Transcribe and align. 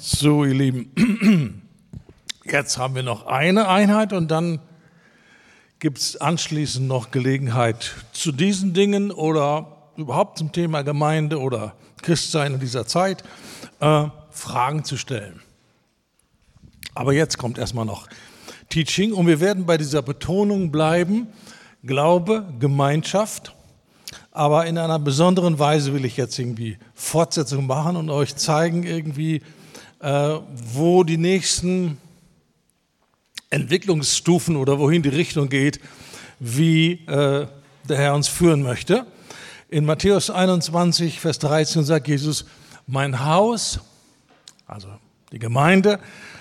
So, 0.00 0.44
ihr 0.44 0.54
Lieben, 0.54 0.92
jetzt 2.44 2.78
haben 2.78 2.94
wir 2.94 3.02
noch 3.02 3.26
eine 3.26 3.66
Einheit 3.66 4.12
und 4.12 4.30
dann 4.30 4.60
gibt 5.80 5.98
es 5.98 6.16
anschließend 6.16 6.86
noch 6.86 7.10
Gelegenheit 7.10 7.96
zu 8.12 8.30
diesen 8.30 8.74
Dingen 8.74 9.10
oder 9.10 9.90
überhaupt 9.96 10.38
zum 10.38 10.52
Thema 10.52 10.82
Gemeinde 10.82 11.40
oder 11.40 11.74
Christsein 12.00 12.54
in 12.54 12.60
dieser 12.60 12.86
Zeit 12.86 13.24
äh, 13.80 14.04
Fragen 14.30 14.84
zu 14.84 14.96
stellen. 14.96 15.40
Aber 16.94 17.12
jetzt 17.12 17.36
kommt 17.36 17.58
erstmal 17.58 17.84
noch 17.84 18.06
Teaching 18.68 19.12
und 19.12 19.26
wir 19.26 19.40
werden 19.40 19.66
bei 19.66 19.78
dieser 19.78 20.02
Betonung 20.02 20.70
bleiben. 20.70 21.26
Glaube, 21.82 22.46
Gemeinschaft. 22.60 23.52
Aber 24.30 24.64
in 24.66 24.78
einer 24.78 25.00
besonderen 25.00 25.58
Weise 25.58 25.92
will 25.92 26.04
ich 26.04 26.16
jetzt 26.16 26.38
irgendwie 26.38 26.78
Fortsetzung 26.94 27.66
machen 27.66 27.96
und 27.96 28.10
euch 28.10 28.36
zeigen 28.36 28.84
irgendwie, 28.84 29.42
wo 30.00 31.02
die 31.04 31.16
nächsten 31.16 31.98
Entwicklungsstufen 33.50 34.56
oder 34.56 34.78
wohin 34.78 35.02
die 35.02 35.08
Richtung 35.08 35.48
geht, 35.48 35.80
wie 36.38 36.92
äh, 37.06 37.46
der 37.88 37.96
Herr 37.96 38.14
uns 38.14 38.28
führen 38.28 38.62
möchte. 38.62 39.06
In 39.70 39.84
Matthäus 39.84 40.30
21, 40.30 41.20
Vers 41.20 41.38
13 41.40 41.84
sagt 41.84 42.08
Jesus, 42.08 42.44
mein 42.86 43.24
Haus, 43.24 43.80
also 44.66 44.88
die 45.32 45.38
Gemeinde, 45.38 45.98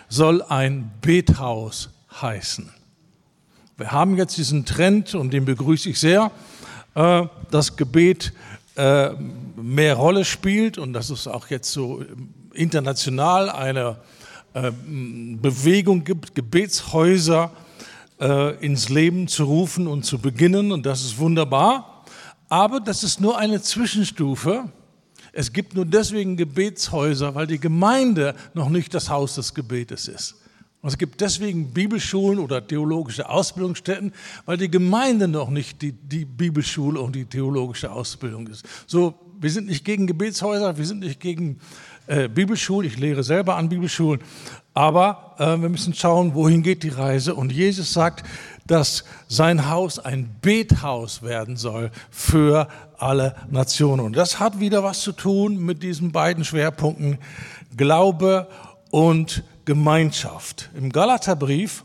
soll 0.10 0.42
ein 0.44 0.92
Bethaus 1.02 1.90
heißen. 2.22 2.72
Wir 3.78 3.92
haben 3.92 4.18
jetzt 4.18 4.38
diesen 4.38 4.66
Trend, 4.66 5.14
und 5.14 5.32
den 5.32 5.46
begrüße 5.46 5.90
ich 5.90 6.00
sehr, 6.00 6.32
äh, 6.96 7.24
dass 7.52 7.78
Gebet 7.78 8.34
äh, 8.76 9.12
mehr 9.56 9.96
Rolle 9.96 10.26
spielt 10.26 10.78
und 10.78 10.94
dass 10.94 11.10
es 11.10 11.28
auch 11.28 11.48
jetzt 11.48 11.72
so 11.72 12.04
international 12.58 13.50
eine 13.50 13.98
äh, 14.54 14.72
Bewegung 14.72 16.04
gibt, 16.04 16.36
Gebetshäuser 16.36 17.52
ins 18.62 18.90
Leben 18.90 19.28
zu 19.28 19.44
rufen 19.44 19.86
und 19.86 20.04
zu 20.04 20.18
beginnen. 20.18 20.72
Und 20.72 20.88
das 20.88 21.02
ist 21.02 21.20
wunderbar. 21.20 22.04
Aber 22.50 22.80
das 22.80 23.04
ist 23.04 23.22
nur 23.22 23.38
eine 23.38 23.62
Zwischenstufe. 23.62 24.72
Es 25.34 25.54
gibt 25.54 25.76
nur 25.76 25.86
deswegen 25.86 26.36
Gebetshäuser, 26.36 27.36
weil 27.36 27.46
die 27.46 27.60
Gemeinde 27.60 28.34
noch 28.56 28.70
nicht 28.70 28.94
das 28.96 29.12
Haus 29.12 29.36
des 29.36 29.54
Gebetes 29.54 30.08
ist. 30.08 30.36
Und 30.82 30.90
es 30.90 30.98
gibt 30.98 31.22
deswegen 31.22 31.74
Bibelschulen 31.74 32.40
oder 32.40 32.66
theologische 32.66 33.30
Ausbildungsstätten, 33.30 34.14
weil 34.46 34.58
die 34.58 34.72
Gemeinde 34.72 35.28
noch 35.28 35.50
nicht 35.50 35.82
die, 35.82 35.92
die 35.92 36.26
Bibelschule 36.26 37.00
und 37.00 37.16
die 37.16 37.26
theologische 37.26 37.92
Ausbildung 37.92 38.48
ist. 38.48 38.66
So, 38.86 39.14
wir 39.40 39.52
sind 39.52 39.68
nicht 39.68 39.86
gegen 39.86 40.08
Gebetshäuser, 40.08 40.78
wir 40.78 40.86
sind 40.86 41.02
nicht 41.02 41.20
gegen 41.20 41.60
äh, 42.08 42.28
Bibelschulen. 42.28 42.90
Ich 42.90 42.98
lehre 42.98 43.24
selber 43.24 43.56
an 43.56 43.70
Bibelschulen. 43.70 44.22
Aber 44.74 45.36
äh, 45.40 45.60
wir 45.60 45.70
müssen 45.70 45.94
schauen, 45.94 46.36
wohin 46.36 46.64
geht 46.64 46.84
die 46.84 46.90
Reise. 46.90 47.36
Und 47.36 47.52
Jesus 47.52 47.94
sagt, 47.94 48.26
dass 48.66 49.04
sein 49.28 49.70
Haus 49.70 50.00
ein 50.00 50.36
Bethaus 50.42 51.22
werden 51.22 51.58
soll 51.58 51.92
für 52.12 52.68
alle 52.98 53.36
Nationen. 53.50 54.06
Und 54.06 54.16
das 54.16 54.40
hat 54.40 54.60
wieder 54.60 54.84
was 54.84 55.02
zu 55.02 55.12
tun 55.12 55.58
mit 55.58 55.84
diesen 55.84 56.12
beiden 56.12 56.44
Schwerpunkten 56.44 57.18
Glaube 57.76 58.48
und 58.92 59.44
Gemeinschaft. 59.66 60.70
Im 60.76 60.92
Galaterbrief, 60.92 61.84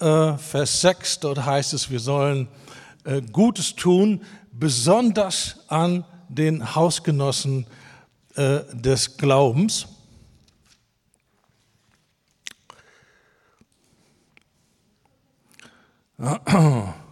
äh, 0.00 0.34
Vers 0.34 0.80
6, 0.82 1.20
dort 1.20 1.44
heißt 1.44 1.72
es, 1.72 1.90
wir 1.90 2.00
sollen 2.00 2.48
äh, 3.04 3.22
Gutes 3.22 3.74
tun, 3.74 4.20
besonders 4.52 5.60
an 5.68 6.04
den 6.28 6.74
Hausgenossen 6.74 7.66
äh, 8.36 8.60
des 8.72 9.16
Glaubens. 9.16 9.86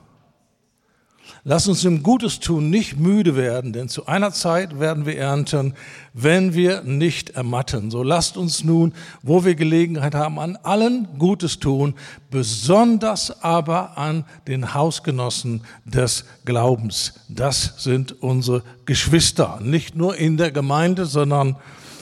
Lass 1.46 1.68
uns 1.68 1.84
im 1.84 2.02
Gutes 2.02 2.40
tun 2.40 2.70
nicht 2.70 2.98
müde 2.98 3.36
werden, 3.36 3.74
denn 3.74 3.90
zu 3.90 4.06
einer 4.06 4.32
Zeit 4.32 4.80
werden 4.80 5.04
wir 5.04 5.18
ernten, 5.18 5.74
wenn 6.14 6.54
wir 6.54 6.82
nicht 6.84 7.30
ermatten. 7.30 7.90
So 7.90 8.02
lasst 8.02 8.38
uns 8.38 8.64
nun, 8.64 8.94
wo 9.22 9.44
wir 9.44 9.54
Gelegenheit 9.54 10.14
haben, 10.14 10.38
an 10.38 10.56
allen 10.62 11.06
Gutes 11.18 11.58
tun, 11.58 11.96
besonders 12.30 13.42
aber 13.42 13.98
an 13.98 14.24
den 14.48 14.72
Hausgenossen 14.72 15.60
des 15.84 16.24
Glaubens. 16.46 17.12
Das 17.28 17.74
sind 17.76 18.22
unsere 18.22 18.62
Geschwister, 18.86 19.58
nicht 19.60 19.96
nur 19.96 20.16
in 20.16 20.38
der 20.38 20.50
Gemeinde, 20.50 21.04
sondern 21.04 21.56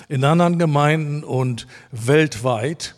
in 0.08 0.22
anderen 0.22 0.60
Gemeinden 0.60 1.24
und 1.24 1.66
weltweit. 1.90 2.94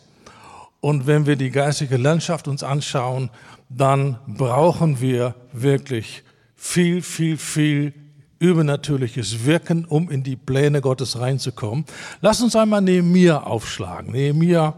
Und 0.79 1.07
wenn 1.07 1.25
wir 1.25 1.37
die 1.37 1.49
geistige 1.49 1.97
Landschaft 1.97 2.47
uns 2.47 2.61
anschauen, 2.61 3.31
dann 3.67 4.19
brauchen 4.27 5.01
wir 5.01 5.33
wirklich 5.51 6.21
viel, 6.65 7.01
viel, 7.03 7.37
viel 7.37 7.93
übernatürliches 8.39 9.45
Wirken, 9.45 9.85
um 9.85 10.09
in 10.09 10.23
die 10.23 10.35
Pläne 10.35 10.81
Gottes 10.81 11.19
reinzukommen. 11.19 11.85
Lass 12.21 12.41
uns 12.41 12.55
einmal 12.55 12.81
Nehemiah 12.81 13.43
aufschlagen. 13.43 14.11
Nehemiah 14.11 14.73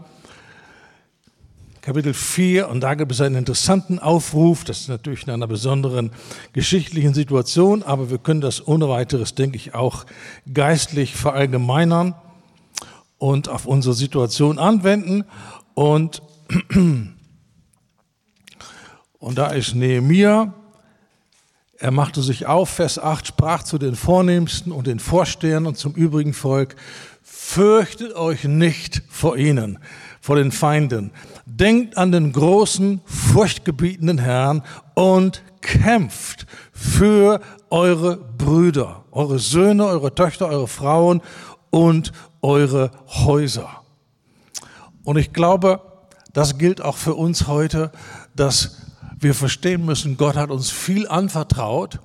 Kapitel 1.80 2.12
4 2.12 2.68
und 2.68 2.82
da 2.82 2.94
gibt 2.94 3.10
es 3.12 3.22
einen 3.22 3.36
interessanten 3.36 3.98
Aufruf. 3.98 4.64
Das 4.64 4.80
ist 4.80 4.88
natürlich 4.88 5.26
in 5.26 5.30
einer 5.30 5.46
besonderen 5.46 6.10
geschichtlichen 6.52 7.14
Situation, 7.14 7.82
aber 7.82 8.10
wir 8.10 8.18
können 8.18 8.42
das 8.42 8.68
ohne 8.68 8.88
weiteres, 8.90 9.34
denke 9.34 9.56
ich, 9.56 9.74
auch 9.74 10.04
geistlich 10.52 11.16
verallgemeinern 11.16 12.14
und 13.16 13.48
auf 13.48 13.64
unsere 13.64 13.94
Situation 13.94 14.58
anwenden. 14.58 15.24
Und, 15.72 16.22
und 19.18 19.38
da 19.38 19.46
ist 19.48 19.74
Nehemiah 19.74 20.52
er 21.80 21.92
machte 21.92 22.22
sich 22.22 22.46
auf, 22.46 22.70
Vers 22.70 22.98
8, 22.98 23.28
sprach 23.28 23.62
zu 23.62 23.78
den 23.78 23.94
Vornehmsten 23.94 24.72
und 24.72 24.88
den 24.88 24.98
Vorstehern 24.98 25.66
und 25.66 25.78
zum 25.78 25.94
übrigen 25.94 26.34
Volk, 26.34 26.74
fürchtet 27.22 28.14
euch 28.16 28.44
nicht 28.44 29.02
vor 29.08 29.36
ihnen, 29.36 29.78
vor 30.20 30.36
den 30.36 30.50
Feinden. 30.50 31.12
Denkt 31.46 31.96
an 31.96 32.10
den 32.10 32.32
großen, 32.32 33.00
furchtgebietenden 33.04 34.18
Herrn 34.18 34.64
und 34.94 35.42
kämpft 35.60 36.46
für 36.72 37.40
eure 37.70 38.16
Brüder, 38.16 39.04
eure 39.12 39.38
Söhne, 39.38 39.86
eure 39.86 40.14
Töchter, 40.14 40.48
eure 40.48 40.68
Frauen 40.68 41.22
und 41.70 42.12
eure 42.42 42.90
Häuser. 43.06 43.82
Und 45.04 45.16
ich 45.16 45.32
glaube, 45.32 45.80
das 46.32 46.58
gilt 46.58 46.80
auch 46.80 46.96
für 46.96 47.14
uns 47.14 47.46
heute, 47.46 47.92
dass 48.34 48.87
wir 49.20 49.34
verstehen 49.34 49.84
müssen, 49.84 50.16
Gott 50.16 50.36
hat 50.36 50.50
uns 50.50 50.70
viel 50.70 51.08
anvertraut 51.08 52.00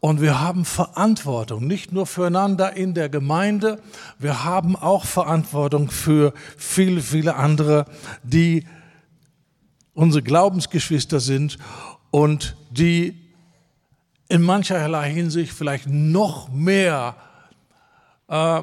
und 0.00 0.20
wir 0.20 0.40
haben 0.40 0.64
Verantwortung, 0.64 1.66
nicht 1.66 1.92
nur 1.92 2.06
füreinander 2.06 2.76
in 2.76 2.94
der 2.94 3.08
Gemeinde, 3.08 3.80
wir 4.18 4.44
haben 4.44 4.76
auch 4.76 5.04
Verantwortung 5.04 5.90
für 5.90 6.34
viele, 6.56 7.00
viele 7.00 7.36
andere, 7.36 7.86
die 8.22 8.66
unsere 9.94 10.22
Glaubensgeschwister 10.22 11.20
sind 11.20 11.58
und 12.10 12.56
die 12.70 13.18
in 14.28 14.42
mancherlei 14.42 15.10
Hinsicht 15.10 15.52
vielleicht 15.52 15.86
noch 15.86 16.50
mehr 16.50 17.16
äh, 18.28 18.62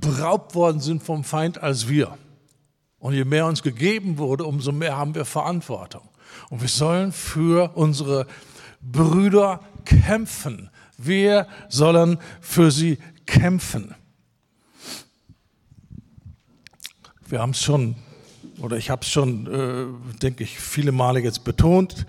beraubt 0.00 0.54
worden 0.54 0.80
sind 0.80 1.02
vom 1.02 1.24
Feind 1.24 1.62
als 1.62 1.88
wir. 1.88 2.16
Und 2.98 3.14
je 3.14 3.24
mehr 3.24 3.46
uns 3.46 3.62
gegeben 3.62 4.18
wurde, 4.18 4.44
umso 4.44 4.72
mehr 4.72 4.96
haben 4.96 5.14
wir 5.14 5.24
Verantwortung. 5.24 6.08
Und 6.50 6.60
wir 6.60 6.68
sollen 6.68 7.12
für 7.12 7.76
unsere 7.76 8.26
Brüder 8.80 9.60
kämpfen. 9.84 10.70
Wir 10.96 11.46
sollen 11.68 12.18
für 12.40 12.70
sie 12.70 12.98
kämpfen. 13.26 13.94
Wir 17.26 17.40
haben 17.40 17.50
es 17.50 17.62
schon, 17.62 17.96
oder 18.60 18.76
ich 18.76 18.90
habe 18.90 19.02
es 19.02 19.08
schon, 19.08 19.46
äh, 19.46 20.18
denke 20.18 20.44
ich, 20.44 20.58
viele 20.58 20.92
Male 20.92 21.20
jetzt 21.20 21.42
betont. 21.42 22.06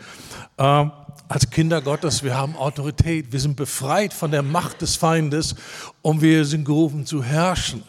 Äh, 0.58 0.86
als 1.28 1.50
Kinder 1.50 1.82
Gottes, 1.82 2.22
wir 2.22 2.36
haben 2.36 2.56
Autorität, 2.56 3.32
wir 3.32 3.40
sind 3.40 3.56
befreit 3.56 4.14
von 4.14 4.30
der 4.30 4.44
Macht 4.44 4.82
des 4.82 4.96
Feindes 4.96 5.56
und 6.02 6.22
wir 6.22 6.46
sind 6.46 6.66
gerufen 6.66 7.06
zu 7.06 7.24
herrschen. 7.24 7.84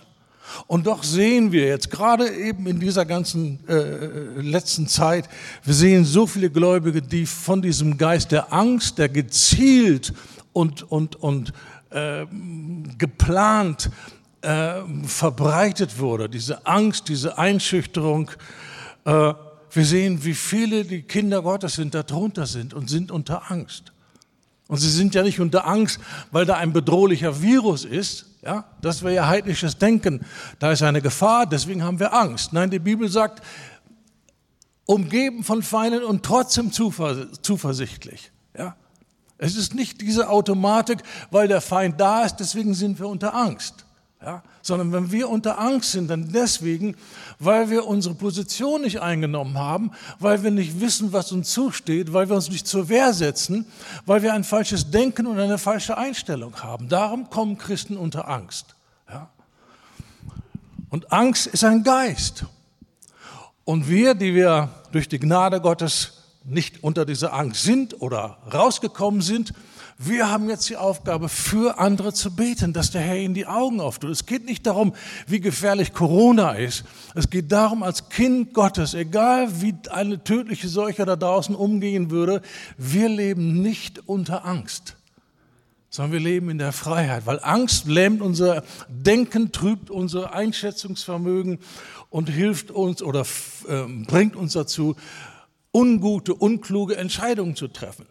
Und 0.66 0.86
doch 0.86 1.02
sehen 1.02 1.52
wir 1.52 1.66
jetzt, 1.66 1.90
gerade 1.90 2.28
eben 2.28 2.66
in 2.66 2.80
dieser 2.80 3.04
ganzen 3.04 3.60
äh, 3.68 3.74
äh, 3.74 4.40
letzten 4.40 4.86
Zeit, 4.86 5.28
wir 5.64 5.74
sehen 5.74 6.04
so 6.04 6.26
viele 6.26 6.50
Gläubige, 6.50 7.02
die 7.02 7.26
von 7.26 7.62
diesem 7.62 7.98
Geist 7.98 8.32
der 8.32 8.52
Angst, 8.52 8.98
der 8.98 9.08
gezielt 9.08 10.12
und, 10.52 10.90
und, 10.90 11.16
und 11.16 11.52
äh, 11.90 12.26
geplant 12.98 13.90
äh, 14.42 14.80
verbreitet 15.04 15.98
wurde, 15.98 16.28
diese 16.28 16.66
Angst, 16.66 17.08
diese 17.08 17.38
Einschüchterung. 17.38 18.30
Äh, 19.04 19.34
wir 19.70 19.84
sehen, 19.84 20.24
wie 20.24 20.34
viele 20.34 20.84
die 20.84 21.02
Kinder 21.02 21.42
Gottes 21.42 21.74
sind, 21.74 21.94
darunter 21.94 22.46
sind 22.46 22.72
und 22.72 22.88
sind 22.88 23.10
unter 23.10 23.50
Angst. 23.50 23.92
Und 24.68 24.78
sie 24.78 24.90
sind 24.90 25.14
ja 25.14 25.22
nicht 25.22 25.38
unter 25.38 25.66
Angst, 25.66 26.00
weil 26.32 26.44
da 26.44 26.56
ein 26.56 26.72
bedrohlicher 26.72 27.42
Virus 27.42 27.84
ist, 27.84 28.26
Ja, 28.46 28.64
das 28.80 29.02
wäre 29.02 29.12
ja 29.12 29.26
heidnisches 29.26 29.76
Denken. 29.76 30.24
Da 30.60 30.70
ist 30.70 30.80
eine 30.80 31.02
Gefahr, 31.02 31.46
deswegen 31.46 31.82
haben 31.82 31.98
wir 31.98 32.14
Angst. 32.14 32.52
Nein, 32.52 32.70
die 32.70 32.78
Bibel 32.78 33.08
sagt, 33.08 33.42
umgeben 34.84 35.42
von 35.42 35.64
Feinden 35.64 36.04
und 36.04 36.24
trotzdem 36.24 36.70
zuversichtlich. 36.70 38.30
Ja? 38.56 38.76
Es 39.36 39.56
ist 39.56 39.74
nicht 39.74 40.00
diese 40.00 40.28
Automatik, 40.28 41.02
weil 41.32 41.48
der 41.48 41.60
Feind 41.60 42.00
da 42.00 42.22
ist, 42.22 42.36
deswegen 42.36 42.72
sind 42.74 43.00
wir 43.00 43.08
unter 43.08 43.34
Angst. 43.34 43.84
Ja? 44.22 44.44
Sondern 44.66 44.92
wenn 44.92 45.12
wir 45.12 45.28
unter 45.28 45.60
Angst 45.60 45.92
sind, 45.92 46.10
dann 46.10 46.32
deswegen, 46.32 46.96
weil 47.38 47.70
wir 47.70 47.86
unsere 47.86 48.16
Position 48.16 48.82
nicht 48.82 49.00
eingenommen 49.00 49.56
haben, 49.56 49.92
weil 50.18 50.42
wir 50.42 50.50
nicht 50.50 50.80
wissen, 50.80 51.12
was 51.12 51.30
uns 51.30 51.52
zusteht, 51.52 52.12
weil 52.12 52.28
wir 52.28 52.34
uns 52.34 52.50
nicht 52.50 52.66
zur 52.66 52.88
Wehr 52.88 53.12
setzen, 53.12 53.64
weil 54.06 54.22
wir 54.22 54.34
ein 54.34 54.42
falsches 54.42 54.90
Denken 54.90 55.28
und 55.28 55.38
eine 55.38 55.58
falsche 55.58 55.96
Einstellung 55.96 56.64
haben. 56.64 56.88
Darum 56.88 57.30
kommen 57.30 57.58
Christen 57.58 57.96
unter 57.96 58.28
Angst. 58.28 58.74
Ja? 59.08 59.30
Und 60.90 61.12
Angst 61.12 61.46
ist 61.46 61.62
ein 61.62 61.84
Geist. 61.84 62.44
Und 63.64 63.88
wir, 63.88 64.14
die 64.14 64.34
wir 64.34 64.70
durch 64.90 65.08
die 65.08 65.20
Gnade 65.20 65.60
Gottes 65.60 66.24
nicht 66.44 66.82
unter 66.82 67.04
dieser 67.04 67.32
Angst 67.32 67.62
sind 67.62 68.02
oder 68.02 68.38
rausgekommen 68.52 69.20
sind, 69.20 69.52
wir 69.98 70.30
haben 70.30 70.50
jetzt 70.50 70.68
die 70.68 70.76
Aufgabe, 70.76 71.30
für 71.30 71.78
andere 71.78 72.12
zu 72.12 72.34
beten, 72.34 72.74
dass 72.74 72.90
der 72.90 73.00
Herr 73.00 73.16
ihnen 73.16 73.32
die 73.32 73.46
Augen 73.46 73.80
auftut. 73.80 74.10
Es 74.10 74.26
geht 74.26 74.44
nicht 74.44 74.66
darum, 74.66 74.94
wie 75.26 75.40
gefährlich 75.40 75.94
Corona 75.94 76.52
ist. 76.52 76.84
Es 77.14 77.30
geht 77.30 77.50
darum, 77.50 77.82
als 77.82 78.10
Kind 78.10 78.52
Gottes, 78.52 78.92
egal 78.92 79.62
wie 79.62 79.74
eine 79.90 80.22
tödliche 80.22 80.68
Seuche 80.68 81.06
da 81.06 81.16
draußen 81.16 81.54
umgehen 81.54 82.10
würde, 82.10 82.42
wir 82.76 83.08
leben 83.08 83.62
nicht 83.62 84.06
unter 84.06 84.44
Angst, 84.44 84.96
sondern 85.88 86.12
wir 86.12 86.20
leben 86.20 86.50
in 86.50 86.58
der 86.58 86.72
Freiheit, 86.72 87.24
weil 87.24 87.40
Angst 87.42 87.86
lähmt 87.86 88.20
unser 88.20 88.64
Denken, 88.90 89.50
trübt 89.50 89.88
unser 89.88 90.34
Einschätzungsvermögen 90.34 91.58
und 92.10 92.28
hilft 92.28 92.70
uns 92.70 93.02
oder 93.02 93.24
äh, 93.66 93.84
bringt 94.06 94.36
uns 94.36 94.52
dazu, 94.52 94.94
ungute, 95.72 96.34
unkluge 96.34 96.98
Entscheidungen 96.98 97.56
zu 97.56 97.68
treffen. 97.68 98.06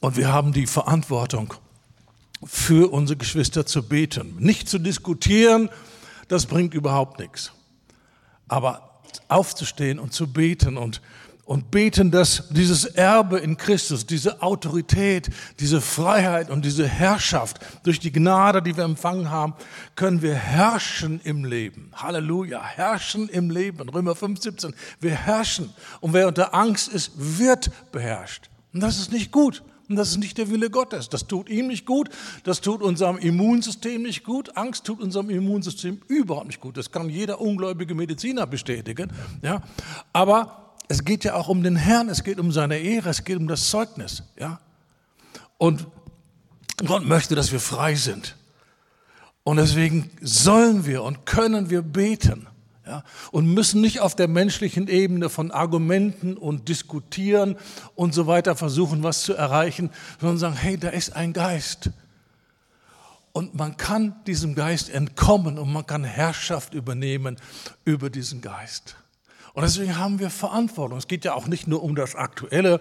Und 0.00 0.16
wir 0.16 0.32
haben 0.32 0.52
die 0.52 0.66
Verantwortung, 0.66 1.54
für 2.44 2.90
unsere 2.90 3.18
Geschwister 3.18 3.66
zu 3.66 3.86
beten. 3.86 4.36
Nicht 4.38 4.68
zu 4.68 4.78
diskutieren, 4.78 5.68
das 6.28 6.46
bringt 6.46 6.74
überhaupt 6.74 7.18
nichts. 7.18 7.52
Aber 8.48 9.02
aufzustehen 9.28 9.98
und 9.98 10.12
zu 10.12 10.32
beten 10.32 10.78
und, 10.78 11.02
und 11.44 11.70
beten, 11.70 12.10
dass 12.10 12.48
dieses 12.50 12.84
Erbe 12.84 13.38
in 13.38 13.56
Christus, 13.56 14.06
diese 14.06 14.40
Autorität, 14.42 15.28
diese 15.58 15.80
Freiheit 15.80 16.50
und 16.50 16.64
diese 16.64 16.86
Herrschaft 16.86 17.60
durch 17.82 18.00
die 18.00 18.12
Gnade, 18.12 18.62
die 18.62 18.76
wir 18.76 18.84
empfangen 18.84 19.30
haben, 19.30 19.54
können 19.94 20.22
wir 20.22 20.34
herrschen 20.34 21.20
im 21.22 21.44
Leben. 21.44 21.90
Halleluja, 21.94 22.64
herrschen 22.64 23.28
im 23.28 23.50
Leben. 23.50 23.88
Römer 23.88 24.14
5, 24.14 24.40
17. 24.40 24.74
Wir 25.00 25.14
herrschen. 25.14 25.74
Und 26.00 26.14
wer 26.14 26.28
unter 26.28 26.54
Angst 26.54 26.88
ist, 26.88 27.12
wird 27.16 27.70
beherrscht. 27.92 28.48
Und 28.72 28.80
das 28.80 28.98
ist 28.98 29.12
nicht 29.12 29.30
gut. 29.30 29.62
Und 29.90 29.96
das 29.96 30.10
ist 30.10 30.18
nicht 30.18 30.38
der 30.38 30.48
Wille 30.50 30.70
Gottes. 30.70 31.08
Das 31.08 31.26
tut 31.26 31.48
ihm 31.48 31.66
nicht 31.66 31.84
gut, 31.84 32.10
das 32.44 32.60
tut 32.60 32.80
unserem 32.80 33.18
Immunsystem 33.18 34.02
nicht 34.02 34.22
gut. 34.22 34.56
Angst 34.56 34.84
tut 34.84 35.00
unserem 35.00 35.30
Immunsystem 35.30 36.00
überhaupt 36.06 36.46
nicht 36.46 36.60
gut. 36.60 36.76
Das 36.76 36.92
kann 36.92 37.10
jeder 37.10 37.40
ungläubige 37.40 37.96
Mediziner 37.96 38.46
bestätigen. 38.46 39.10
Ja? 39.42 39.62
Aber 40.12 40.76
es 40.86 41.04
geht 41.04 41.24
ja 41.24 41.34
auch 41.34 41.48
um 41.48 41.64
den 41.64 41.74
Herrn, 41.74 42.08
es 42.08 42.22
geht 42.22 42.38
um 42.38 42.52
seine 42.52 42.78
Ehre, 42.78 43.08
es 43.08 43.24
geht 43.24 43.36
um 43.36 43.48
das 43.48 43.68
Zeugnis. 43.68 44.22
Ja? 44.38 44.60
Und 45.58 45.88
Gott 46.86 47.04
möchte, 47.04 47.34
dass 47.34 47.50
wir 47.50 47.60
frei 47.60 47.96
sind. 47.96 48.36
Und 49.42 49.56
deswegen 49.56 50.08
sollen 50.20 50.86
wir 50.86 51.02
und 51.02 51.26
können 51.26 51.68
wir 51.68 51.82
beten. 51.82 52.46
Ja, 52.90 53.04
und 53.30 53.46
müssen 53.46 53.80
nicht 53.80 54.00
auf 54.00 54.16
der 54.16 54.26
menschlichen 54.26 54.88
Ebene 54.88 55.28
von 55.28 55.52
Argumenten 55.52 56.36
und 56.36 56.68
Diskutieren 56.68 57.56
und 57.94 58.14
so 58.14 58.26
weiter 58.26 58.56
versuchen, 58.56 59.04
was 59.04 59.22
zu 59.22 59.32
erreichen, 59.32 59.90
sondern 60.20 60.38
sagen, 60.38 60.56
hey, 60.56 60.76
da 60.76 60.88
ist 60.88 61.14
ein 61.14 61.32
Geist. 61.32 61.90
Und 63.30 63.54
man 63.54 63.76
kann 63.76 64.16
diesem 64.26 64.56
Geist 64.56 64.90
entkommen 64.90 65.56
und 65.56 65.72
man 65.72 65.86
kann 65.86 66.02
Herrschaft 66.02 66.74
übernehmen 66.74 67.36
über 67.84 68.10
diesen 68.10 68.40
Geist. 68.40 68.96
Und 69.52 69.62
deswegen 69.62 69.96
haben 69.96 70.18
wir 70.18 70.28
Verantwortung. 70.28 70.98
Es 70.98 71.06
geht 71.06 71.24
ja 71.24 71.34
auch 71.34 71.46
nicht 71.46 71.68
nur 71.68 71.84
um 71.84 71.94
das 71.94 72.16
Aktuelle, 72.16 72.80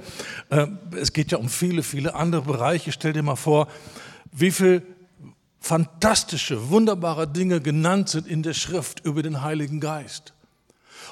äh, 0.50 0.65
es 1.00 1.13
geht 1.13 1.31
ja 1.31 1.38
um 1.38 1.50
viele, 1.50 1.83
viele 1.83 2.15
andere 2.15 2.41
Bereiche. 2.41 2.91
Stell 2.91 3.13
dir 3.13 3.21
mal 3.21 3.35
vor, 3.35 3.67
wie 4.31 4.50
viel 4.50 4.81
fantastische, 5.59 6.69
wunderbare 6.69 7.27
Dinge 7.27 7.61
genannt 7.61 8.09
sind 8.09 8.27
in 8.27 8.44
der 8.44 8.53
Schrift 8.53 9.06
über 9.06 9.23
den 9.23 9.41
Heiligen 9.41 9.79
Geist. 9.79 10.33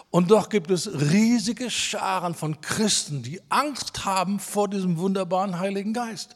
Und 0.09 0.31
doch 0.31 0.49
gibt 0.49 0.71
es 0.71 0.89
riesige 1.11 1.69
Scharen 1.69 2.33
von 2.33 2.61
Christen, 2.61 3.23
die 3.23 3.41
Angst 3.49 4.05
haben 4.05 4.39
vor 4.39 4.69
diesem 4.69 4.97
wunderbaren 4.97 5.59
Heiligen 5.59 5.93
Geist. 5.93 6.35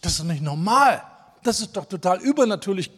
Das 0.00 0.18
ist 0.18 0.24
nicht 0.24 0.42
normal. 0.42 1.02
Das 1.42 1.60
ist 1.60 1.76
doch 1.76 1.86
total 1.86 2.20
übernatürlich, 2.20 2.90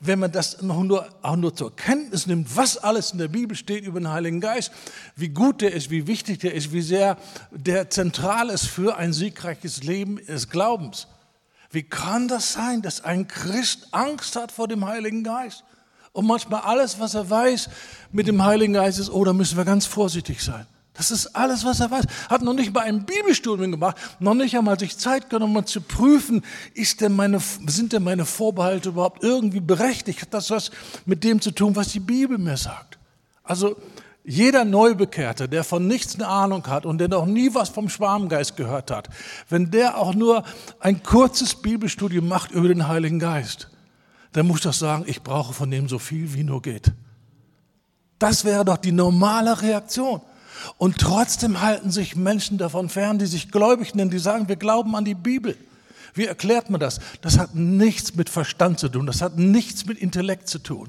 wenn 0.00 0.18
man 0.18 0.32
das 0.32 0.62
noch 0.62 0.82
nur, 0.82 1.06
auch 1.22 1.36
nur 1.36 1.54
zur 1.54 1.76
Kenntnis 1.76 2.26
nimmt, 2.26 2.56
was 2.56 2.78
alles 2.78 3.12
in 3.12 3.18
der 3.18 3.28
Bibel 3.28 3.56
steht 3.56 3.84
über 3.84 4.00
den 4.00 4.10
Heiligen 4.10 4.40
Geist, 4.40 4.72
wie 5.14 5.28
gut 5.28 5.60
der 5.60 5.72
ist, 5.72 5.90
wie 5.90 6.06
wichtig 6.06 6.38
der 6.38 6.54
ist, 6.54 6.72
wie 6.72 6.80
sehr 6.80 7.18
der 7.50 7.90
zentral 7.90 8.48
ist 8.48 8.66
für 8.66 8.96
ein 8.96 9.12
siegreiches 9.12 9.82
Leben 9.82 10.16
des 10.26 10.48
Glaubens. 10.48 11.06
Wie 11.70 11.82
kann 11.84 12.28
das 12.28 12.52
sein, 12.52 12.82
dass 12.82 13.04
ein 13.04 13.28
Christ 13.28 13.88
Angst 13.92 14.36
hat 14.36 14.50
vor 14.50 14.68
dem 14.68 14.84
Heiligen 14.84 15.22
Geist? 15.22 15.64
Und 16.12 16.26
manchmal 16.26 16.62
alles, 16.62 16.98
was 16.98 17.14
er 17.14 17.30
weiß 17.30 17.68
mit 18.10 18.26
dem 18.26 18.42
Heiligen 18.42 18.72
Geist 18.72 18.98
ist, 18.98 19.10
oh, 19.10 19.24
da 19.24 19.32
müssen 19.32 19.56
wir 19.56 19.64
ganz 19.64 19.86
vorsichtig 19.86 20.42
sein. 20.42 20.66
Das 20.94 21.12
ist 21.12 21.28
alles, 21.36 21.64
was 21.64 21.78
er 21.78 21.90
weiß. 21.90 22.04
Hat 22.28 22.42
noch 22.42 22.52
nicht 22.52 22.74
mal 22.74 22.80
ein 22.80 23.06
Bibelstudium 23.06 23.70
gemacht, 23.70 23.96
noch 24.18 24.34
nicht 24.34 24.56
einmal 24.56 24.78
sich 24.78 24.98
Zeit 24.98 25.30
genommen, 25.30 25.56
um 25.56 25.64
zu 25.64 25.80
prüfen, 25.80 26.42
denn 27.00 27.14
meine, 27.14 27.38
sind 27.38 27.92
denn 27.92 28.02
meine 28.02 28.26
Vorbehalte 28.26 28.90
überhaupt 28.90 29.22
irgendwie 29.22 29.60
berechtigt? 29.60 30.20
Hat 30.22 30.34
das 30.34 30.50
was 30.50 30.72
mit 31.06 31.22
dem 31.22 31.40
zu 31.40 31.52
tun, 31.52 31.76
was 31.76 31.88
die 31.88 32.00
Bibel 32.00 32.36
mir 32.36 32.56
sagt? 32.56 32.98
Also 33.44 33.76
jeder 34.30 34.64
Neubekehrte, 34.64 35.48
der 35.48 35.64
von 35.64 35.88
nichts 35.88 36.14
eine 36.14 36.28
Ahnung 36.28 36.64
hat 36.68 36.86
und 36.86 36.98
der 36.98 37.08
noch 37.08 37.26
nie 37.26 37.52
was 37.52 37.68
vom 37.68 37.88
Schwarmgeist 37.88 38.56
gehört 38.56 38.92
hat, 38.92 39.08
wenn 39.48 39.72
der 39.72 39.98
auch 39.98 40.14
nur 40.14 40.44
ein 40.78 41.02
kurzes 41.02 41.56
Bibelstudium 41.56 42.28
macht 42.28 42.52
über 42.52 42.68
den 42.68 42.86
Heiligen 42.86 43.18
Geist, 43.18 43.68
dann 44.32 44.46
muss 44.46 44.60
das 44.60 44.78
sagen, 44.78 45.02
ich 45.08 45.22
brauche 45.22 45.52
von 45.52 45.68
dem 45.68 45.88
so 45.88 45.98
viel 45.98 46.32
wie 46.32 46.44
nur 46.44 46.62
geht. 46.62 46.92
Das 48.20 48.44
wäre 48.44 48.64
doch 48.64 48.76
die 48.76 48.92
normale 48.92 49.62
Reaktion. 49.62 50.20
Und 50.78 50.98
trotzdem 50.98 51.60
halten 51.60 51.90
sich 51.90 52.14
Menschen 52.14 52.56
davon 52.56 52.88
fern, 52.88 53.18
die 53.18 53.26
sich 53.26 53.50
gläubig 53.50 53.96
nennen, 53.96 54.10
die 54.10 54.18
sagen, 54.20 54.46
wir 54.46 54.56
glauben 54.56 54.94
an 54.94 55.04
die 55.04 55.14
Bibel. 55.14 55.56
Wie 56.14 56.26
erklärt 56.26 56.70
man 56.70 56.78
das? 56.78 57.00
Das 57.20 57.36
hat 57.36 57.56
nichts 57.56 58.14
mit 58.14 58.30
Verstand 58.30 58.78
zu 58.78 58.88
tun, 58.88 59.06
das 59.06 59.22
hat 59.22 59.38
nichts 59.38 59.86
mit 59.86 59.98
Intellekt 59.98 60.48
zu 60.48 60.60
tun, 60.60 60.88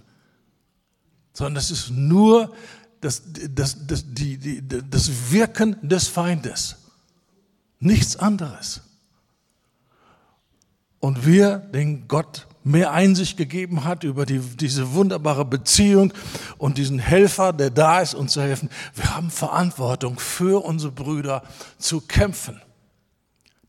sondern 1.34 1.56
das 1.56 1.72
ist 1.72 1.90
nur 1.90 2.54
das, 3.02 3.24
das, 3.50 3.88
das, 3.88 4.06
die, 4.08 4.38
die, 4.38 4.62
das 4.68 5.32
Wirken 5.32 5.76
des 5.82 6.08
Feindes. 6.08 6.78
Nichts 7.80 8.16
anderes. 8.16 8.82
Und 11.00 11.26
wir, 11.26 11.58
den 11.58 12.08
Gott 12.08 12.48
mehr 12.64 12.92
Einsicht 12.92 13.38
gegeben 13.38 13.84
hat 13.84 14.04
über 14.04 14.26
die, 14.28 14.40
diese 14.40 14.94
wunderbare 14.94 15.46
Beziehung 15.46 16.14
und 16.60 16.78
diesen 16.78 17.00
Helfer, 17.00 17.54
der 17.54 17.72
da 17.72 18.02
ist, 18.02 18.14
uns 18.14 18.34
zu 18.34 18.42
helfen, 18.42 18.70
wir 18.94 19.16
haben 19.16 19.32
Verantwortung 19.32 20.20
für 20.20 20.64
unsere 20.64 20.92
Brüder 20.92 21.42
zu 21.80 22.02
kämpfen. 22.02 22.62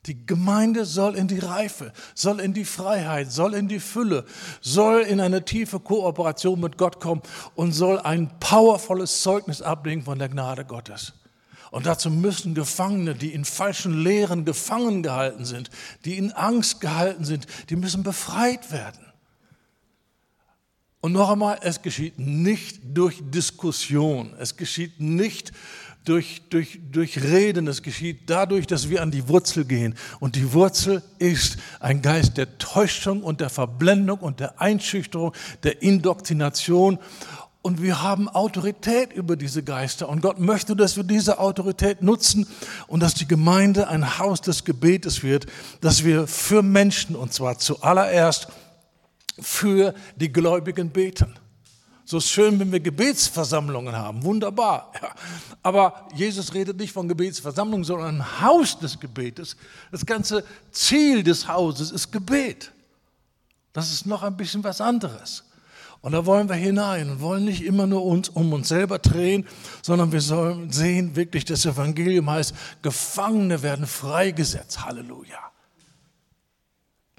Die 0.06 0.26
Gemeinde 0.26 0.84
soll 0.84 1.14
in 1.14 1.28
die 1.28 1.38
Reife, 1.38 1.92
soll 2.16 2.40
in 2.40 2.52
die 2.52 2.64
Freiheit, 2.64 3.30
soll 3.30 3.54
in 3.54 3.68
die 3.68 3.78
Fülle, 3.78 4.24
soll 4.60 5.02
in 5.02 5.20
eine 5.20 5.44
tiefe 5.44 5.78
Kooperation 5.78 6.58
mit 6.58 6.76
Gott 6.76 6.98
kommen 6.98 7.22
und 7.54 7.70
soll 7.70 8.00
ein 8.00 8.36
powervolles 8.40 9.22
Zeugnis 9.22 9.62
ablegen 9.62 10.02
von 10.02 10.18
der 10.18 10.28
Gnade 10.28 10.64
Gottes. 10.64 11.12
Und 11.70 11.86
dazu 11.86 12.10
müssen 12.10 12.54
Gefangene, 12.54 13.14
die 13.14 13.32
in 13.32 13.44
falschen 13.44 14.02
Lehren 14.02 14.44
gefangen 14.44 15.04
gehalten 15.04 15.44
sind, 15.44 15.70
die 16.04 16.18
in 16.18 16.32
Angst 16.32 16.80
gehalten 16.80 17.24
sind, 17.24 17.46
die 17.70 17.76
müssen 17.76 18.02
befreit 18.02 18.72
werden. 18.72 19.06
Und 21.00 21.12
noch 21.12 21.30
einmal, 21.30 21.58
es 21.62 21.80
geschieht 21.80 22.18
nicht 22.18 22.80
durch 22.92 23.22
Diskussion, 23.30 24.34
es 24.38 24.56
geschieht 24.56 25.00
nicht 25.00 25.50
durch, 25.50 25.81
durch, 26.04 26.42
durch 26.50 27.22
Reden, 27.22 27.68
es 27.68 27.82
geschieht 27.82 28.28
dadurch, 28.28 28.66
dass 28.66 28.90
wir 28.90 29.02
an 29.02 29.10
die 29.10 29.28
Wurzel 29.28 29.64
gehen. 29.64 29.94
Und 30.20 30.36
die 30.36 30.52
Wurzel 30.52 31.02
ist 31.18 31.58
ein 31.80 32.02
Geist 32.02 32.36
der 32.36 32.58
Täuschung 32.58 33.22
und 33.22 33.40
der 33.40 33.50
Verblendung 33.50 34.18
und 34.18 34.40
der 34.40 34.60
Einschüchterung, 34.60 35.32
der 35.62 35.82
Indoktrination 35.82 36.98
Und 37.62 37.80
wir 37.80 38.02
haben 38.02 38.28
Autorität 38.28 39.12
über 39.12 39.36
diese 39.36 39.62
Geister. 39.62 40.08
Und 40.08 40.20
Gott 40.20 40.40
möchte, 40.40 40.74
dass 40.74 40.96
wir 40.96 41.04
diese 41.04 41.38
Autorität 41.38 42.02
nutzen 42.02 42.48
und 42.88 43.00
dass 43.00 43.14
die 43.14 43.28
Gemeinde 43.28 43.86
ein 43.86 44.18
Haus 44.18 44.40
des 44.40 44.64
Gebetes 44.64 45.22
wird, 45.22 45.46
dass 45.80 46.02
wir 46.02 46.26
für 46.26 46.62
Menschen, 46.62 47.14
und 47.14 47.32
zwar 47.32 47.58
zuallererst 47.58 48.48
für 49.40 49.94
die 50.16 50.32
Gläubigen 50.32 50.90
beten. 50.90 51.36
So 52.12 52.20
schön, 52.20 52.60
wenn 52.60 52.70
wir 52.70 52.80
Gebetsversammlungen 52.80 53.96
haben, 53.96 54.22
wunderbar. 54.22 54.92
Ja. 55.00 55.14
Aber 55.62 56.08
Jesus 56.14 56.52
redet 56.52 56.76
nicht 56.76 56.92
von 56.92 57.08
Gebetsversammlungen, 57.08 57.84
sondern 57.84 58.16
ein 58.18 58.42
Haus 58.42 58.78
des 58.78 59.00
Gebetes. 59.00 59.56
Das 59.90 60.04
ganze 60.04 60.44
Ziel 60.72 61.22
des 61.22 61.48
Hauses 61.48 61.90
ist 61.90 62.12
Gebet. 62.12 62.70
Das 63.72 63.90
ist 63.90 64.04
noch 64.04 64.22
ein 64.24 64.36
bisschen 64.36 64.62
was 64.62 64.82
anderes. 64.82 65.44
Und 66.02 66.12
da 66.12 66.26
wollen 66.26 66.50
wir 66.50 66.54
hinein 66.54 67.08
und 67.08 67.20
wollen 67.22 67.46
nicht 67.46 67.64
immer 67.64 67.86
nur 67.86 68.04
uns 68.04 68.28
um 68.28 68.52
uns 68.52 68.68
selber 68.68 68.98
drehen, 68.98 69.46
sondern 69.80 70.12
wir 70.12 70.20
sollen 70.20 70.70
sehen, 70.70 71.16
wirklich 71.16 71.46
das 71.46 71.64
Evangelium 71.64 72.28
heißt, 72.28 72.54
Gefangene 72.82 73.62
werden 73.62 73.86
freigesetzt. 73.86 74.84
Halleluja. 74.84 75.38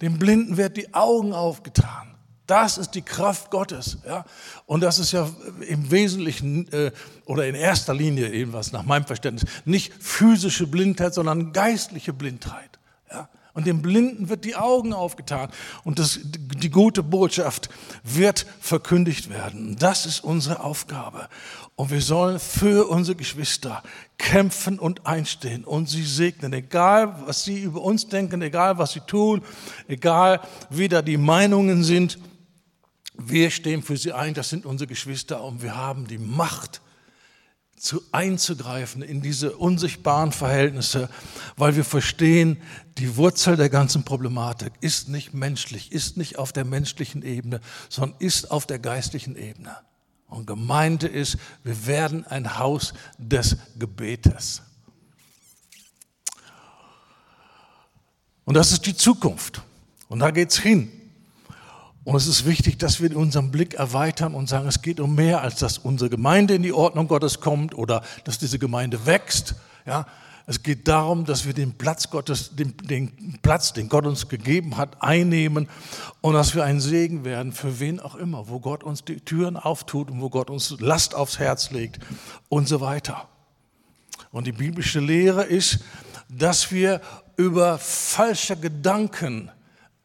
Dem 0.02 0.20
Blinden 0.20 0.56
wird 0.58 0.78
die 0.78 0.94
Augen 0.94 1.34
aufgetan. 1.34 2.13
Das 2.48 2.78
ist 2.78 2.92
die 2.92 3.02
Kraft 3.02 3.52
Gottes. 3.52 3.98
Ja? 4.06 4.26
Und 4.66 4.82
das 4.82 5.00
ist 5.00 5.14
ja 5.14 5.30
im 5.68 5.90
Wesentlichen 5.92 6.72
äh, 6.74 6.92
oder 7.26 7.48
in 7.48 7.56
erster 7.56 7.94
Linie 7.94 8.32
ebenfalls 8.32 8.72
nach 8.72 8.84
meinem 8.84 9.06
Verständnis 9.06 9.50
nicht 9.66 9.94
physische 10.00 10.68
Blindheit, 10.68 11.14
sondern 11.14 11.54
geistliche 11.54 12.12
Blindheit. 12.12 12.80
Ja? 13.10 13.30
Und 13.54 13.68
dem 13.68 13.82
Blinden 13.82 14.30
wird 14.30 14.46
die 14.46 14.56
Augen 14.56 14.94
aufgetan 14.94 15.50
und 15.84 16.00
das, 16.00 16.20
die 16.24 16.70
gute 16.70 17.02
Botschaft 17.02 17.70
wird 18.04 18.46
verkündigt 18.60 19.30
werden. 19.30 19.78
Das 19.78 20.06
ist 20.06 20.22
unsere 20.22 20.62
Aufgabe. 20.62 21.30
Und 21.76 21.92
wir 21.92 22.02
sollen 22.02 22.40
für 22.40 22.90
unsere 22.90 23.16
Geschwister 23.16 23.84
kämpfen 24.18 24.80
und 24.80 25.06
einstehen 25.06 25.64
und 25.64 25.88
sie 25.88 26.04
segnen, 26.04 26.52
egal 26.54 27.16
was 27.26 27.46
sie 27.46 27.62
über 27.62 27.82
uns 27.82 28.08
denken, 28.08 28.42
egal 28.42 28.78
was 28.78 28.92
sie 28.92 29.00
tun, 29.02 29.42
egal 29.88 30.42
wie 30.70 30.90
da 30.90 31.02
die 31.02 31.18
Meinungen 31.18 31.84
sind. 31.84 32.20
Wir 33.14 33.52
stehen 33.52 33.84
für 33.84 33.98
sie 33.98 34.12
ein, 34.12 34.34
das 34.34 34.50
sind 34.50 34.66
unsere 34.66 34.88
Geschwister 34.88 35.44
und 35.44 35.62
wir 35.62 35.76
haben 35.76 36.08
die 36.08 36.18
Macht, 36.18 36.82
zu 37.84 38.02
einzugreifen 38.14 39.02
in 39.02 39.22
diese 39.22 39.58
unsichtbaren 39.58 40.32
Verhältnisse, 40.32 41.10
weil 41.58 41.76
wir 41.76 41.84
verstehen, 41.84 42.62
die 42.98 43.18
Wurzel 43.18 43.58
der 43.58 43.68
ganzen 43.68 44.06
Problematik 44.06 44.72
ist 44.80 45.10
nicht 45.10 45.34
menschlich, 45.34 45.92
ist 45.92 46.16
nicht 46.16 46.38
auf 46.38 46.54
der 46.54 46.64
menschlichen 46.64 47.24
Ebene, 47.24 47.60
sondern 47.90 48.18
ist 48.22 48.52
auf 48.52 48.66
der 48.66 48.80
geistlichen 48.80 49.36
Ebene. 49.36 49.76
Und 50.28 50.48
Gemeinde 50.48 51.08
ist, 51.08 51.38
wir 51.66 51.86
werden 51.86 52.26
ein 52.26 52.58
Haus 52.58 52.94
des 53.18 53.58
Gebetes. 53.78 54.62
Und 58.46 58.54
das 58.54 58.72
ist 58.72 58.86
die 58.86 58.96
Zukunft. 58.96 59.62
Und 60.08 60.20
da 60.20 60.32
geht's 60.32 60.58
hin. 60.58 60.90
Und 62.04 62.16
es 62.16 62.28
ist 62.28 62.46
wichtig, 62.46 62.78
dass 62.80 63.02
wir 63.02 63.16
unseren 63.16 63.52
Blick 63.52 63.76
erweitern 63.76 64.34
und 64.34 64.50
sagen, 64.50 64.68
es 64.68 64.82
geht 64.82 65.00
um 65.00 65.16
mehr, 65.16 65.42
als 65.42 65.56
dass 65.56 65.78
unsere 65.78 66.10
Gemeinde 66.10 66.56
in 66.56 66.64
die 66.64 66.74
Ordnung 66.74 67.08
Gottes 67.08 67.40
kommt 67.40 67.76
oder 67.76 68.04
dass 68.26 68.40
diese 68.40 68.60
Gemeinde 68.60 69.06
wächst. 69.06 69.56
Ja, 69.86 70.06
es 70.46 70.62
geht 70.62 70.90
darum, 70.90 71.24
dass 71.24 71.46
wir 71.46 71.54
den 71.54 71.78
Platz 71.78 72.10
Gottes, 72.10 72.54
den, 72.56 72.76
den 72.78 73.40
Platz, 73.42 73.72
den 73.72 73.88
Gott 73.88 74.06
uns 74.06 74.28
gegeben 74.28 74.76
hat, 74.76 75.02
einnehmen 75.02 75.70
und 76.20 76.34
dass 76.34 76.54
wir 76.54 76.66
ein 76.66 76.82
Segen 76.82 77.24
werden 77.24 77.54
für 77.54 77.80
wen 77.80 78.02
auch 78.02 78.16
immer, 78.16 78.50
wo 78.50 78.60
Gott 78.60 78.84
uns 78.84 79.06
die 79.06 79.22
Türen 79.22 79.56
auftut 79.56 80.12
und 80.12 80.20
wo 80.20 80.30
Gott 80.30 80.50
uns 80.50 80.76
Last 80.80 81.16
aufs 81.16 81.40
Herz 81.40 81.72
legt 81.72 82.00
und 82.50 82.68
so 82.68 82.82
weiter. 82.82 83.30
Und 84.32 84.46
die 84.46 84.52
biblische 84.52 85.00
Lehre 85.00 85.44
ist, 85.44 85.80
dass 86.28 86.72
wir 86.72 87.00
über 87.38 87.78
falsche 87.78 88.58
Gedanken 88.58 89.50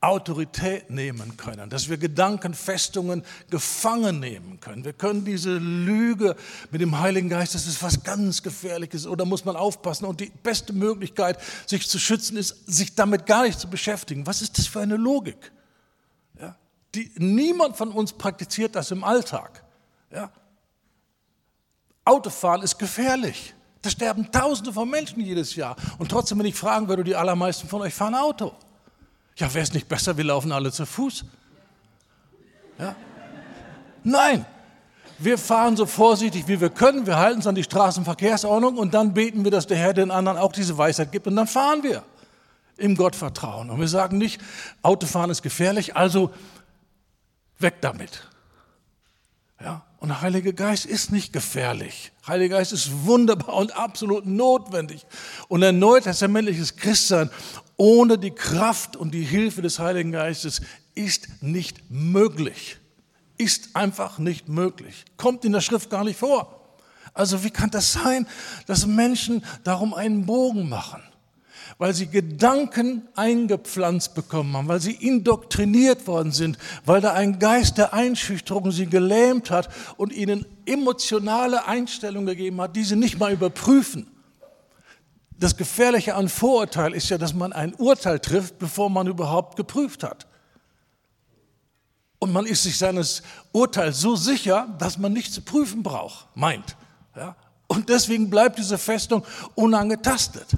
Autorität 0.00 0.90
nehmen 0.90 1.37
können, 1.37 1.71
dass 1.71 1.88
wir 1.88 1.97
Gedankenfestungen 1.97 3.25
gefangen 3.50 4.21
nehmen 4.21 4.61
können. 4.61 4.85
Wir 4.85 4.93
können 4.93 5.25
diese 5.25 5.59
Lüge 5.59 6.37
mit 6.71 6.81
dem 6.81 7.00
Heiligen 7.00 7.28
Geist, 7.28 7.57
das 7.57 7.67
ist 7.67 7.83
was 7.83 8.05
ganz 8.05 8.45
Gefährliches 8.45 9.09
oder 9.09 9.25
muss 9.25 9.45
man 9.45 9.57
aufpassen. 9.57 10.05
Und 10.05 10.21
die 10.21 10.31
beste 10.43 10.73
Möglichkeit, 10.73 11.40
sich 11.67 11.88
zu 11.88 11.99
schützen, 11.99 12.37
ist, 12.37 12.71
sich 12.73 12.95
damit 12.95 13.26
gar 13.26 13.43
nicht 13.43 13.59
zu 13.59 13.69
beschäftigen. 13.69 14.25
Was 14.25 14.40
ist 14.40 14.57
das 14.59 14.69
für 14.69 14.81
eine 14.81 14.97
Logik? 14.97 15.50
Ja? 16.40 16.55
Die, 16.95 17.11
niemand 17.17 17.76
von 17.76 17.90
uns 17.90 18.12
praktiziert 18.12 18.76
das 18.76 18.93
im 18.93 19.02
Alltag. 19.02 19.64
Ja? 20.12 20.31
Autofahren 22.05 22.62
ist 22.62 22.78
gefährlich. 22.78 23.52
Da 23.83 23.90
sterben 23.90 24.31
Tausende 24.31 24.73
von 24.73 24.88
Menschen 24.88 25.21
jedes 25.21 25.57
Jahr. 25.57 25.75
Und 25.99 26.09
trotzdem, 26.09 26.38
wenn 26.38 26.47
ich 26.47 26.55
fragen 26.55 26.87
würde, 26.87 27.02
die 27.02 27.17
allermeisten 27.17 27.67
von 27.69 27.81
euch 27.81 27.95
fahren 27.95 28.14
Auto. 28.14 28.55
Ja, 29.38 29.54
wäre 29.54 29.62
es 29.62 29.73
nicht 29.73 29.88
besser, 29.88 30.16
wir 30.16 30.25
laufen 30.25 30.52
alle 30.52 30.73
zu 30.73 30.85
Fuß? 30.85 31.25
Ja? 32.78 32.95
Nein, 34.02 34.45
wir 35.18 35.38
fahren 35.38 35.76
so 35.76 35.87
vorsichtig, 35.87 36.47
wie 36.49 36.61
wir 36.61 36.71
können. 36.71 37.07
Wir 37.07 37.18
halten 37.18 37.38
uns 37.38 37.47
an 37.47 37.54
die 37.54 37.64
Straßenverkehrsordnung 37.64 38.78
und 38.78 38.95
dann 38.95 39.14
beten 39.14 39.45
wir, 39.45 39.50
dass 39.50 39.66
der 39.66 39.76
Herr 39.76 39.95
den 39.95 40.11
anderen 40.11 40.38
auch 40.38 40.52
diese 40.52 40.76
Weisheit 40.76 41.12
gibt 41.12 41.26
und 41.26 41.37
dann 41.37 41.47
fahren 41.47 41.83
wir 41.83 42.02
im 42.76 42.97
Gottvertrauen. 42.97 43.71
Und 43.71 43.80
wir 43.80 43.88
sagen 43.88 44.18
nicht, 44.18 44.40
Autofahren 44.83 45.30
ist 45.30 45.42
gefährlich, 45.42 45.97
also 45.97 46.33
weg 47.59 47.76
damit. 47.80 48.28
Ja? 49.61 49.85
Und 50.00 50.09
der 50.09 50.21
Heilige 50.21 50.55
Geist 50.55 50.87
ist 50.87 51.11
nicht 51.11 51.33
gefährlich. 51.33 52.12
Heiliger 52.26 52.59
Geist 52.59 52.73
ist 52.73 53.05
wunderbar 53.05 53.57
und 53.57 53.76
absolut 53.76 54.26
notwendig. 54.26 55.05
Und 55.49 55.64
ein 55.64 55.78
neutestamentliches 55.78 56.76
Christsein 56.76 57.31
ohne 57.76 58.19
die 58.19 58.31
Kraft 58.31 58.97
und 58.97 59.12
die 59.12 59.25
Hilfe 59.25 59.62
des 59.62 59.78
Heiligen 59.78 60.12
Geistes 60.12 60.61
ist 60.95 61.28
nicht 61.40 61.90
möglich. 61.90 62.78
Ist 63.38 63.75
einfach 63.75 64.19
nicht 64.19 64.49
möglich. 64.49 65.05
Kommt 65.17 65.45
in 65.45 65.52
der 65.52 65.61
Schrift 65.61 65.90
gar 65.90 66.05
nicht 66.05 66.19
vor. 66.19 66.76
Also 67.14 67.43
wie 67.43 67.50
kann 67.50 67.71
das 67.71 67.93
sein, 67.93 68.26
dass 68.67 68.87
Menschen 68.87 69.45
darum 69.64 69.95
einen 69.95 70.26
Bogen 70.26 70.69
machen? 70.69 71.02
Weil 71.78 71.94
sie 71.94 72.08
Gedanken 72.08 73.06
eingepflanzt 73.14 74.14
bekommen 74.14 74.56
haben, 74.56 74.66
weil 74.66 74.80
sie 74.80 74.92
indoktriniert 74.92 76.06
worden 76.08 76.32
sind, 76.32 76.58
weil 76.85 77.00
da 77.00 77.12
ein 77.12 77.38
Geist 77.38 77.78
der 77.78 77.94
Einschüchterung 77.94 78.73
sie 78.73 78.87
gelähmt 78.87 79.50
hat 79.50 79.68
und 79.97 80.12
ihnen 80.12 80.44
emotionale 80.66 81.66
Einstellungen 81.66 82.26
gegeben 82.26 82.61
hat, 82.61 82.75
die 82.75 82.82
sie 82.82 82.97
nicht 82.97 83.18
mal 83.18 83.32
überprüfen. 83.32 84.08
Das 85.38 85.56
Gefährliche 85.56 86.16
an 86.16 86.28
Vorurteil 86.28 86.94
ist 86.94 87.11
ja, 87.11 87.18
dass 87.18 87.32
man 87.32 87.52
ein 87.52 87.73
Urteil 87.75 88.18
trifft, 88.18 88.58
bevor 88.58 88.90
man 88.90 89.06
überhaupt 89.06 89.56
geprüft 89.56 90.02
hat. 90.02 90.26
Und 92.18 92.32
man 92.32 92.47
ist 92.47 92.64
sich 92.64 92.76
seines 92.76 93.23
Urteils 93.52 94.00
so 94.00 94.16
sicher, 94.16 94.75
dass 94.78 94.99
man 94.99 95.12
nicht 95.12 95.32
zu 95.32 95.42
prüfen 95.42 95.85
braucht, 95.85 96.26
meint. 96.35 96.76
Ja? 97.14 97.37
Und 97.68 97.88
deswegen 97.88 98.28
bleibt 98.28 98.58
diese 98.58 98.78
Festung 98.78 99.25
unangetastet. 99.54 100.49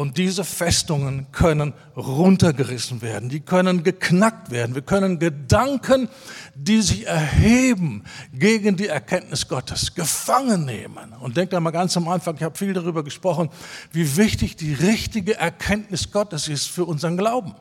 Und 0.00 0.16
diese 0.16 0.44
Festungen 0.44 1.26
können 1.30 1.74
runtergerissen 1.94 3.02
werden, 3.02 3.28
die 3.28 3.40
können 3.40 3.82
geknackt 3.82 4.50
werden. 4.50 4.74
Wir 4.74 4.80
können 4.80 5.18
Gedanken, 5.18 6.08
die 6.54 6.80
sich 6.80 7.06
erheben 7.06 8.04
gegen 8.32 8.78
die 8.78 8.86
Erkenntnis 8.86 9.46
Gottes, 9.46 9.94
gefangen 9.94 10.64
nehmen. 10.64 11.12
Und 11.20 11.36
denkt 11.36 11.52
einmal 11.52 11.74
ganz 11.74 11.98
am 11.98 12.08
Anfang, 12.08 12.34
ich 12.36 12.42
habe 12.42 12.56
viel 12.56 12.72
darüber 12.72 13.04
gesprochen, 13.04 13.50
wie 13.92 14.16
wichtig 14.16 14.56
die 14.56 14.72
richtige 14.72 15.36
Erkenntnis 15.36 16.10
Gottes 16.10 16.48
ist 16.48 16.68
für 16.68 16.86
unseren 16.86 17.18
Glauben. 17.18 17.54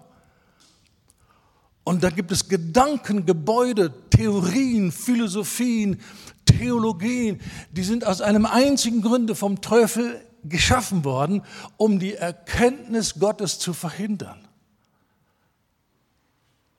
Und 1.84 2.04
da 2.06 2.10
gibt 2.10 2.32
es 2.32 2.48
Gedanken, 2.48 3.26
Gebäude, 3.26 3.92
Theorien, 4.12 4.94
Philosophien, 4.94 6.00
Theologien, 6.46 7.42
die 7.74 7.84
sind 7.84 8.08
aus 8.08 8.22
einem 8.22 8.46
einzigen 8.46 9.02
Gründe 9.02 9.36
vom 9.36 9.60
Teufel 9.60 10.22
geschaffen 10.44 11.04
worden, 11.04 11.44
um 11.78 12.00
die 12.00 12.16
Erkenntnis 12.16 13.20
Gottes 13.20 13.60
zu 13.60 13.74
verhindern. 13.74 14.48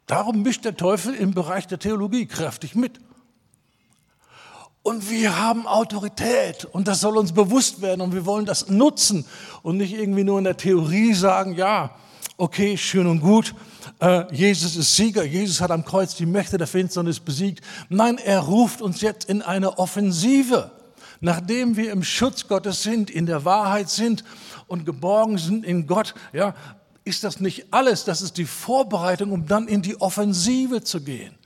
Darum 0.06 0.42
mischt 0.42 0.64
der 0.64 0.76
Teufel 0.76 1.14
im 1.14 1.34
Bereich 1.34 1.66
der 1.68 1.78
Theologie 1.78 2.26
kräftig 2.26 2.74
mit. 2.74 2.98
Und 4.82 5.10
wir 5.10 5.38
haben 5.38 5.66
Autorität 5.66 6.64
und 6.64 6.88
das 6.88 7.00
soll 7.00 7.18
uns 7.18 7.32
bewusst 7.32 7.82
werden 7.82 8.00
und 8.00 8.14
wir 8.14 8.24
wollen 8.24 8.46
das 8.46 8.68
nutzen 8.68 9.26
und 9.62 9.76
nicht 9.76 9.92
irgendwie 9.92 10.24
nur 10.24 10.38
in 10.38 10.44
der 10.44 10.56
Theorie 10.56 11.12
sagen, 11.12 11.54
ja, 11.54 11.94
okay, 12.38 12.78
schön 12.78 13.06
und 13.06 13.20
gut, 13.20 13.54
äh, 14.00 14.24
Jesus 14.34 14.76
ist 14.76 14.96
Sieger, 14.96 15.22
Jesus 15.22 15.60
hat 15.60 15.70
am 15.70 15.84
Kreuz 15.84 16.14
die 16.14 16.26
Mächte 16.26 16.56
der 16.56 16.66
Finsternis 16.66 17.20
besiegt. 17.20 17.62
Nein, 17.90 18.16
er 18.16 18.40
ruft 18.40 18.80
uns 18.80 19.02
jetzt 19.02 19.26
in 19.26 19.42
eine 19.42 19.78
Offensive 19.78 20.72
nachdem 21.20 21.76
wir 21.76 21.92
im 21.92 22.02
Schutz 22.02 22.48
Gottes 22.48 22.82
sind, 22.82 23.10
in 23.10 23.26
der 23.26 23.44
Wahrheit 23.44 23.90
sind 23.90 24.24
und 24.66 24.84
geborgen 24.84 25.38
sind 25.38 25.64
in 25.64 25.86
Gott, 25.86 26.14
ja, 26.32 26.54
ist 27.04 27.24
das 27.24 27.40
nicht 27.40 27.72
alles, 27.72 28.04
das 28.04 28.22
ist 28.22 28.36
die 28.36 28.44
Vorbereitung, 28.44 29.32
um 29.32 29.46
dann 29.46 29.68
in 29.68 29.82
die 29.82 30.00
Offensive 30.00 30.82
zu 30.82 31.00
gehen. 31.02 31.38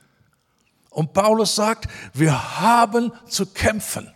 Und 0.89 1.13
Paulus 1.13 1.55
sagt, 1.55 1.89
wir 2.13 2.59
haben 2.59 3.11
zu 3.27 3.45
kämpfen. 3.45 4.11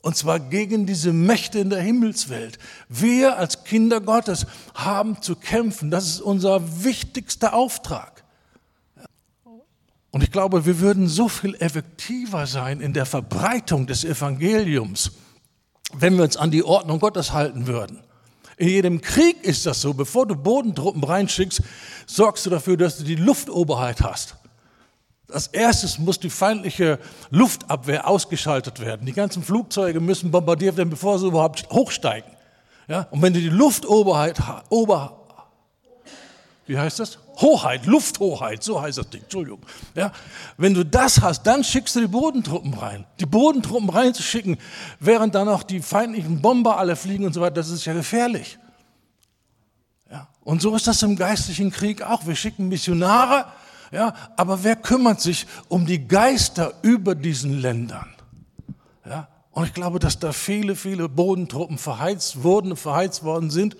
Und 0.00 0.16
zwar 0.16 0.40
gegen 0.40 0.86
diese 0.86 1.12
Mächte 1.12 1.60
in 1.60 1.70
der 1.70 1.80
Himmelswelt. 1.80 2.58
Wir 2.88 3.38
als 3.38 3.62
Kinder 3.64 4.00
Gottes 4.00 4.46
haben 4.74 5.22
zu 5.22 5.36
kämpfen. 5.36 5.90
Das 5.90 6.06
ist 6.06 6.20
unser 6.20 6.84
wichtigster 6.84 7.54
Auftrag. 7.54 8.21
Und 10.12 10.22
ich 10.22 10.30
glaube, 10.30 10.66
wir 10.66 10.78
würden 10.78 11.08
so 11.08 11.28
viel 11.28 11.56
effektiver 11.58 12.46
sein 12.46 12.80
in 12.80 12.92
der 12.92 13.06
Verbreitung 13.06 13.86
des 13.86 14.04
Evangeliums, 14.04 15.12
wenn 15.94 16.16
wir 16.16 16.24
uns 16.24 16.36
an 16.36 16.50
die 16.50 16.62
Ordnung 16.62 17.00
Gottes 17.00 17.32
halten 17.32 17.66
würden. 17.66 17.98
In 18.58 18.68
jedem 18.68 19.00
Krieg 19.00 19.42
ist 19.42 19.64
das 19.64 19.80
so. 19.80 19.94
Bevor 19.94 20.26
du 20.26 20.36
Bodentruppen 20.36 21.02
reinschickst, 21.02 21.62
sorgst 22.06 22.44
du 22.44 22.50
dafür, 22.50 22.76
dass 22.76 22.98
du 22.98 23.04
die 23.04 23.14
Luftoberheit 23.14 24.02
hast. 24.02 24.36
Als 25.32 25.46
erstes 25.46 25.98
muss 25.98 26.20
die 26.20 26.28
feindliche 26.28 26.98
Luftabwehr 27.30 28.06
ausgeschaltet 28.06 28.80
werden. 28.80 29.06
Die 29.06 29.14
ganzen 29.14 29.42
Flugzeuge 29.42 29.98
müssen 30.00 30.30
bombardiert 30.30 30.76
werden, 30.76 30.90
bevor 30.90 31.18
sie 31.18 31.26
überhaupt 31.26 31.70
hochsteigen. 31.70 32.30
Ja? 32.86 33.08
Und 33.10 33.22
wenn 33.22 33.32
du 33.32 33.40
die 33.40 33.48
Luftoberheit, 33.48 34.38
Ober, 34.68 35.21
wie 36.66 36.78
heißt 36.78 37.00
das? 37.00 37.18
Hoheit, 37.40 37.86
Lufthoheit, 37.86 38.62
so 38.62 38.80
heißt 38.80 38.98
das 38.98 39.10
Ding, 39.10 39.22
Entschuldigung. 39.22 39.60
Ja? 39.94 40.12
Wenn 40.56 40.74
du 40.74 40.84
das 40.84 41.20
hast, 41.20 41.42
dann 41.44 41.64
schickst 41.64 41.96
du 41.96 42.00
die 42.00 42.06
Bodentruppen 42.06 42.74
rein. 42.74 43.04
Die 43.18 43.26
Bodentruppen 43.26 43.90
reinzuschicken, 43.90 44.58
während 45.00 45.34
dann 45.34 45.48
auch 45.48 45.64
die 45.64 45.80
feindlichen 45.80 46.40
Bomber 46.40 46.78
alle 46.78 46.94
fliegen 46.94 47.24
und 47.24 47.32
so 47.32 47.40
weiter, 47.40 47.56
das 47.56 47.70
ist 47.70 47.84
ja 47.84 47.94
gefährlich. 47.94 48.58
Ja? 50.10 50.28
Und 50.44 50.62
so 50.62 50.74
ist 50.76 50.86
das 50.86 51.02
im 51.02 51.16
geistlichen 51.16 51.72
Krieg 51.72 52.02
auch. 52.02 52.26
Wir 52.26 52.36
schicken 52.36 52.68
Missionare, 52.68 53.46
ja, 53.90 54.14
aber 54.36 54.64
wer 54.64 54.76
kümmert 54.76 55.20
sich 55.20 55.46
um 55.68 55.84
die 55.84 56.06
Geister 56.06 56.74
über 56.82 57.14
diesen 57.14 57.60
Ländern? 57.60 58.14
Ja, 59.04 59.28
und 59.50 59.66
ich 59.66 59.74
glaube, 59.74 59.98
dass 59.98 60.18
da 60.18 60.32
viele, 60.32 60.76
viele 60.76 61.08
Bodentruppen 61.08 61.76
verheizt 61.76 62.42
wurden, 62.42 62.76
verheizt 62.76 63.22
worden 63.22 63.50
sind, 63.50 63.76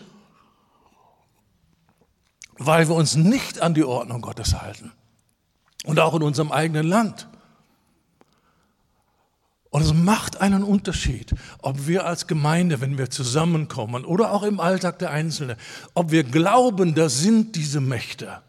weil 2.67 2.89
wir 2.89 2.95
uns 2.95 3.17
nicht 3.17 3.61
an 3.61 3.75
die 3.75 3.85
Ordnung 3.85 4.21
Gottes 4.21 4.61
halten. 4.61 4.93
Und 5.85 5.99
auch 5.99 6.15
in 6.15 6.23
unserem 6.23 6.53
eigenen 6.53 6.87
Land. 6.87 7.29
Und 9.71 9.83
es 9.83 9.95
macht 9.95 10.41
einen 10.41 10.63
Unterschied, 10.63 11.35
ob 11.63 11.87
wir 11.87 12.07
als 12.07 12.27
Gemeinde, 12.27 12.81
wenn 12.81 12.99
wir 12.99 13.09
zusammenkommen 13.09 14.05
oder 14.05 14.33
auch 14.33 14.43
im 14.43 14.61
Alltag 14.61 14.99
der 14.99 15.11
Einzelnen, 15.11 15.57
ob 15.95 16.11
wir 16.11 16.25
glauben, 16.25 16.95
da 16.95 17.09
sind 17.09 17.57
diese 17.57 17.81
Mächte 17.81 18.43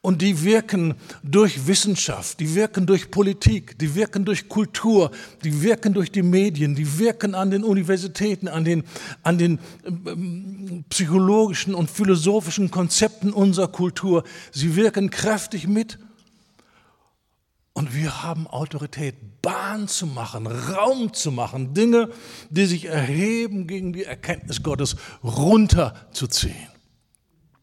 und 0.00 0.22
die 0.22 0.44
wirken 0.44 0.94
durch 1.24 1.66
Wissenschaft, 1.66 2.38
die 2.38 2.54
wirken 2.54 2.86
durch 2.86 3.10
Politik, 3.10 3.78
die 3.78 3.94
wirken 3.94 4.24
durch 4.24 4.48
Kultur, 4.48 5.10
die 5.42 5.62
wirken 5.62 5.92
durch 5.92 6.12
die 6.12 6.22
Medien, 6.22 6.74
die 6.74 6.98
wirken 6.98 7.34
an 7.34 7.50
den 7.50 7.64
Universitäten, 7.64 8.46
an 8.46 8.64
den, 8.64 8.84
an 9.22 9.38
den 9.38 9.58
ähm, 9.84 10.84
psychologischen 10.88 11.74
und 11.74 11.90
philosophischen 11.90 12.70
Konzepten 12.70 13.32
unserer 13.32 13.68
Kultur. 13.68 14.22
Sie 14.52 14.76
wirken 14.76 15.10
kräftig 15.10 15.66
mit. 15.66 15.98
Und 17.72 17.94
wir 17.94 18.24
haben 18.24 18.48
Autorität, 18.48 19.40
Bahn 19.40 19.86
zu 19.86 20.06
machen, 20.06 20.46
Raum 20.48 21.12
zu 21.12 21.30
machen, 21.30 21.74
Dinge, 21.74 22.08
die 22.50 22.66
sich 22.66 22.86
erheben 22.86 23.68
gegen 23.68 23.92
die 23.92 24.02
Erkenntnis 24.02 24.64
Gottes, 24.64 24.96
runterzuziehen. 25.22 26.68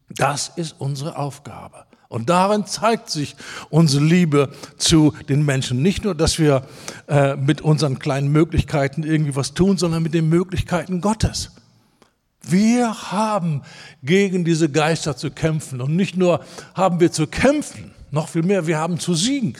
Das 0.08 0.52
ist 0.56 0.76
unsere 0.78 1.18
Aufgabe. 1.18 1.86
Und 2.08 2.28
darin 2.28 2.66
zeigt 2.66 3.10
sich 3.10 3.36
unsere 3.70 4.04
Liebe 4.04 4.50
zu 4.76 5.12
den 5.28 5.44
Menschen. 5.44 5.82
Nicht 5.82 6.04
nur, 6.04 6.14
dass 6.14 6.38
wir 6.38 6.62
äh, 7.08 7.36
mit 7.36 7.60
unseren 7.60 7.98
kleinen 7.98 8.28
Möglichkeiten 8.28 9.02
irgendwie 9.02 9.34
was 9.34 9.54
tun, 9.54 9.76
sondern 9.76 10.02
mit 10.02 10.14
den 10.14 10.28
Möglichkeiten 10.28 11.00
Gottes. 11.00 11.50
Wir 12.42 13.10
haben 13.10 13.62
gegen 14.02 14.44
diese 14.44 14.70
Geister 14.70 15.16
zu 15.16 15.30
kämpfen. 15.30 15.80
Und 15.80 15.96
nicht 15.96 16.16
nur 16.16 16.40
haben 16.74 17.00
wir 17.00 17.10
zu 17.10 17.26
kämpfen, 17.26 17.90
noch 18.12 18.28
viel 18.28 18.42
mehr, 18.42 18.66
wir 18.66 18.78
haben 18.78 19.00
zu 19.00 19.14
siegen. 19.14 19.56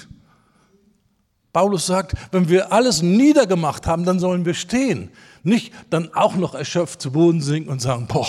Paulus 1.53 1.87
sagt, 1.87 2.13
wenn 2.33 2.49
wir 2.49 2.73
alles 2.73 3.03
niedergemacht 3.03 3.87
haben, 3.87 4.05
dann 4.05 4.21
sollen 4.21 4.45
wir 4.45 4.55
stehen. 4.55 5.11
Nicht 5.43 5.73
dann 5.91 6.13
auch 6.15 6.37
noch 6.37 6.55
erschöpft 6.55 7.01
zu 7.01 7.11
Boden 7.11 7.41
sinken 7.41 7.71
und 7.71 7.81
sagen, 7.81 8.07
boah, 8.07 8.29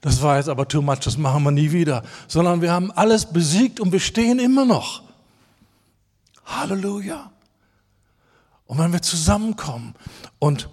das 0.00 0.22
war 0.22 0.36
jetzt 0.36 0.48
aber 0.48 0.66
too 0.66 0.82
much, 0.82 1.00
das 1.00 1.18
machen 1.18 1.42
wir 1.42 1.50
nie 1.50 1.72
wieder, 1.72 2.02
sondern 2.26 2.62
wir 2.62 2.72
haben 2.72 2.90
alles 2.92 3.26
besiegt 3.26 3.80
und 3.80 3.92
wir 3.92 4.00
stehen 4.00 4.38
immer 4.38 4.64
noch. 4.64 5.02
Halleluja. 6.46 7.30
Und 8.66 8.78
wenn 8.78 8.92
wir 8.92 9.02
zusammenkommen 9.02 9.94
und 10.38 10.68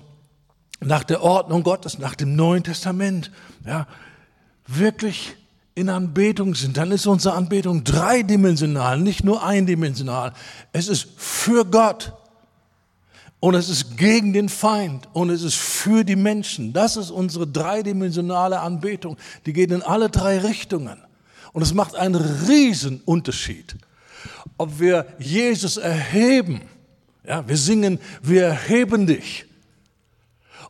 nach 0.79 1.03
der 1.03 1.23
Ordnung 1.23 1.63
Gottes, 1.63 1.97
nach 1.97 2.15
dem 2.15 2.35
Neuen 2.35 2.63
Testament, 2.63 3.31
ja, 3.65 3.87
wirklich 4.67 5.35
in 5.75 5.89
Anbetung 5.89 6.55
sind, 6.55 6.77
dann 6.77 6.91
ist 6.91 7.05
unsere 7.05 7.35
Anbetung 7.35 7.83
dreidimensional, 7.83 8.99
nicht 8.99 9.23
nur 9.23 9.43
eindimensional. 9.43 10.33
Es 10.73 10.87
ist 10.87 11.07
für 11.17 11.65
Gott. 11.65 12.13
Und 13.39 13.53
es 13.53 13.69
ist 13.69 13.97
gegen 13.97 14.33
den 14.33 14.49
Feind 14.49 15.07
und 15.13 15.29
es 15.29 15.43
ist 15.43 15.55
für 15.55 16.03
die 16.03 16.15
Menschen. 16.15 16.73
Das 16.73 16.97
ist 16.97 17.11
unsere 17.11 17.45
dreidimensionale 17.45 18.59
Anbetung. 18.59 19.17
Die 19.45 19.53
geht 19.53 19.71
in 19.71 19.83
alle 19.83 20.09
drei 20.09 20.39
Richtungen. 20.39 20.97
Und 21.53 21.61
es 21.61 21.73
macht 21.73 21.95
einen 21.95 22.15
riesen 22.15 23.01
Unterschied, 23.05 23.75
ob 24.57 24.79
wir 24.79 25.05
Jesus 25.19 25.77
erheben. 25.77 26.61
Ja, 27.27 27.47
wir 27.47 27.57
singen, 27.57 27.99
wir 28.21 28.45
erheben 28.45 29.05
dich 29.05 29.46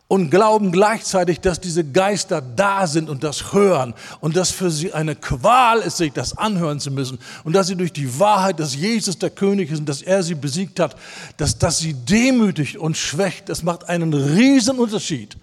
und 0.08 0.30
glauben 0.30 0.72
gleichzeitig, 0.72 1.40
dass 1.40 1.60
diese 1.60 1.84
Geister 1.84 2.40
da 2.40 2.86
sind 2.86 3.10
und 3.10 3.22
das 3.22 3.52
hören 3.52 3.94
und 4.20 4.36
dass 4.36 4.50
für 4.50 4.70
sie 4.70 4.94
eine 4.94 5.14
Qual 5.14 5.80
ist, 5.80 5.98
sich 5.98 6.12
das 6.14 6.36
anhören 6.36 6.80
zu 6.80 6.90
müssen 6.90 7.18
und 7.44 7.52
dass 7.52 7.66
sie 7.66 7.76
durch 7.76 7.92
die 7.92 8.18
Wahrheit, 8.18 8.58
dass 8.58 8.74
Jesus 8.74 9.18
der 9.18 9.28
König 9.28 9.70
ist 9.70 9.80
und 9.80 9.88
dass 9.88 10.00
er 10.00 10.22
sie 10.22 10.34
besiegt 10.34 10.80
hat, 10.80 10.96
dass 11.36 11.58
das 11.58 11.78
sie 11.78 11.92
demütigt 11.92 12.78
und 12.78 12.96
schwächt, 12.96 13.50
das 13.50 13.62
macht 13.62 13.88
einen 13.88 14.14
riesen 14.14 14.78
Unterschied. 14.78 15.36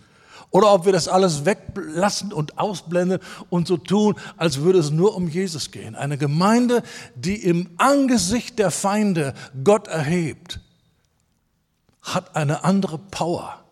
Oder 0.49 0.73
ob 0.73 0.85
wir 0.85 0.93
das 0.93 1.07
alles 1.07 1.45
weglassen 1.45 2.31
und 2.31 2.57
ausblenden 2.57 3.19
und 3.49 3.67
so 3.67 3.77
tun, 3.77 4.15
als 4.37 4.61
würde 4.61 4.79
es 4.79 4.89
nur 4.89 5.15
um 5.15 5.27
Jesus 5.27 5.69
gehen. 5.69 5.95
Eine 5.95 6.17
Gemeinde, 6.17 6.81
die 7.13 7.35
im 7.35 7.71
Angesicht 7.77 8.57
der 8.57 8.71
Feinde 8.71 9.33
Gott 9.63 9.87
erhebt, 9.87 10.61
hat 12.01 12.35
eine 12.35 12.63
andere 12.63 12.97
Power 12.97 13.64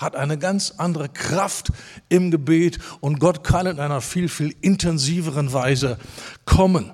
hat 0.00 0.16
eine 0.16 0.38
ganz 0.38 0.74
andere 0.78 1.08
Kraft 1.08 1.72
im 2.08 2.30
Gebet 2.30 2.78
und 3.00 3.20
Gott 3.20 3.44
kann 3.44 3.66
in 3.66 3.78
einer 3.78 4.00
viel, 4.00 4.28
viel 4.28 4.56
intensiveren 4.62 5.52
Weise 5.52 5.98
kommen. 6.46 6.92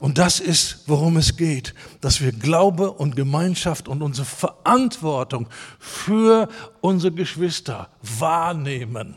Und 0.00 0.18
das 0.18 0.40
ist, 0.40 0.84
worum 0.88 1.16
es 1.16 1.36
geht, 1.36 1.74
dass 2.00 2.20
wir 2.20 2.32
Glaube 2.32 2.90
und 2.90 3.14
Gemeinschaft 3.14 3.86
und 3.86 4.02
unsere 4.02 4.26
Verantwortung 4.26 5.46
für 5.78 6.48
unsere 6.80 7.12
Geschwister 7.12 7.88
wahrnehmen. 8.02 9.16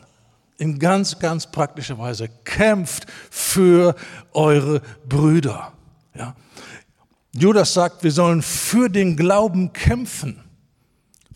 In 0.58 0.78
ganz, 0.78 1.18
ganz 1.18 1.50
praktischer 1.50 1.98
Weise. 1.98 2.30
Kämpft 2.44 3.08
für 3.32 3.96
eure 4.32 4.82
Brüder. 5.10 5.74
Ja. 6.14 6.36
Judas 7.34 7.74
sagt, 7.74 8.04
wir 8.04 8.12
sollen 8.12 8.42
für 8.42 8.88
den 8.88 9.18
Glauben 9.18 9.74
kämpfen 9.74 10.45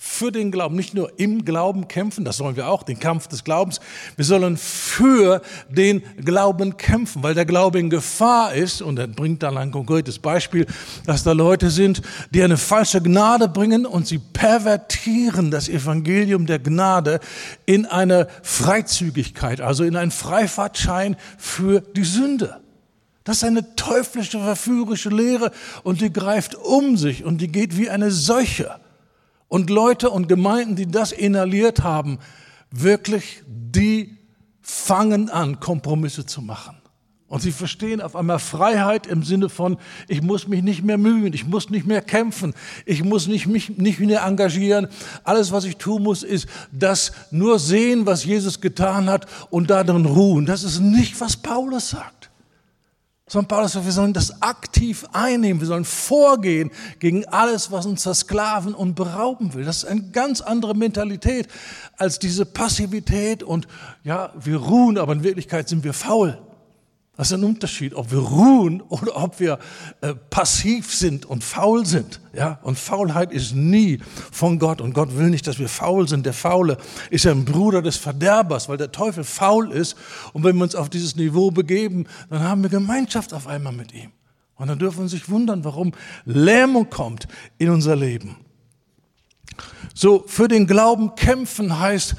für 0.01 0.31
den 0.31 0.49
Glauben, 0.49 0.77
nicht 0.77 0.93
nur 0.93 1.19
im 1.19 1.43
Glauben 1.43 1.89
kämpfen, 1.89 2.23
das 2.23 2.37
sollen 2.37 2.55
wir 2.55 2.69
auch, 2.69 2.83
den 2.83 2.99
Kampf 2.99 3.27
des 3.27 3.43
Glaubens, 3.43 3.81
wir 4.15 4.23
sollen 4.23 4.55
für 4.55 5.41
den 5.67 6.01
Glauben 6.23 6.77
kämpfen, 6.77 7.21
weil 7.21 7.33
der 7.33 7.43
Glaube 7.43 7.81
in 7.81 7.89
Gefahr 7.89 8.53
ist, 8.53 8.81
und 8.81 8.97
er 8.97 9.07
bringt 9.07 9.43
dann 9.43 9.57
ein 9.57 9.71
konkretes 9.71 10.17
Beispiel, 10.17 10.65
dass 11.05 11.23
da 11.23 11.33
Leute 11.33 11.69
sind, 11.69 12.01
die 12.31 12.41
eine 12.41 12.55
falsche 12.55 13.01
Gnade 13.01 13.49
bringen 13.49 13.85
und 13.85 14.07
sie 14.07 14.19
pervertieren 14.19 15.51
das 15.51 15.67
Evangelium 15.67 16.45
der 16.45 16.59
Gnade 16.59 17.19
in 17.65 17.85
eine 17.85 18.29
Freizügigkeit, 18.41 19.59
also 19.59 19.83
in 19.83 19.97
einen 19.97 20.11
Freifahrtschein 20.11 21.17
für 21.37 21.81
die 21.81 22.05
Sünde. 22.05 22.61
Das 23.25 23.37
ist 23.37 23.43
eine 23.43 23.75
teuflische, 23.75 24.39
verführerische 24.39 25.09
Lehre 25.09 25.51
und 25.83 25.99
die 25.99 26.13
greift 26.13 26.55
um 26.55 26.95
sich 26.95 27.25
und 27.25 27.41
die 27.41 27.49
geht 27.49 27.77
wie 27.77 27.89
eine 27.89 28.11
Seuche. 28.11 28.79
Und 29.49 29.69
Leute 29.69 30.09
und 30.09 30.29
Gemeinden, 30.29 30.77
die 30.77 30.87
das 30.87 31.11
inhaliert 31.11 31.83
haben, 31.83 32.19
wirklich, 32.71 33.43
die 33.47 34.17
fangen 34.61 35.29
an, 35.29 35.59
Kompromisse 35.59 36.25
zu 36.25 36.41
machen. 36.41 36.79
Und 37.29 37.43
sie 37.43 37.51
verstehen 37.51 38.01
auf 38.01 38.15
einmal 38.15 38.39
Freiheit 38.39 39.05
im 39.05 39.21
Sinne 39.21 39.49
von, 39.49 39.77
ich 40.07 40.23
muss 40.23 40.47
mich 40.47 40.63
nicht 40.63 40.83
mehr 40.83 40.97
mühen, 40.97 41.31
ich 41.33 41.45
muss 41.45 41.69
nicht 41.69 41.85
mehr 41.85 42.01
kämpfen, 42.01 42.55
ich 42.87 43.03
muss 43.03 43.27
nicht, 43.27 43.45
mich 43.45 43.77
nicht 43.77 43.99
mehr 43.99 44.23
engagieren. 44.23 44.87
Alles, 45.23 45.51
was 45.51 45.63
ich 45.65 45.77
tun 45.77 46.01
muss, 46.01 46.23
ist 46.23 46.47
das 46.71 47.11
nur 47.29 47.59
sehen, 47.59 48.07
was 48.07 48.25
Jesus 48.25 48.61
getan 48.61 49.07
hat 49.09 49.27
und 49.51 49.69
darin 49.69 50.05
ruhen. 50.05 50.47
Das 50.47 50.63
ist 50.63 50.79
nicht, 50.79 51.21
was 51.21 51.37
Paulus 51.37 51.91
sagt. 51.91 52.18
Sondern 53.29 53.47
Paulus 53.47 53.73
sagt, 53.73 53.85
wir 53.85 53.91
sollen 53.91 54.11
das 54.11 54.41
aktiv 54.41 55.05
einnehmen. 55.13 55.61
Wir 55.61 55.67
sollen 55.67 55.85
vorgehen 55.85 56.71
gegen 56.97 57.25
alles, 57.27 57.71
was 57.71 57.85
uns 57.85 58.03
versklaven 58.03 58.73
und 58.73 58.95
berauben 58.95 59.53
will. 59.53 59.63
Das 59.63 59.83
ist 59.83 59.85
eine 59.85 60.09
ganz 60.09 60.41
andere 60.41 60.75
Mentalität 60.75 61.47
als 61.95 62.19
diese 62.19 62.45
Passivität 62.45 63.43
und 63.43 63.67
ja, 64.03 64.33
wir 64.43 64.57
ruhen, 64.57 64.97
aber 64.97 65.13
in 65.13 65.23
Wirklichkeit 65.23 65.69
sind 65.69 65.83
wir 65.83 65.93
faul. 65.93 66.37
Das 67.19 67.31
ist 67.31 67.33
ein 67.37 67.43
Unterschied, 67.43 67.95
ob 67.95 68.13
wir 68.13 68.19
ruhen 68.19 68.79
oder 68.79 69.21
ob 69.21 69.41
wir 69.41 69.59
äh, 69.99 70.13
passiv 70.29 70.95
sind 70.95 71.25
und 71.25 71.43
faul 71.43 71.85
sind. 71.85 72.21
Ja? 72.31 72.59
Und 72.63 72.79
Faulheit 72.79 73.33
ist 73.33 73.53
nie 73.53 73.99
von 74.31 74.57
Gott. 74.57 74.79
Und 74.79 74.93
Gott 74.93 75.17
will 75.17 75.29
nicht, 75.29 75.45
dass 75.45 75.59
wir 75.59 75.67
faul 75.67 76.07
sind. 76.07 76.25
Der 76.25 76.31
Faule 76.31 76.77
ist 77.09 77.27
ein 77.27 77.43
Bruder 77.43 77.81
des 77.81 77.97
Verderbers, 77.97 78.69
weil 78.69 78.77
der 78.77 78.93
Teufel 78.93 79.25
faul 79.25 79.69
ist. 79.73 79.97
Und 80.31 80.45
wenn 80.45 80.55
wir 80.55 80.63
uns 80.63 80.75
auf 80.75 80.89
dieses 80.89 81.17
Niveau 81.17 81.51
begeben, 81.51 82.07
dann 82.29 82.39
haben 82.39 82.63
wir 82.63 82.69
Gemeinschaft 82.69 83.33
auf 83.33 83.47
einmal 83.47 83.73
mit 83.73 83.93
ihm. 83.93 84.13
Und 84.55 84.69
dann 84.69 84.79
dürfen 84.79 85.01
wir 85.01 85.09
sich 85.09 85.27
wundern, 85.27 85.65
warum 85.65 85.91
Lähmung 86.23 86.89
kommt 86.89 87.27
in 87.57 87.69
unser 87.69 87.97
Leben. 87.97 88.37
So, 89.93 90.23
für 90.25 90.47
den 90.47 90.67
Glauben 90.67 91.15
kämpfen 91.15 91.81
heißt, 91.81 92.15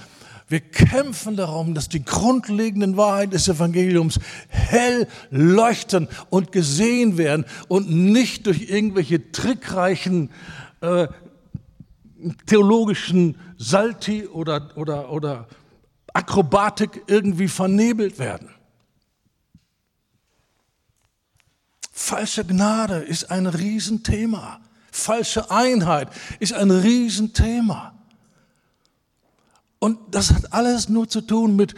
wir 0.50 0.58
kämpfen 0.58 1.36
darum, 1.36 1.74
dass 1.74 1.88
die 1.88 2.04
grundlegenden 2.04 2.96
Wahrheiten 2.96 3.30
des 3.30 3.46
Evangeliums 3.46 4.18
hell 4.48 5.06
leuchten 5.30 6.08
und 6.28 6.50
gesehen 6.50 7.16
werden 7.16 7.44
und 7.68 7.88
nicht 7.88 8.46
durch 8.46 8.68
irgendwelche 8.68 9.30
trickreichen 9.30 10.30
äh, 10.80 11.06
theologischen 12.46 13.38
Salti 13.58 14.26
oder, 14.26 14.76
oder, 14.76 15.12
oder 15.12 15.46
Akrobatik 16.12 17.04
irgendwie 17.06 17.46
vernebelt 17.46 18.18
werden. 18.18 18.50
Falsche 21.92 22.44
Gnade 22.44 22.96
ist 22.96 23.30
ein 23.30 23.46
Riesenthema. 23.46 24.60
Falsche 24.90 25.48
Einheit 25.52 26.08
ist 26.40 26.54
ein 26.54 26.72
Riesenthema. 26.72 27.99
Und 29.80 29.98
das 30.12 30.32
hat 30.32 30.52
alles 30.52 30.88
nur 30.88 31.08
zu 31.08 31.22
tun 31.22 31.56
mit 31.56 31.74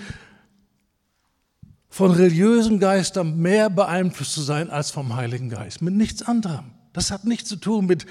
von 1.88 2.10
religiösen 2.10 2.78
Geistern 2.80 3.38
mehr 3.38 3.70
beeinflusst 3.70 4.32
zu 4.32 4.42
sein 4.42 4.70
als 4.70 4.90
vom 4.90 5.14
Heiligen 5.14 5.48
Geist. 5.48 5.82
Mit 5.82 5.94
nichts 5.94 6.22
anderem. 6.22 6.72
Das 6.92 7.10
hat 7.10 7.24
nichts 7.24 7.48
zu 7.48 7.56
tun 7.56 7.86
mit, 7.86 8.06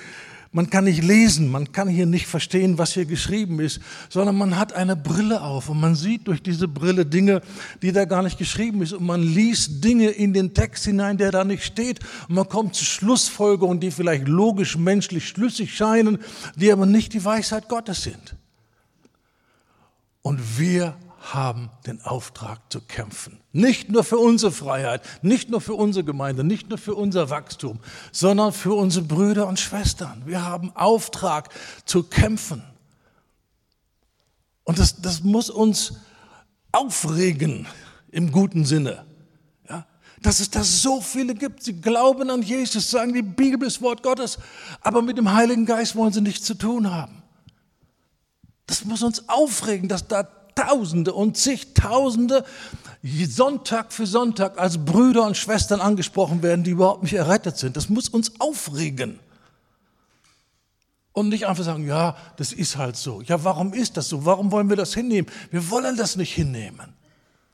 man 0.54 0.70
kann 0.70 0.84
nicht 0.84 1.04
lesen, 1.04 1.50
man 1.50 1.72
kann 1.72 1.88
hier 1.88 2.06
nicht 2.06 2.28
verstehen, 2.28 2.78
was 2.78 2.94
hier 2.94 3.06
geschrieben 3.06 3.60
ist, 3.60 3.80
sondern 4.10 4.38
man 4.38 4.58
hat 4.58 4.74
eine 4.74 4.96
Brille 4.96 5.42
auf 5.42 5.70
und 5.70 5.80
man 5.80 5.96
sieht 5.96 6.28
durch 6.28 6.44
diese 6.44 6.68
Brille 6.68 7.06
Dinge, 7.06 7.42
die 7.82 7.92
da 7.92 8.06
gar 8.06 8.22
nicht 8.22 8.38
geschrieben 8.38 8.82
ist 8.82 8.94
und 8.94 9.06
man 9.06 9.22
liest 9.22 9.84
Dinge 9.84 10.10
in 10.10 10.34
den 10.34 10.54
Text 10.54 10.86
hinein, 10.86 11.18
der 11.18 11.32
da 11.32 11.44
nicht 11.44 11.64
steht 11.64 12.00
und 12.28 12.36
man 12.36 12.50
kommt 12.50 12.76
zu 12.76 12.86
Schlussfolgerungen, 12.86 13.80
die 13.80 13.92
vielleicht 13.92 14.28
logisch, 14.28 14.78
menschlich 14.78 15.28
schlüssig 15.28 15.76
scheinen, 15.76 16.20
die 16.56 16.72
aber 16.72 16.86
nicht 16.86 17.14
die 17.14 17.24
Weisheit 17.24 17.70
Gottes 17.70 18.04
sind. 18.04 18.36
Und 20.22 20.60
wir 20.60 20.96
haben 21.22 21.70
den 21.86 22.02
Auftrag 22.02 22.60
zu 22.72 22.82
kämpfen. 22.82 23.40
Nicht 23.52 23.90
nur 23.90 24.04
für 24.04 24.18
unsere 24.18 24.52
Freiheit, 24.52 25.02
nicht 25.22 25.50
nur 25.50 25.62
für 25.62 25.76
unsere 25.76 26.04
Gemeinde, 26.04 26.44
nicht 26.44 26.70
nur 26.70 26.78
für 26.78 26.96
unser 26.96 27.30
Wachstum, 27.30 27.80
sondern 28.12 28.52
für 28.52 28.74
unsere 28.74 29.06
Brüder 29.06 29.48
und 29.48 29.60
Schwestern. 29.60 30.24
Wir 30.26 30.44
haben 30.44 30.76
Auftrag 30.76 31.50
zu 31.86 32.04
kämpfen. 32.04 32.64
Und 34.64 34.80
das, 34.80 35.02
das 35.02 35.22
muss 35.22 35.50
uns 35.50 35.94
aufregen 36.72 37.68
im 38.10 38.32
guten 38.32 38.66
Sinne. 38.66 39.06
Ja? 39.70 39.86
Dass 40.22 40.40
es 40.40 40.50
da 40.50 40.64
so 40.64 41.02
viele 41.02 41.36
gibt. 41.36 41.62
Sie 41.64 41.80
glauben 41.80 42.32
an 42.32 42.42
Jesus, 42.42 42.90
sagen, 42.90 43.14
die 43.14 43.22
Bibel 43.22 43.68
ist 43.68 43.82
Wort 43.82 44.02
Gottes, 44.02 44.40
aber 44.82 45.02
mit 45.04 45.18
dem 45.18 45.32
Heiligen 45.32 45.66
Geist 45.68 45.96
wollen 45.96 46.14
sie 46.14 46.22
nichts 46.22 46.46
zu 46.46 46.56
tun 46.56 46.92
haben. 46.92 47.21
Das 48.72 48.86
muss 48.86 49.04
uns 49.04 49.28
aufregen, 49.28 49.90
dass 49.90 50.08
da 50.08 50.26
Tausende 50.56 51.14
und 51.14 51.36
zigtausende 51.36 52.46
Sonntag 53.28 53.92
für 53.92 54.06
Sonntag 54.06 54.58
als 54.58 54.86
Brüder 54.86 55.26
und 55.26 55.36
Schwestern 55.36 55.82
angesprochen 55.82 56.42
werden, 56.42 56.64
die 56.64 56.72
überhaupt 56.72 57.04
nicht 57.04 57.14
errettet 57.14 57.58
sind. 57.58 57.76
Das 57.76 57.90
muss 57.90 58.08
uns 58.08 58.40
aufregen. 58.40 59.20
Und 61.12 61.28
nicht 61.28 61.48
einfach 61.48 61.66
sagen, 61.66 61.86
ja, 61.86 62.16
das 62.38 62.54
ist 62.54 62.78
halt 62.78 62.96
so. 62.96 63.22
Ja, 63.22 63.44
warum 63.44 63.74
ist 63.74 63.98
das 63.98 64.08
so? 64.08 64.24
Warum 64.24 64.54
wollen 64.54 64.70
wir 64.70 64.78
das 64.78 64.94
hinnehmen? 64.94 65.30
Wir 65.52 65.70
wollen 65.70 65.98
das 65.98 66.16
nicht 66.16 66.34
hinnehmen. 66.34 66.94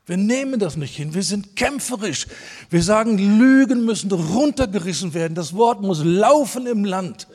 Wir 0.06 0.18
nehmen 0.18 0.60
das 0.60 0.76
nicht 0.76 0.96
hin. 0.96 1.16
Wir 1.16 1.24
sind 1.24 1.56
kämpferisch. 1.56 2.28
Wir 2.70 2.84
sagen, 2.84 3.18
Lügen 3.18 3.86
müssen 3.86 4.12
runtergerissen 4.12 5.16
werden. 5.16 5.34
Das 5.34 5.56
Wort 5.56 5.82
muss 5.82 6.04
laufen 6.04 6.68
im 6.68 6.86
Land. 6.86 7.28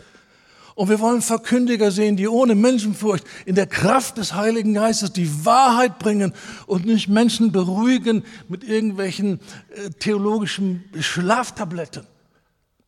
Und 0.74 0.88
wir 0.88 1.00
wollen 1.00 1.20
Verkündiger 1.20 1.90
sehen, 1.90 2.16
die 2.16 2.28
ohne 2.28 2.54
Menschenfurcht 2.54 3.24
in 3.44 3.54
der 3.54 3.66
Kraft 3.66 4.16
des 4.16 4.34
Heiligen 4.34 4.74
Geistes 4.74 5.12
die 5.12 5.44
Wahrheit 5.44 5.98
bringen 5.98 6.32
und 6.66 6.86
nicht 6.86 7.08
Menschen 7.08 7.52
beruhigen 7.52 8.24
mit 8.48 8.64
irgendwelchen 8.64 9.40
äh, 9.74 9.90
theologischen 9.90 10.84
Schlaftabletten. 10.98 12.06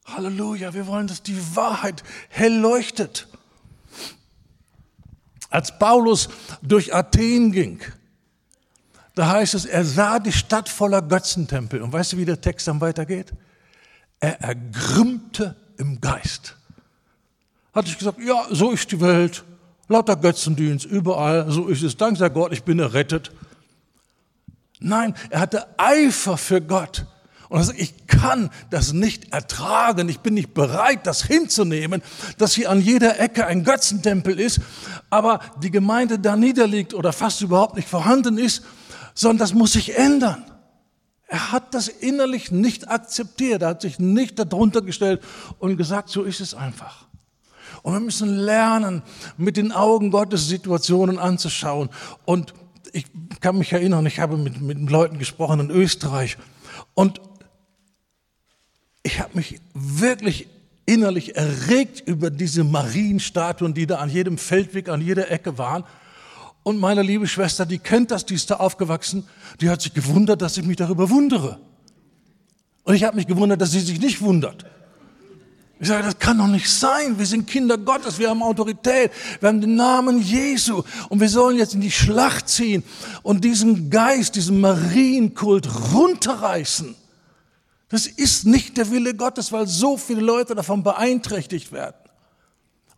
Halleluja, 0.07 0.75
wir 0.75 0.87
wollen, 0.87 1.07
dass 1.07 1.23
die 1.23 1.39
Wahrheit 1.57 2.03
hell 2.29 2.55
leuchtet. 2.55 3.27
Als 5.51 5.79
Paulus 5.79 6.29
durch 6.63 6.95
Athen 6.95 7.53
ging, 7.53 7.81
da 9.15 9.29
heißt 9.29 9.55
es, 9.55 9.67
er 9.67 9.85
sah 9.85 10.19
die 10.19 10.33
Stadt 10.33 10.69
voller 10.69 11.01
Götzentempel. 11.01 11.81
Und 11.83 11.93
weißt 11.93 12.15
du, 12.15 12.17
wie 12.17 12.25
der 12.25 12.41
Text 12.41 12.67
dann 12.67 12.81
weitergeht? 12.81 13.33
Er 14.21 14.41
ergrimmte 14.41 15.57
im 15.77 16.01
Geist 16.01 16.57
hatte 17.75 17.89
ich 17.89 17.99
gesagt, 17.99 18.19
ja, 18.21 18.47
so 18.51 18.71
ist 18.71 18.91
die 18.93 19.01
Welt. 19.01 19.45
Lauter 19.89 20.17
Götzendienst, 20.17 20.87
überall, 20.87 21.51
so 21.51 21.69
ist 21.69 21.83
es. 21.83 21.97
Dank 21.97 22.17
sei 22.17 22.29
Gott, 22.31 22.53
ich 22.53 22.63
bin 22.63 22.79
errettet. 22.79 23.33
Nein, 24.81 25.15
er 25.31 25.41
hatte 25.41 25.67
Eifer 25.79 26.37
für 26.37 26.61
Gott. 26.61 27.07
Und 27.49 27.59
er 27.61 27.65
sagt, 27.65 27.81
ich 27.81 28.07
kann 28.07 28.51
das 28.71 28.93
nicht 28.93 29.33
ertragen. 29.33 30.09
Ich 30.09 30.21
bin 30.21 30.35
nicht 30.35 30.55
bereit, 30.55 31.07
das 31.07 31.23
hinzunehmen, 31.23 32.03
dass 32.39 32.55
hier 32.55 32.71
an 32.71 32.81
jeder 32.81 33.21
Ecke 33.21 33.47
ein 33.47 33.65
Götzentempel 33.65 34.41
ist, 34.41 34.61
aber 35.11 35.41
die 35.63 35.71
Gemeinde 35.71 36.19
da 36.19 36.37
niederliegt 36.37 36.95
oder 36.95 37.13
fast 37.13 37.43
überhaupt 37.43 37.77
nicht 37.77 37.89
vorhanden 37.89 38.39
ist, 38.39 38.65
sondern 39.15 39.39
das 39.39 39.55
muss 39.55 39.75
sich 39.75 39.97
ändern. 39.97 40.45
Er 41.27 41.53
hat 41.53 41.75
das 41.75 41.89
innerlich 41.89 42.51
nicht 42.51 42.89
akzeptiert. 42.89 43.63
Er 43.63 43.69
hat 43.69 43.83
sich 43.83 43.99
nicht 43.99 44.39
darunter 44.39 44.83
gestellt 44.83 45.23
und 45.59 45.77
gesagt, 45.77 46.09
so 46.09 46.23
ist 46.23 46.41
es 46.41 46.55
einfach. 46.55 47.07
Und 47.85 47.93
wir 47.93 48.01
müssen 48.01 48.35
lernen, 48.35 49.03
mit 49.37 49.59
den 49.59 49.71
Augen 49.71 50.11
Gottes 50.11 50.49
Situationen 50.49 51.19
anzuschauen. 51.19 51.91
Und 52.25 52.55
ich 52.95 53.05
kann 53.41 53.59
mich 53.59 53.75
erinnern, 53.75 54.07
ich 54.07 54.21
habe 54.21 54.39
mit, 54.39 54.63
mit 54.63 54.91
Leuten 54.91 55.19
gesprochen 55.19 55.61
in 55.61 55.71
Österreich. 55.71 56.39
Und 56.95 57.21
ich 59.03 59.21
habe 59.21 59.33
mich 59.35 59.61
wirklich 59.75 60.49
innerlich 60.87 61.37
erregt 61.37 62.01
über 62.09 62.31
diese 62.31 62.65
Marienstatuen, 62.65 63.75
die 63.75 63.87
da 63.87 63.97
an 63.97 64.09
jedem 64.09 64.39
Feldweg, 64.39 64.89
an 64.89 65.03
jeder 65.03 65.31
Ecke 65.31 65.59
waren. 65.59 65.85
Und 66.63 66.81
meine 66.81 67.03
liebe 67.03 67.29
Schwester, 67.29 67.67
die 67.67 67.79
kennt 67.79 68.11
das, 68.11 68.25
die 68.25 68.35
ist 68.35 68.51
da 68.51 68.55
aufgewachsen, 68.55 69.29
die 69.61 69.69
hat 69.69 69.83
sich 69.83 69.93
gewundert, 69.93 70.41
dass 70.41 70.57
ich 70.57 70.65
mich 70.65 70.79
darüber 70.79 71.11
wundere. 71.11 71.61
Und 72.85 72.95
ich 72.95 73.05
habe 73.05 73.17
mich 73.17 73.27
gewundert, 73.27 73.61
dass 73.61 73.73
sie 73.73 73.81
sich 73.81 74.01
nicht 74.01 74.23
wundert. 74.23 74.65
Ich 75.81 75.89
sage, 75.89 76.05
das 76.05 76.19
kann 76.19 76.39
doch 76.39 76.47
nicht 76.47 76.71
sein. 76.71 77.19
Wir 77.19 77.27
sind 77.27 77.47
Kinder 77.49 77.77
Gottes, 77.77 78.19
wir 78.19 78.31
haben 78.31 78.43
Autorität, 78.43 79.11
wir 79.41 79.49
haben 79.49 79.61
den 79.61 79.75
Namen 79.75 80.23
Jesu 80.23 80.83
und 81.09 81.21
wir 81.21 81.29
sollen 81.29 81.59
jetzt 81.59 81.75
in 81.75 81.81
die 81.81 81.91
Schlacht 81.91 82.49
ziehen 82.49 82.85
und 83.23 83.45
diesen 83.45 83.91
Geist, 83.91 84.37
diesen 84.37 84.61
Marienkult 84.61 85.69
runterreißen. 85.93 86.95
Das 87.89 88.07
ist 88.07 88.47
nicht 88.47 88.77
der 88.77 88.91
Wille 88.91 89.15
Gottes, 89.15 89.53
weil 89.53 89.67
so 89.67 89.97
viele 89.97 90.21
Leute 90.21 90.55
davon 90.55 90.83
beeinträchtigt 90.83 91.73
werden. 91.73 91.97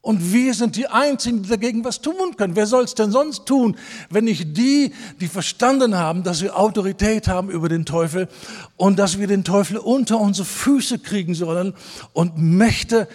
Und 0.06 0.32
wir 0.32 0.54
sind 0.54 0.76
die 0.76 0.86
Einzigen, 0.86 1.42
die 1.42 1.48
dagegen 1.48 1.82
was 1.82 2.00
tun 2.00 2.36
können. 2.36 2.54
Wer 2.54 2.68
soll 2.68 2.84
es 2.84 2.94
denn 2.94 3.10
sonst 3.10 3.44
tun, 3.44 3.76
wenn 4.08 4.26
nicht 4.26 4.56
die, 4.56 4.92
die 5.20 5.26
verstanden 5.26 5.96
haben, 5.96 6.22
dass 6.22 6.42
wir 6.42 6.56
Autorität 6.56 7.26
haben 7.26 7.50
über 7.50 7.68
den 7.68 7.84
Teufel 7.84 8.28
und 8.76 9.00
dass 9.00 9.18
wir 9.18 9.26
den 9.26 9.42
Teufel 9.42 9.78
unter 9.78 10.20
unsere 10.20 10.46
Füße 10.46 11.00
kriegen 11.00 11.34
sollen 11.34 11.74
und 12.12 12.38
Mächte, 12.38 13.08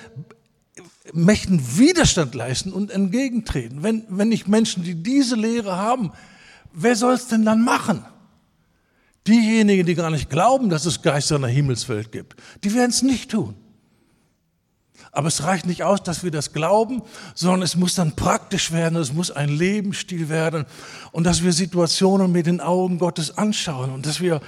Mächten 1.14 1.62
Widerstand 1.78 2.36
leisten 2.36 2.74
und 2.74 2.92
entgegentreten. 2.92 3.84
Wenn, 3.84 4.04
wenn 4.10 4.28
nicht 4.28 4.50
Menschen, 4.50 4.84
die 4.84 4.96
diese 4.96 5.38
Lehre 5.38 5.78
haben, 5.78 6.12
wer 6.74 6.98
soll 6.98 7.14
es 7.14 7.28
denn 7.28 7.46
dann 7.46 7.62
machen? 7.62 8.04
Diejenigen, 9.26 9.86
die 9.86 9.96
gar 9.96 10.12
nicht 10.12 10.30
glauben, 10.30 10.70
dass 10.70 10.86
es 10.86 11.02
Geister 11.02 11.38
in 11.38 11.44
der 11.44 11.52
Himmelswelt 11.52 12.12
gibt, 12.12 12.36
die 12.66 12.74
werden 12.74 12.90
es 12.90 13.02
nicht 13.02 13.32
tun. 13.32 13.56
Aber 15.12 15.28
es 15.28 15.44
reicht 15.44 15.66
nicht 15.66 15.84
aus, 15.84 16.04
dass 16.04 16.24
wir 16.24 16.32
das 16.32 16.54
glauben, 16.54 17.02
sondern 17.36 17.64
es 17.64 17.76
muss 17.76 17.96
dann 17.96 18.16
praktisch 18.16 18.72
werden, 18.72 18.98
es 18.98 19.12
muss 19.12 19.30
ein 19.30 19.50
Lebensstil 19.50 20.30
werden 20.30 20.66
und 21.12 21.26
dass 21.26 21.44
wir 21.44 21.52
Situationen 21.52 22.32
mit 22.32 22.46
den 22.46 22.62
Augen 22.62 22.98
Gottes 22.98 23.38
anschauen 23.38 23.92
und 23.92 24.06
dass 24.06 24.22
wir 24.22 24.42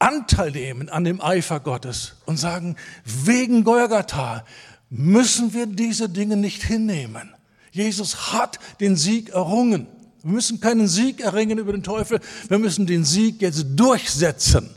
Anteil 0.00 0.50
nehmen 0.50 0.88
an 0.88 1.04
dem 1.04 1.20
Eifer 1.20 1.60
Gottes 1.60 2.16
und 2.26 2.36
sagen, 2.36 2.74
wegen 3.04 3.62
Golgatha 3.62 4.44
müssen 4.90 5.54
wir 5.54 5.66
diese 5.66 6.08
Dinge 6.08 6.36
nicht 6.36 6.64
hinnehmen. 6.64 7.32
Jesus 7.70 8.32
hat 8.32 8.58
den 8.80 8.96
Sieg 8.96 9.30
errungen. 9.30 9.86
Wir 10.22 10.32
müssen 10.32 10.60
keinen 10.60 10.88
Sieg 10.88 11.20
erringen 11.20 11.58
über 11.58 11.72
den 11.72 11.84
Teufel, 11.84 12.20
wir 12.48 12.58
müssen 12.58 12.86
den 12.86 13.04
Sieg 13.04 13.40
jetzt 13.40 13.64
durchsetzen. 13.76 14.70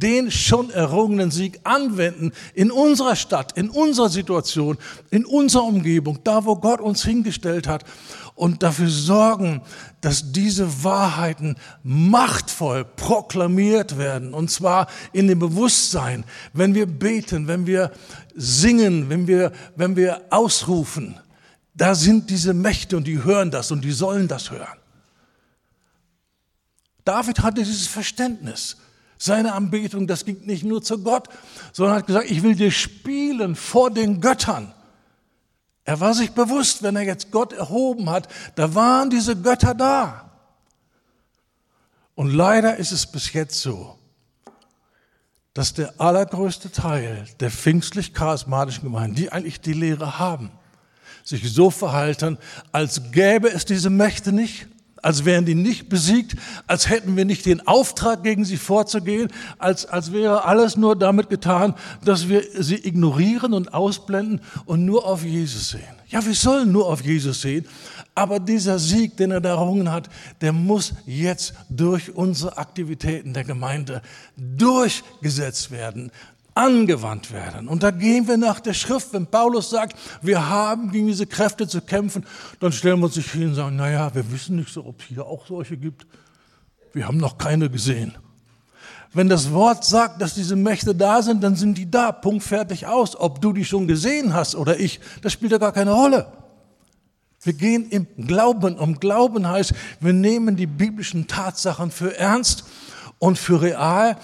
Den 0.00 0.30
schon 0.30 0.70
errungenen 0.70 1.30
Sieg 1.30 1.60
anwenden 1.64 2.32
in 2.54 2.70
unserer 2.70 3.16
Stadt, 3.16 3.56
in 3.56 3.68
unserer 3.68 4.08
Situation, 4.08 4.78
in 5.10 5.24
unserer 5.24 5.64
Umgebung, 5.64 6.20
da 6.24 6.44
wo 6.44 6.56
Gott 6.56 6.80
uns 6.80 7.04
hingestellt 7.04 7.66
hat 7.66 7.84
und 8.38 8.62
dafür 8.62 8.88
sorgen, 8.88 9.62
dass 10.00 10.30
diese 10.30 10.84
Wahrheiten 10.84 11.56
machtvoll 11.82 12.84
proklamiert 12.84 13.98
werden. 13.98 14.32
Und 14.32 14.50
zwar 14.50 14.86
in 15.12 15.26
dem 15.26 15.40
Bewusstsein, 15.40 16.24
wenn 16.52 16.74
wir 16.74 16.86
beten, 16.86 17.48
wenn 17.48 17.66
wir 17.66 17.90
singen, 18.36 19.08
wenn 19.08 19.26
wir, 19.26 19.52
wenn 19.74 19.96
wir 19.96 20.22
ausrufen. 20.30 21.18
Da 21.74 21.94
sind 21.96 22.30
diese 22.30 22.54
Mächte 22.54 22.96
und 22.96 23.06
die 23.06 23.22
hören 23.24 23.50
das 23.50 23.72
und 23.72 23.84
die 23.84 23.92
sollen 23.92 24.28
das 24.28 24.50
hören. 24.50 24.78
David 27.04 27.40
hatte 27.40 27.62
dieses 27.62 27.86
Verständnis. 27.86 28.76
Seine 29.18 29.52
Anbetung, 29.52 30.06
das 30.06 30.24
ging 30.24 30.46
nicht 30.46 30.64
nur 30.64 30.82
zu 30.82 31.02
Gott, 31.02 31.28
sondern 31.72 31.96
hat 31.96 32.06
gesagt, 32.06 32.30
ich 32.30 32.42
will 32.42 32.54
dir 32.54 32.70
spielen 32.70 33.56
vor 33.56 33.90
den 33.90 34.20
Göttern. 34.20 34.72
Er 35.84 36.00
war 36.00 36.14
sich 36.14 36.32
bewusst, 36.32 36.82
wenn 36.82 36.96
er 36.96 37.02
jetzt 37.02 37.30
Gott 37.30 37.52
erhoben 37.52 38.10
hat, 38.10 38.28
da 38.54 38.74
waren 38.74 39.10
diese 39.10 39.34
Götter 39.34 39.74
da. 39.74 40.30
Und 42.14 42.32
leider 42.32 42.76
ist 42.76 42.92
es 42.92 43.06
bis 43.06 43.32
jetzt 43.32 43.60
so, 43.60 43.98
dass 45.54 45.74
der 45.74 46.00
allergrößte 46.00 46.70
Teil 46.70 47.26
der 47.40 47.50
pfingstlich-charismatischen 47.50 48.84
Gemeinden, 48.84 49.16
die 49.16 49.32
eigentlich 49.32 49.60
die 49.60 49.72
Lehre 49.72 50.18
haben, 50.18 50.50
sich 51.24 51.52
so 51.52 51.70
verhalten, 51.70 52.38
als 52.70 53.10
gäbe 53.10 53.48
es 53.48 53.64
diese 53.64 53.90
Mächte 53.90 54.32
nicht, 54.32 54.68
als 55.02 55.24
wären 55.24 55.44
die 55.44 55.54
nicht 55.54 55.88
besiegt, 55.88 56.36
als 56.66 56.88
hätten 56.88 57.16
wir 57.16 57.24
nicht 57.24 57.46
den 57.46 57.66
Auftrag, 57.66 58.22
gegen 58.22 58.44
sie 58.44 58.56
vorzugehen, 58.56 59.30
als, 59.58 59.86
als 59.86 60.12
wäre 60.12 60.44
alles 60.44 60.76
nur 60.76 60.96
damit 60.96 61.28
getan, 61.28 61.74
dass 62.04 62.28
wir 62.28 62.44
sie 62.58 62.76
ignorieren 62.86 63.52
und 63.54 63.74
ausblenden 63.74 64.40
und 64.66 64.84
nur 64.84 65.06
auf 65.06 65.24
Jesus 65.24 65.70
sehen. 65.70 65.82
Ja, 66.08 66.24
wir 66.24 66.34
sollen 66.34 66.72
nur 66.72 66.86
auf 66.86 67.02
Jesus 67.02 67.42
sehen, 67.42 67.66
aber 68.14 68.40
dieser 68.40 68.78
Sieg, 68.78 69.16
den 69.16 69.30
er 69.30 69.40
da 69.40 69.50
errungen 69.50 69.92
hat, 69.92 70.08
der 70.40 70.52
muss 70.52 70.94
jetzt 71.06 71.54
durch 71.68 72.14
unsere 72.16 72.56
Aktivitäten 72.56 73.34
der 73.34 73.44
Gemeinde 73.44 74.02
durchgesetzt 74.36 75.70
werden 75.70 76.10
angewandt 76.58 77.32
werden. 77.32 77.68
Und 77.68 77.84
da 77.84 77.92
gehen 77.92 78.26
wir 78.26 78.36
nach 78.36 78.58
der 78.58 78.74
Schrift. 78.74 79.12
Wenn 79.12 79.28
Paulus 79.28 79.70
sagt, 79.70 79.96
wir 80.22 80.48
haben 80.48 80.90
gegen 80.90 81.06
diese 81.06 81.26
Kräfte 81.26 81.68
zu 81.68 81.80
kämpfen, 81.80 82.26
dann 82.58 82.72
stellen 82.72 82.98
wir 82.98 83.06
uns 83.06 83.14
hin 83.14 83.50
und 83.50 83.54
sagen, 83.54 83.76
naja, 83.76 84.12
wir 84.12 84.30
wissen 84.32 84.56
nicht 84.56 84.72
so, 84.72 84.84
ob 84.84 85.00
es 85.00 85.06
hier 85.06 85.24
auch 85.24 85.46
solche 85.46 85.76
gibt. 85.76 86.04
Wir 86.92 87.06
haben 87.06 87.18
noch 87.18 87.38
keine 87.38 87.70
gesehen. 87.70 88.18
Wenn 89.12 89.28
das 89.28 89.52
Wort 89.52 89.84
sagt, 89.84 90.20
dass 90.20 90.34
diese 90.34 90.56
Mächte 90.56 90.96
da 90.96 91.22
sind, 91.22 91.44
dann 91.44 91.54
sind 91.54 91.78
die 91.78 91.88
da, 91.88 92.10
Punkt 92.10 92.42
fertig 92.42 92.86
aus. 92.86 93.14
Ob 93.14 93.40
du 93.40 93.52
die 93.52 93.64
schon 93.64 93.86
gesehen 93.86 94.34
hast 94.34 94.56
oder 94.56 94.80
ich, 94.80 94.98
das 95.22 95.32
spielt 95.32 95.52
ja 95.52 95.58
gar 95.58 95.72
keine 95.72 95.92
Rolle. 95.92 96.26
Wir 97.42 97.52
gehen 97.52 97.88
im 97.88 98.08
Glauben. 98.26 98.76
Und 98.76 99.00
Glauben 99.00 99.48
heißt, 99.48 99.74
wir 100.00 100.12
nehmen 100.12 100.56
die 100.56 100.66
biblischen 100.66 101.28
Tatsachen 101.28 101.92
für 101.92 102.18
ernst 102.18 102.64
und 103.20 103.38
für 103.38 103.62
real 103.62 104.16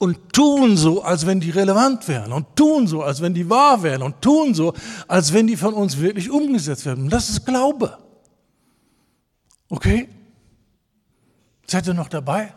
und 0.00 0.32
tun 0.32 0.78
so, 0.78 1.02
als 1.02 1.26
wenn 1.26 1.40
die 1.40 1.50
relevant 1.50 2.08
wären 2.08 2.32
und 2.32 2.56
tun 2.56 2.86
so, 2.86 3.02
als 3.02 3.20
wenn 3.20 3.34
die 3.34 3.48
wahr 3.50 3.82
wären 3.82 4.02
und 4.02 4.22
tun 4.22 4.54
so, 4.54 4.72
als 5.06 5.30
wenn 5.34 5.46
die 5.46 5.58
von 5.58 5.74
uns 5.74 5.98
wirklich 5.98 6.30
umgesetzt 6.30 6.86
werden. 6.86 7.04
Und 7.04 7.12
das 7.12 7.28
ist 7.28 7.44
Glaube. 7.44 7.98
Okay? 9.68 10.08
Seid 11.66 11.86
ihr 11.86 11.92
noch 11.92 12.08
dabei? 12.08 12.54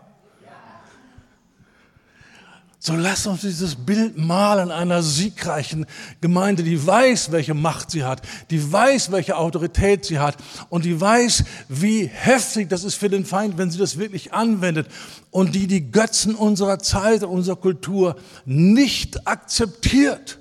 So 2.86 2.98
lasst 2.98 3.28
uns 3.28 3.40
dieses 3.40 3.76
Bild 3.76 4.18
malen 4.18 4.70
einer 4.70 5.02
siegreichen 5.02 5.86
Gemeinde, 6.20 6.64
die 6.64 6.86
weiß, 6.86 7.32
welche 7.32 7.54
Macht 7.54 7.92
sie 7.92 8.04
hat, 8.04 8.22
die 8.50 8.74
weiß, 8.74 9.10
welche 9.14 9.38
Autorität 9.38 10.04
sie 10.04 10.20
hat 10.20 10.36
und 10.68 10.84
die 10.84 11.00
weiß, 11.00 11.46
wie 11.70 12.08
heftig 12.08 12.68
das 12.68 12.84
ist 12.84 12.96
für 12.96 13.08
den 13.08 13.24
Feind, 13.24 13.58
wenn 13.58 13.72
sie 13.72 13.78
das 13.78 13.98
wirklich 13.98 14.34
anwendet 14.34 14.88
und 15.32 15.56
die 15.56 15.68
die 15.68 15.92
Götzen 15.92 16.36
unserer 16.36 16.78
Zeit, 16.78 17.24
unserer 17.24 17.56
Kultur 17.56 18.18
nicht 18.44 19.26
akzeptiert 19.26 20.40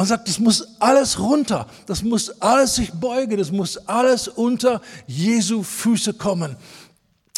und 0.00 0.06
sagt, 0.06 0.28
das 0.28 0.38
muss 0.38 0.76
alles 0.78 1.18
runter, 1.18 1.66
das 1.86 2.04
muss 2.04 2.40
alles 2.40 2.76
sich 2.76 2.92
beugen, 2.92 3.36
das 3.36 3.50
muss 3.50 3.76
alles 3.88 4.28
unter 4.28 4.80
Jesu 5.08 5.64
Füße 5.64 6.14
kommen. 6.14 6.56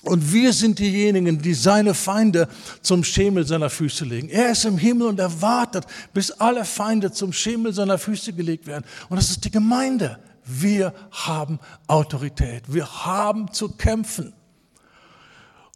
Und 0.03 0.33
wir 0.33 0.53
sind 0.53 0.81
diejenigen, 0.81 1.38
die 1.41 1.55
seine 1.55 1.95
Feinde 1.95 2.49
zum 2.81 3.05
Schemel 3.05 3.47
seiner 3.47 3.71
Füße 3.71 4.05
legen. 4.05 4.29
Er 4.29 4.51
ist 4.51 4.65
im 4.65 4.77
Himmel 4.77 5.07
und 5.07 5.21
er 5.21 5.41
wartet, 5.41 5.87
bis 6.12 6.33
alle 6.33 6.65
Feinde 6.65 7.12
zum 7.12 7.33
Schemel 7.33 7.73
seiner 7.73 7.99
Füße 7.99 8.33
gelegt 8.33 8.67
werden. 8.67 8.85
Und 9.09 9.17
das 9.17 9.31
ist 9.31 9.45
die 9.45 9.51
Gemeinde. 9.51 10.19
Wir 10.45 10.93
haben 11.12 11.61
Autorität. 11.87 12.65
Wir 12.67 13.05
haben 13.05 13.53
zu 13.53 13.77
kämpfen. 13.77 14.33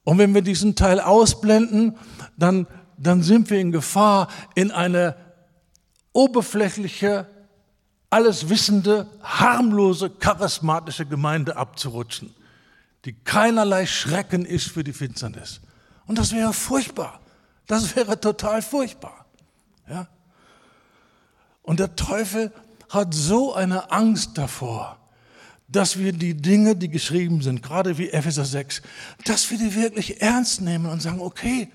Und 0.03 0.19
wenn 0.19 0.35
wir 0.35 0.43
diesen 0.43 0.75
Teil 0.75 0.99
ausblenden, 0.99 1.97
dann, 2.37 2.67
dann 2.99 3.23
sind 3.23 3.49
wir 3.51 3.61
in 3.61 3.71
Gefahr, 3.71 4.27
in 4.57 4.73
eine 4.73 5.15
oberflächliche, 6.13 7.27
alleswissende, 8.11 9.07
harmlose, 9.23 10.11
charismatische 10.11 11.07
Gemeinde 11.07 11.57
abzurutschen 11.57 12.35
die 13.07 13.15
keinerlei 13.15 13.87
Schrecken 13.87 14.45
ist 14.45 14.67
für 14.67 14.85
die 14.85 14.93
Finsternis. 14.93 15.61
Und 16.07 16.19
das 16.19 16.33
wäre 16.33 16.53
furchtbar. 16.53 17.21
Das 17.67 17.97
wäre 17.97 18.21
total 18.21 18.63
furchtbar. 18.63 19.27
Ja? 19.89 20.09
Und 21.63 21.81
der 21.81 21.97
Teufel 21.97 22.53
hat 22.91 23.15
so 23.15 23.55
eine 23.55 23.91
Angst 23.91 24.37
davor, 24.37 24.99
dass 25.69 25.99
wir 25.99 26.13
die 26.13 26.35
Dinge, 26.35 26.77
die 26.77 26.89
geschrieben 26.89 27.43
sind, 27.43 27.63
gerade 27.63 27.97
wie 27.99 28.11
Epheser 28.11 28.45
6, 28.45 28.83
dass 29.25 29.51
wir 29.51 29.59
die 29.59 29.75
wirklich 29.75 30.21
ernst 30.21 30.61
nehmen 30.61 30.87
und 30.87 31.01
sagen, 31.01 31.21
okay, 31.21 31.71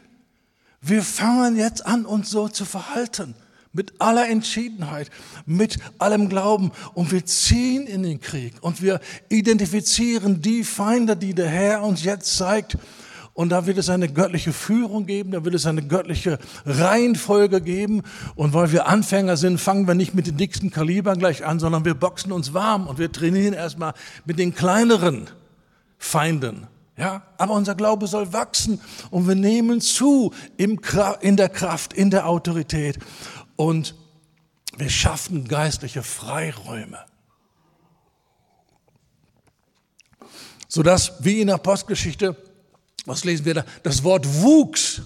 wir 0.82 1.04
fangen 1.04 1.58
jetzt 1.58 1.86
an, 1.86 2.06
uns 2.06 2.30
so 2.30 2.48
zu 2.48 2.65
verhalten 2.65 3.36
mit 3.73 3.93
aller 3.99 4.27
Entschiedenheit, 4.27 5.10
mit 5.45 5.77
allem 5.97 6.29
Glauben 6.29 6.71
und 6.93 7.12
wir 7.12 7.25
ziehen 7.25 7.88
in 7.88 8.03
den 8.03 8.19
Krieg 8.19 8.53
und 8.62 8.81
wir 8.81 8.99
identifizieren 9.29 10.41
die 10.41 10.63
Feinde, 10.63 11.15
die 11.15 11.34
der 11.34 11.47
Herr 11.47 11.84
uns 11.84 12.03
jetzt 12.03 12.38
zeigt. 12.38 12.77
Und 13.34 13.49
da 13.49 13.65
wird 13.65 13.77
es 13.77 13.89
eine 13.89 14.10
göttliche 14.10 14.51
Führung 14.51 15.05
geben, 15.05 15.31
da 15.31 15.45
wird 15.45 15.55
es 15.55 15.65
eine 15.65 15.81
göttliche 15.81 16.38
Reihenfolge 16.65 17.62
geben. 17.62 18.03
Und 18.36 18.53
weil 18.53 18.73
wir 18.73 18.88
Anfänger 18.88 19.38
sind, 19.38 19.57
fangen 19.57 19.88
wir 19.88 19.95
nicht 19.95 20.13
mit 20.13 20.27
den 20.27 20.36
dicksten 20.36 20.69
Kalibern 20.69 21.17
gleich 21.17 21.45
an, 21.45 21.57
sondern 21.57 21.86
wir 21.86 21.93
boxen 21.93 22.34
uns 22.34 22.53
warm 22.53 22.88
und 22.88 22.99
wir 22.99 23.10
trainieren 23.10 23.53
erstmal 23.53 23.93
mit 24.25 24.38
den 24.38 24.53
kleineren 24.53 25.29
Feinden. 25.97 26.67
Ja, 26.97 27.23
aber 27.38 27.53
unser 27.53 27.73
Glaube 27.73 28.05
soll 28.05 28.34
wachsen 28.34 28.81
und 29.10 29.27
wir 29.27 29.36
nehmen 29.36 29.79
zu 29.79 30.34
in 30.57 30.77
der 31.38 31.49
Kraft, 31.49 31.93
in 31.93 32.12
der 32.12 32.27
Autorität 32.27 32.99
und 33.62 33.93
wir 34.76 34.89
schaffen 34.89 35.47
geistliche 35.47 36.02
Freiräume. 36.02 36.97
Sodass, 40.67 41.13
wie 41.19 41.41
in 41.41 41.47
der 41.47 41.60
Postgeschichte, 41.60 42.36
was 43.06 43.24
lesen 43.24 43.45
wir 43.45 43.54
da? 43.54 43.65
Das 43.84 44.04
Wort 44.04 44.26
wuchs. 44.41 45.04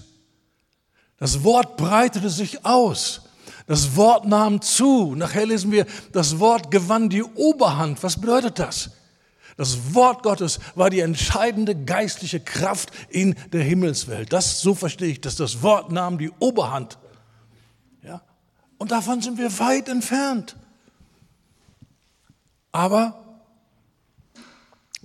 Das 1.17 1.43
Wort 1.43 1.75
breitete 1.75 2.29
sich 2.29 2.63
aus. 2.63 3.23
Das 3.67 3.97
Wort 3.97 4.25
nahm 4.25 4.61
zu. 4.61 5.15
Nachher 5.15 5.47
lesen 5.47 5.73
wir, 5.73 5.85
das 6.13 6.39
Wort 6.39 6.71
gewann 6.71 7.09
die 7.09 7.23
Oberhand. 7.23 8.01
Was 8.03 8.21
bedeutet 8.21 8.57
das? 8.57 8.91
Das 9.57 9.93
Wort 9.93 10.23
Gottes 10.23 10.59
war 10.75 10.89
die 10.89 11.01
entscheidende 11.01 11.75
geistliche 11.75 12.39
Kraft 12.39 12.91
in 13.09 13.35
der 13.51 13.63
Himmelswelt. 13.63 14.31
Das, 14.31 14.61
so 14.61 14.75
verstehe 14.75 15.09
ich, 15.09 15.19
dass 15.19 15.35
das 15.35 15.61
Wort 15.61 15.91
nahm 15.91 16.17
die 16.17 16.31
Oberhand. 16.39 16.97
Und 18.77 18.91
davon 18.91 19.21
sind 19.21 19.37
wir 19.37 19.57
weit 19.59 19.89
entfernt. 19.89 20.55
Aber 22.71 23.25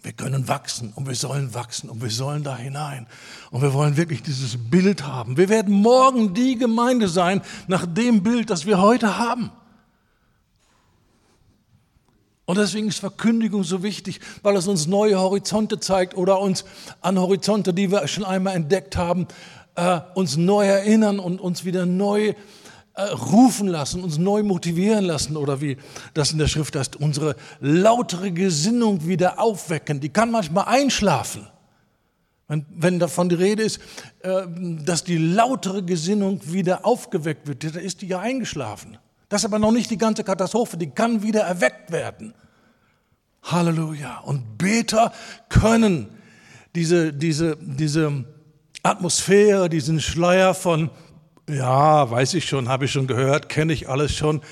wir 0.02 0.12
können 0.12 0.48
wachsen 0.48 0.92
und 0.94 1.06
wir 1.06 1.14
sollen 1.14 1.52
wachsen 1.54 1.90
und 1.90 2.02
wir 2.02 2.10
sollen 2.10 2.42
da 2.42 2.56
hinein. 2.56 3.06
Und 3.50 3.62
wir 3.62 3.74
wollen 3.74 3.96
wirklich 3.96 4.22
dieses 4.22 4.56
Bild 4.70 5.06
haben. 5.06 5.36
Wir 5.36 5.48
werden 5.48 5.74
morgen 5.74 6.32
die 6.32 6.56
Gemeinde 6.56 7.06
sein 7.08 7.42
nach 7.66 7.86
dem 7.86 8.22
Bild, 8.22 8.50
das 8.50 8.64
wir 8.64 8.80
heute 8.80 9.18
haben. 9.18 9.50
Und 12.46 12.58
deswegen 12.58 12.88
ist 12.88 12.98
Verkündigung 12.98 13.62
so 13.62 13.82
wichtig, 13.84 14.20
weil 14.42 14.56
es 14.56 14.66
uns 14.66 14.88
neue 14.88 15.20
Horizonte 15.20 15.78
zeigt 15.78 16.16
oder 16.16 16.40
uns 16.40 16.64
an 17.00 17.18
Horizonte, 17.18 17.72
die 17.72 17.92
wir 17.92 18.08
schon 18.08 18.24
einmal 18.24 18.56
entdeckt 18.56 18.96
haben, 18.96 19.28
äh, 19.76 20.00
uns 20.14 20.36
neu 20.36 20.66
erinnern 20.66 21.20
und 21.20 21.40
uns 21.40 21.64
wieder 21.64 21.86
neu 21.86 22.34
äh, 22.94 23.02
rufen 23.02 23.68
lassen, 23.68 24.02
uns 24.02 24.18
neu 24.18 24.42
motivieren 24.42 25.04
lassen 25.04 25.36
oder 25.36 25.60
wie 25.60 25.76
das 26.14 26.32
in 26.32 26.38
der 26.38 26.48
Schrift 26.48 26.76
heißt, 26.76 26.96
unsere 26.96 27.36
lautere 27.60 28.32
Gesinnung 28.32 29.06
wieder 29.06 29.38
aufwecken. 29.38 30.00
Die 30.00 30.08
kann 30.08 30.30
manchmal 30.30 30.64
einschlafen. 30.66 31.46
Wenn, 32.48 32.66
wenn 32.74 32.98
davon 32.98 33.28
die 33.28 33.36
Rede 33.36 33.62
ist, 33.62 33.78
äh, 34.20 34.42
dass 34.84 35.04
die 35.04 35.18
lautere 35.18 35.84
Gesinnung 35.84 36.40
wieder 36.44 36.84
aufgeweckt 36.84 37.46
wird, 37.46 37.76
da 37.76 37.78
ist 37.78 38.02
die 38.02 38.08
ja 38.08 38.18
eingeschlafen. 38.18 38.98
Das 39.28 39.42
ist 39.42 39.44
aber 39.44 39.60
noch 39.60 39.70
nicht 39.70 39.90
die 39.90 39.98
ganze 39.98 40.24
Katastrophe, 40.24 40.76
die 40.76 40.90
kann 40.90 41.22
wieder 41.22 41.42
erweckt 41.42 41.92
werden. 41.92 42.34
Halleluja. 43.44 44.18
Und 44.18 44.58
Beter 44.58 45.12
können 45.48 46.08
diese, 46.74 47.12
diese, 47.12 47.56
diese 47.60 48.24
Atmosphäre, 48.82 49.68
diesen 49.68 50.00
Schleier 50.00 50.54
von, 50.54 50.90
ja, 51.52 52.10
weiß 52.10 52.34
ich 52.34 52.46
schon, 52.46 52.68
habe 52.68 52.84
ich 52.84 52.92
schon 52.92 53.06
gehört, 53.06 53.48
kenne 53.48 53.72
ich 53.72 53.88
alles 53.88 54.14
schon, 54.14 54.42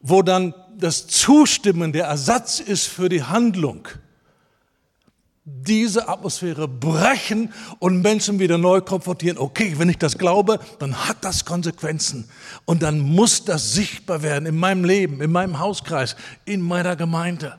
wo 0.00 0.22
dann 0.22 0.54
das 0.76 1.06
Zustimmen 1.06 1.92
der 1.92 2.06
Ersatz 2.06 2.60
ist 2.60 2.86
für 2.86 3.08
die 3.08 3.22
Handlung 3.22 3.88
diese 5.44 6.08
Atmosphäre 6.08 6.68
brechen 6.68 7.52
und 7.80 8.00
Menschen 8.00 8.38
wieder 8.38 8.58
neu 8.58 8.80
konfrontieren. 8.80 9.38
Okay, 9.38 9.74
wenn 9.76 9.88
ich 9.88 9.98
das 9.98 10.16
glaube, 10.16 10.60
dann 10.78 11.08
hat 11.08 11.18
das 11.22 11.44
Konsequenzen. 11.44 12.28
Und 12.64 12.82
dann 12.82 13.00
muss 13.00 13.44
das 13.44 13.72
sichtbar 13.72 14.22
werden 14.22 14.46
in 14.46 14.56
meinem 14.56 14.84
Leben, 14.84 15.20
in 15.20 15.32
meinem 15.32 15.58
Hauskreis, 15.58 16.14
in 16.44 16.60
meiner 16.60 16.94
Gemeinde. 16.94 17.58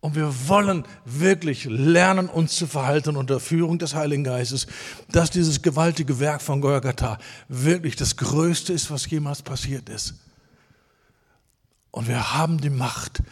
Und 0.00 0.14
wir 0.14 0.48
wollen 0.48 0.84
wirklich 1.04 1.64
lernen, 1.64 2.28
uns 2.28 2.54
zu 2.56 2.68
verhalten 2.68 3.16
unter 3.16 3.40
Führung 3.40 3.78
des 3.78 3.94
Heiligen 3.94 4.22
Geistes, 4.22 4.68
dass 5.10 5.30
dieses 5.30 5.60
gewaltige 5.60 6.20
Werk 6.20 6.40
von 6.40 6.60
Golgatha 6.60 7.18
wirklich 7.48 7.96
das 7.96 8.16
Größte 8.16 8.72
ist, 8.72 8.90
was 8.90 9.10
jemals 9.10 9.42
passiert 9.42 9.88
ist. 9.88 10.14
Und 11.90 12.06
wir 12.06 12.34
haben 12.34 12.60
die 12.60 12.70
Macht, 12.70 13.22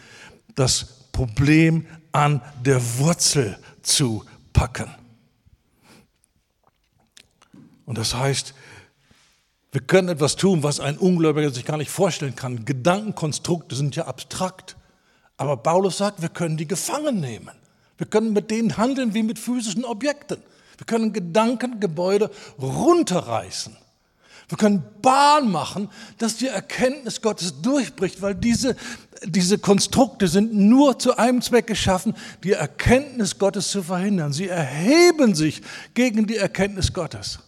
das 0.55 1.05
Problem 1.13 1.85
an 2.11 2.41
der 2.65 2.81
Wurzel 2.97 3.57
zu 3.81 4.25
packen. 4.51 4.89
Und 7.85 7.97
das 7.97 8.13
heißt, 8.13 8.53
wir 9.71 9.81
können 9.81 10.09
etwas 10.09 10.35
tun, 10.35 10.63
was 10.63 10.79
ein 10.79 10.97
Ungläubiger 10.97 11.49
sich 11.49 11.63
gar 11.63 11.77
nicht 11.77 11.91
vorstellen 11.91 12.35
kann. 12.35 12.65
Gedankenkonstrukte 12.65 13.75
sind 13.75 13.95
ja 13.95 14.05
abstrakt. 14.05 14.75
Aber 15.37 15.57
Paulus 15.57 15.97
sagt, 15.97 16.21
wir 16.21 16.29
können 16.29 16.57
die 16.57 16.67
gefangen 16.67 17.19
nehmen. 17.19 17.51
Wir 17.97 18.07
können 18.07 18.33
mit 18.33 18.51
denen 18.51 18.77
handeln 18.77 19.13
wie 19.13 19.23
mit 19.23 19.39
physischen 19.39 19.85
Objekten. 19.85 20.41
Wir 20.77 20.85
können 20.85 21.13
Gedanken, 21.13 21.79
Gebäude 21.79 22.29
runterreißen. 22.59 23.75
Wir 24.49 24.57
können 24.57 24.83
Bahn 25.01 25.51
machen, 25.51 25.89
dass 26.19 26.37
die 26.37 26.47
Erkenntnis 26.47 27.21
Gottes 27.21 27.61
durchbricht, 27.61 28.21
weil 28.21 28.33
diese, 28.33 28.77
diese 29.23 29.57
Konstrukte 29.57 30.27
sind 30.27 30.53
nur 30.53 30.97
zu 30.99 31.17
einem 31.17 31.41
Zweck 31.41 31.67
geschaffen, 31.67 32.15
die 32.43 32.53
Erkenntnis 32.53 33.37
Gottes 33.37 33.69
zu 33.69 33.83
verhindern. 33.83 34.31
Sie 34.31 34.47
erheben 34.47 35.35
sich 35.35 35.61
gegen 35.93 36.27
die 36.27 36.37
Erkenntnis 36.37 36.93
Gottes. 36.93 37.39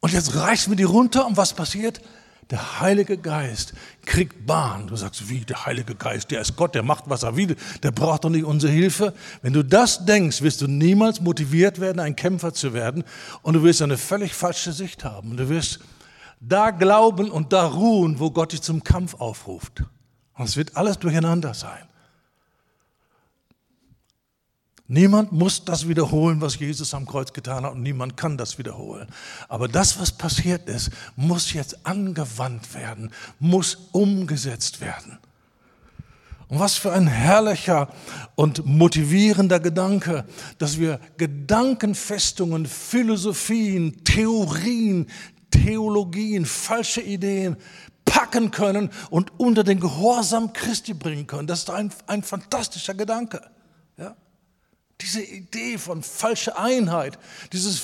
Und 0.00 0.12
jetzt 0.12 0.34
reißen 0.34 0.72
wir 0.72 0.76
die 0.76 0.82
runter 0.84 1.26
und 1.26 1.36
was 1.36 1.52
passiert? 1.52 2.00
Der 2.50 2.80
Heilige 2.80 3.16
Geist 3.16 3.72
kriegt 4.04 4.46
Bahn. 4.46 4.86
Du 4.86 4.96
sagst, 4.96 5.28
wie 5.28 5.40
der 5.40 5.64
Heilige 5.64 5.94
Geist, 5.94 6.30
der 6.30 6.40
ist 6.40 6.56
Gott, 6.56 6.74
der 6.74 6.82
macht, 6.82 7.04
was 7.06 7.22
er 7.22 7.36
will, 7.36 7.56
der 7.82 7.92
braucht 7.92 8.24
doch 8.24 8.30
nicht 8.30 8.44
unsere 8.44 8.72
Hilfe. 8.72 9.14
Wenn 9.40 9.52
du 9.52 9.62
das 9.62 10.04
denkst, 10.04 10.42
wirst 10.42 10.60
du 10.60 10.66
niemals 10.66 11.20
motiviert 11.20 11.80
werden, 11.80 12.00
ein 12.00 12.16
Kämpfer 12.16 12.52
zu 12.52 12.74
werden 12.74 13.04
und 13.42 13.54
du 13.54 13.62
wirst 13.62 13.80
eine 13.80 13.96
völlig 13.96 14.34
falsche 14.34 14.72
Sicht 14.72 15.04
haben. 15.04 15.30
Und 15.30 15.36
du 15.38 15.48
wirst 15.48 15.80
da 16.40 16.70
glauben 16.70 17.30
und 17.30 17.52
da 17.52 17.66
ruhen, 17.66 18.18
wo 18.18 18.30
Gott 18.30 18.52
dich 18.52 18.62
zum 18.62 18.82
Kampf 18.82 19.14
aufruft. 19.14 19.84
Und 20.34 20.44
es 20.44 20.56
wird 20.56 20.76
alles 20.76 20.98
durcheinander 20.98 21.54
sein. 21.54 21.88
Niemand 24.92 25.32
muss 25.32 25.64
das 25.64 25.88
wiederholen, 25.88 26.42
was 26.42 26.58
Jesus 26.58 26.92
am 26.92 27.06
Kreuz 27.06 27.32
getan 27.32 27.64
hat 27.64 27.72
und 27.72 27.82
niemand 27.82 28.14
kann 28.18 28.36
das 28.36 28.58
wiederholen. 28.58 29.08
Aber 29.48 29.66
das, 29.66 29.98
was 29.98 30.12
passiert 30.12 30.68
ist, 30.68 30.90
muss 31.16 31.54
jetzt 31.54 31.86
angewandt 31.86 32.74
werden, 32.74 33.10
muss 33.38 33.88
umgesetzt 33.92 34.82
werden. 34.82 35.18
Und 36.48 36.60
was 36.60 36.74
für 36.74 36.92
ein 36.92 37.06
herrlicher 37.06 37.88
und 38.34 38.66
motivierender 38.66 39.60
Gedanke, 39.60 40.26
dass 40.58 40.78
wir 40.78 41.00
Gedankenfestungen, 41.16 42.66
Philosophien, 42.66 44.04
Theorien, 44.04 45.06
Theologien, 45.50 46.44
falsche 46.44 47.00
Ideen 47.00 47.56
packen 48.04 48.50
können 48.50 48.90
und 49.08 49.40
unter 49.40 49.64
den 49.64 49.80
Gehorsam 49.80 50.52
Christi 50.52 50.92
bringen 50.92 51.26
können. 51.26 51.46
Das 51.46 51.60
ist 51.60 51.70
ein, 51.70 51.90
ein 52.06 52.22
fantastischer 52.22 52.92
Gedanke. 52.92 53.40
Ja? 53.96 54.14
Diese 55.02 55.22
Idee 55.22 55.78
von 55.78 56.02
falscher 56.02 56.58
Einheit, 56.58 57.18
dieses 57.52 57.80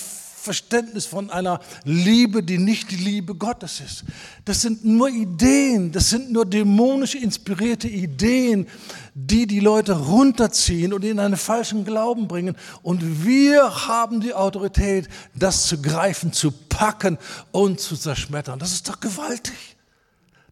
Verständnis 0.48 1.04
von 1.04 1.30
einer 1.30 1.60
Liebe, 1.84 2.42
die 2.42 2.58
nicht 2.58 2.90
die 2.90 2.96
Liebe 2.96 3.34
Gottes 3.34 3.80
ist. 3.80 4.04
Das 4.44 4.62
sind 4.62 4.84
nur 4.84 5.08
Ideen, 5.08 5.92
das 5.92 6.10
sind 6.10 6.32
nur 6.32 6.46
dämonisch 6.46 7.16
inspirierte 7.16 7.88
Ideen, 7.88 8.66
die 9.14 9.46
die 9.46 9.60
Leute 9.60 9.92
runterziehen 9.92 10.92
und 10.92 11.04
in 11.04 11.18
einen 11.18 11.36
falschen 11.36 11.84
Glauben 11.84 12.28
bringen. 12.28 12.56
Und 12.82 13.26
wir 13.26 13.88
haben 13.88 14.20
die 14.20 14.32
Autorität, 14.32 15.08
das 15.34 15.66
zu 15.66 15.82
greifen, 15.82 16.32
zu 16.32 16.50
packen 16.50 17.18
und 17.50 17.80
zu 17.80 17.96
zerschmettern. 17.96 18.58
Das 18.58 18.72
ist 18.72 18.88
doch 18.88 19.00
gewaltig. 19.00 19.76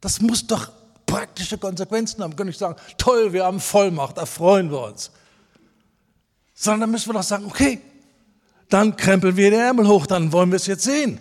Das 0.00 0.20
muss 0.20 0.46
doch 0.46 0.72
praktische 1.06 1.56
Konsequenzen 1.56 2.22
haben. 2.22 2.36
Können 2.36 2.50
ich 2.50 2.58
sagen, 2.58 2.76
toll, 2.98 3.32
wir 3.32 3.44
haben 3.44 3.60
Vollmacht, 3.60 4.18
da 4.18 4.26
freuen 4.26 4.70
wir 4.70 4.82
uns. 4.82 5.10
Sondern 6.56 6.80
dann 6.80 6.90
müssen 6.90 7.10
wir 7.10 7.12
doch 7.12 7.22
sagen, 7.22 7.44
okay, 7.46 7.80
dann 8.68 8.96
krempeln 8.96 9.36
wir 9.36 9.50
den 9.50 9.60
Ärmel 9.60 9.86
hoch, 9.86 10.06
dann 10.06 10.32
wollen 10.32 10.50
wir 10.50 10.56
es 10.56 10.66
jetzt 10.66 10.82
sehen. 10.82 11.20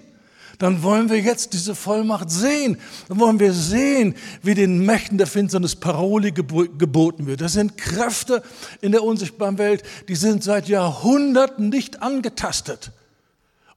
Dann 0.58 0.82
wollen 0.84 1.10
wir 1.10 1.20
jetzt 1.20 1.52
diese 1.52 1.76
Vollmacht 1.76 2.32
sehen. 2.32 2.78
Dann 3.10 3.20
wollen 3.20 3.40
wir 3.40 3.52
sehen, 3.52 4.16
wie 4.42 4.54
den 4.54 4.86
Mächten 4.86 5.18
der 5.18 5.28
Finsternis 5.28 5.76
Paroli 5.76 6.32
geboten 6.32 7.26
wird. 7.28 7.42
Das 7.42 7.54
sind 7.54 7.78
Kräfte 7.78 8.42
in 8.80 8.94
der 8.94 9.04
unsichtbaren 9.04 9.58
Welt, 9.58 9.84
die 10.08 10.16
sind 10.16 10.44
seit 10.44 10.70
Jahrhunderten 10.70 11.68
nicht 11.68 12.02
angetastet. 12.02 12.94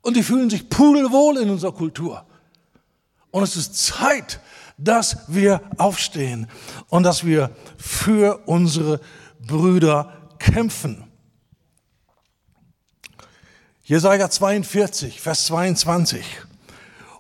Und 0.03 0.16
die 0.16 0.23
fühlen 0.23 0.51
sich 0.51 0.68
pudelwohl 0.68 1.38
in 1.38 1.51
unserer 1.51 1.73
Kultur. 1.73 2.25
Und 3.33 3.42
es 3.42 3.57
ist 3.57 3.77
Zeit, 3.77 4.40
dass 4.79 5.18
wir 5.27 5.61
aufstehen 5.77 6.47
und 6.88 7.03
dass 7.03 7.27
wir 7.27 7.51
für 7.77 8.40
unsere 8.47 9.01
Brüder 9.44 10.12
kämpfen. 10.38 11.08
Jesaja 13.88 14.29
42, 14.29 15.18
Vers 15.18 15.46
22. 15.46 16.22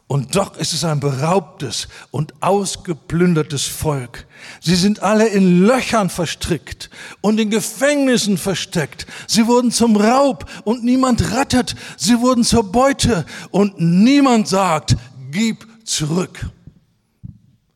Und 0.06 0.36
doch 0.36 0.54
ist 0.58 0.74
es 0.74 0.84
ein 0.84 1.00
beraubtes 1.00 1.88
und 2.10 2.34
ausgeplündertes 2.42 3.64
Volk. 3.64 4.26
Sie 4.60 4.74
sind 4.74 5.02
alle 5.02 5.28
in 5.28 5.62
Löchern 5.62 6.10
verstrickt 6.10 6.90
und 7.22 7.40
in 7.40 7.48
Gefängnissen 7.48 8.36
versteckt. 8.36 9.06
Sie 9.26 9.46
wurden 9.46 9.70
zum 9.70 9.96
Raub 9.96 10.44
und 10.64 10.84
niemand 10.84 11.34
rettet. 11.34 11.74
Sie 11.96 12.20
wurden 12.20 12.44
zur 12.44 12.70
Beute 12.70 13.24
und 13.50 13.80
niemand 13.80 14.46
sagt, 14.46 14.94
gib 15.30 15.66
zurück. 15.86 16.50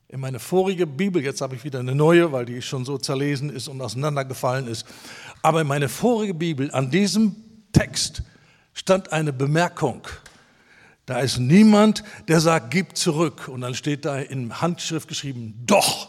In 0.09 0.21
meine 0.21 0.39
vorige 0.39 0.87
Bibel, 0.87 1.25
jetzt 1.25 1.41
habe 1.41 1.57
ich 1.57 1.65
wieder 1.65 1.81
eine 1.81 1.95
neue, 1.95 2.31
weil 2.31 2.45
die 2.45 2.61
schon 2.61 2.85
so 2.85 2.99
zerlesen 2.99 3.49
ist 3.49 3.69
und 3.69 3.81
auseinandergefallen 3.81 4.69
ist, 4.69 4.85
aber 5.41 5.63
in 5.63 5.67
meine 5.67 5.89
vorige 5.89 6.35
Bibel 6.35 6.71
an 6.73 6.91
diesem 6.91 7.37
Text 7.73 8.23
stand 8.75 9.13
eine 9.13 9.33
Bemerkung. 9.33 10.03
Da 11.07 11.21
ist 11.21 11.39
niemand, 11.39 12.05
der 12.29 12.41
sagt, 12.41 12.71
gib 12.71 12.97
zurück. 12.97 13.49
Und 13.49 13.63
dann 13.63 13.75
steht 13.75 14.05
da 14.05 14.19
in 14.19 14.61
Handschrift 14.61 15.09
geschrieben, 15.09 15.55
doch, 15.67 16.09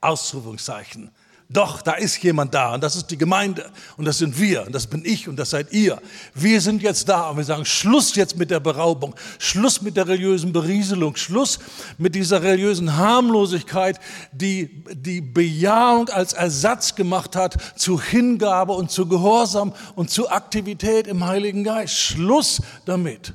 Ausrufungszeichen. 0.00 1.10
Doch, 1.50 1.82
da 1.82 1.92
ist 1.92 2.22
jemand 2.22 2.54
da 2.54 2.74
und 2.74 2.82
das 2.82 2.96
ist 2.96 3.10
die 3.10 3.18
Gemeinde 3.18 3.70
und 3.98 4.06
das 4.06 4.18
sind 4.18 4.40
wir 4.40 4.66
und 4.66 4.74
das 4.74 4.86
bin 4.86 5.04
ich 5.04 5.28
und 5.28 5.36
das 5.36 5.50
seid 5.50 5.72
ihr. 5.72 6.00
Wir 6.34 6.60
sind 6.60 6.82
jetzt 6.82 7.08
da 7.08 7.28
und 7.28 7.36
wir 7.36 7.44
sagen, 7.44 7.66
Schluss 7.66 8.14
jetzt 8.14 8.38
mit 8.38 8.50
der 8.50 8.60
Beraubung, 8.60 9.14
Schluss 9.38 9.82
mit 9.82 9.96
der 9.96 10.08
religiösen 10.08 10.52
Berieselung, 10.52 11.16
Schluss 11.16 11.58
mit 11.98 12.14
dieser 12.14 12.42
religiösen 12.42 12.96
Harmlosigkeit, 12.96 14.00
die 14.32 14.84
die 14.94 15.20
Bejahung 15.20 16.08
als 16.08 16.32
Ersatz 16.32 16.94
gemacht 16.94 17.36
hat 17.36 17.56
zu 17.76 18.00
Hingabe 18.00 18.72
und 18.72 18.90
zu 18.90 19.06
Gehorsam 19.06 19.74
und 19.96 20.10
zu 20.10 20.30
Aktivität 20.30 21.06
im 21.06 21.26
Heiligen 21.26 21.62
Geist. 21.62 21.94
Schluss 21.94 22.62
damit. 22.86 23.34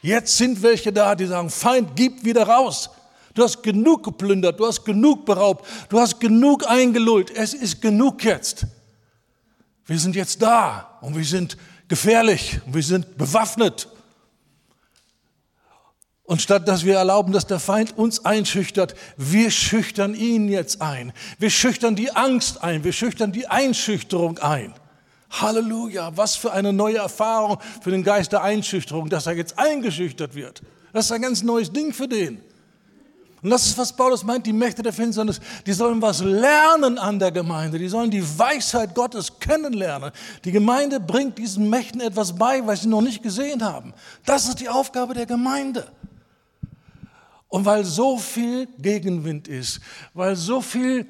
Jetzt 0.00 0.36
sind 0.36 0.62
welche 0.62 0.92
da, 0.92 1.16
die 1.16 1.26
sagen, 1.26 1.50
Feind, 1.50 1.90
gib 1.96 2.24
wieder 2.24 2.46
raus. 2.46 2.90
Du 3.34 3.42
hast 3.42 3.62
genug 3.62 4.04
geplündert, 4.04 4.58
du 4.58 4.66
hast 4.66 4.84
genug 4.84 5.24
beraubt, 5.24 5.66
du 5.88 6.00
hast 6.00 6.18
genug 6.20 6.66
eingelullt. 6.68 7.30
Es 7.30 7.54
ist 7.54 7.80
genug 7.80 8.24
jetzt. 8.24 8.66
Wir 9.86 9.98
sind 9.98 10.16
jetzt 10.16 10.42
da 10.42 10.98
und 11.00 11.16
wir 11.16 11.24
sind 11.24 11.56
gefährlich, 11.88 12.60
wir 12.66 12.82
sind 12.82 13.16
bewaffnet. 13.16 13.88
Und 16.24 16.42
statt 16.42 16.68
dass 16.68 16.84
wir 16.84 16.96
erlauben, 16.96 17.32
dass 17.32 17.46
der 17.46 17.58
Feind 17.58 17.96
uns 17.96 18.22
einschüchtert, 18.24 18.94
wir 19.16 19.50
schüchtern 19.50 20.14
ihn 20.14 20.48
jetzt 20.48 20.82
ein. 20.82 21.14
Wir 21.38 21.48
schüchtern 21.48 21.96
die 21.96 22.10
Angst 22.14 22.62
ein, 22.62 22.84
wir 22.84 22.92
schüchtern 22.92 23.32
die 23.32 23.46
Einschüchterung 23.46 24.36
ein. 24.38 24.74
Halleluja, 25.30 26.16
was 26.16 26.36
für 26.36 26.52
eine 26.52 26.72
neue 26.72 26.98
Erfahrung 26.98 27.58
für 27.80 27.90
den 27.90 28.02
Geist 28.02 28.32
der 28.32 28.42
Einschüchterung, 28.42 29.08
dass 29.08 29.26
er 29.26 29.36
jetzt 29.36 29.58
eingeschüchtert 29.58 30.34
wird. 30.34 30.62
Das 30.92 31.06
ist 31.06 31.12
ein 31.12 31.22
ganz 31.22 31.42
neues 31.42 31.72
Ding 31.72 31.94
für 31.94 32.08
den. 32.08 32.42
Und 33.42 33.50
das 33.50 33.66
ist, 33.66 33.78
was 33.78 33.92
Paulus 33.92 34.24
meint, 34.24 34.46
die 34.46 34.52
Mächte 34.52 34.82
der 34.82 34.92
Finsternis, 34.92 35.40
die 35.64 35.72
sollen 35.72 36.02
was 36.02 36.20
lernen 36.20 36.98
an 36.98 37.18
der 37.18 37.30
Gemeinde, 37.30 37.78
die 37.78 37.88
sollen 37.88 38.10
die 38.10 38.38
Weisheit 38.38 38.94
Gottes 38.94 39.38
kennenlernen. 39.38 40.10
Die 40.44 40.50
Gemeinde 40.50 40.98
bringt 40.98 41.38
diesen 41.38 41.70
Mächten 41.70 42.00
etwas 42.00 42.36
bei, 42.36 42.66
was 42.66 42.82
sie 42.82 42.88
noch 42.88 43.02
nicht 43.02 43.22
gesehen 43.22 43.62
haben. 43.62 43.94
Das 44.24 44.48
ist 44.48 44.60
die 44.60 44.68
Aufgabe 44.68 45.14
der 45.14 45.26
Gemeinde. 45.26 45.86
Und 47.48 47.64
weil 47.64 47.84
so 47.84 48.18
viel 48.18 48.66
Gegenwind 48.78 49.48
ist, 49.48 49.80
weil 50.12 50.36
so 50.36 50.60
viel 50.60 51.06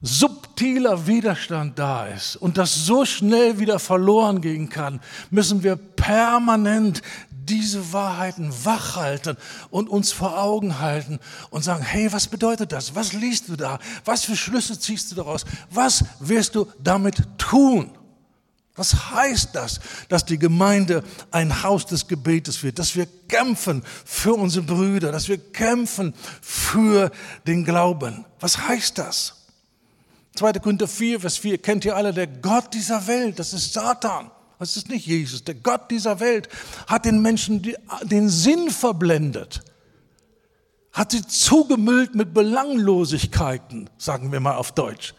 subtiler 0.00 1.06
Widerstand 1.06 1.76
da 1.78 2.06
ist 2.06 2.36
und 2.36 2.56
das 2.56 2.86
so 2.86 3.04
schnell 3.04 3.58
wieder 3.58 3.80
verloren 3.80 4.40
gehen 4.40 4.68
kann, 4.68 5.00
müssen 5.30 5.64
wir 5.64 5.74
permanent 5.74 7.02
diese 7.48 7.92
Wahrheiten 7.92 8.52
wachhalten 8.64 9.36
und 9.70 9.88
uns 9.88 10.12
vor 10.12 10.38
Augen 10.38 10.78
halten 10.78 11.18
und 11.50 11.64
sagen, 11.64 11.82
hey, 11.82 12.12
was 12.12 12.28
bedeutet 12.28 12.72
das? 12.72 12.94
Was 12.94 13.12
liest 13.12 13.48
du 13.48 13.56
da? 13.56 13.78
Was 14.04 14.24
für 14.24 14.36
Schlüsse 14.36 14.78
ziehst 14.78 15.10
du 15.10 15.16
daraus? 15.16 15.44
Was 15.70 16.04
wirst 16.20 16.54
du 16.54 16.66
damit 16.82 17.22
tun? 17.38 17.90
Was 18.78 19.10
heißt 19.10 19.56
das, 19.56 19.80
dass 20.08 20.24
die 20.24 20.38
Gemeinde 20.38 21.02
ein 21.32 21.64
Haus 21.64 21.84
des 21.84 22.06
Gebetes 22.06 22.62
wird, 22.62 22.78
dass 22.78 22.94
wir 22.94 23.06
kämpfen 23.26 23.82
für 24.04 24.34
unsere 24.34 24.64
Brüder, 24.64 25.10
dass 25.10 25.28
wir 25.28 25.38
kämpfen 25.38 26.14
für 26.40 27.10
den 27.44 27.64
Glauben? 27.64 28.24
Was 28.38 28.56
heißt 28.56 28.98
das? 28.98 29.34
2. 30.36 30.52
Korinther 30.52 30.86
4, 30.86 31.18
Vers 31.18 31.38
4 31.38 31.58
kennt 31.58 31.84
ihr 31.84 31.96
alle, 31.96 32.14
der 32.14 32.28
Gott 32.28 32.72
dieser 32.72 33.04
Welt, 33.08 33.40
das 33.40 33.52
ist 33.52 33.72
Satan. 33.72 34.30
Das 34.58 34.76
ist 34.76 34.88
nicht 34.88 35.06
Jesus. 35.06 35.44
Der 35.44 35.54
Gott 35.54 35.90
dieser 35.90 36.20
Welt 36.20 36.48
hat 36.86 37.04
den 37.04 37.22
Menschen 37.22 37.62
den 38.02 38.28
Sinn 38.28 38.70
verblendet, 38.70 39.62
hat 40.92 41.12
sie 41.12 41.24
zugemüllt 41.26 42.14
mit 42.14 42.34
Belanglosigkeiten, 42.34 43.88
sagen 43.98 44.32
wir 44.32 44.40
mal 44.40 44.56
auf 44.56 44.72
Deutsch, 44.72 45.14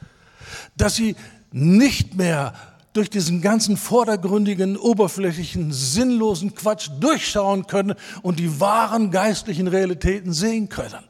dass 0.76 0.96
sie 0.96 1.16
nicht 1.52 2.16
mehr 2.16 2.54
durch 2.92 3.10
diesen 3.10 3.42
ganzen 3.42 3.78
vordergründigen, 3.78 4.76
oberflächlichen, 4.76 5.72
sinnlosen 5.72 6.56
Quatsch 6.56 6.90
durchschauen 7.00 7.68
können 7.68 7.96
und 8.24 8.40
die 8.40 8.60
wahren 8.60 9.12
geistlichen 9.12 9.68
Realitäten 9.68 10.34
sehen 10.34 10.70
können 10.70 11.04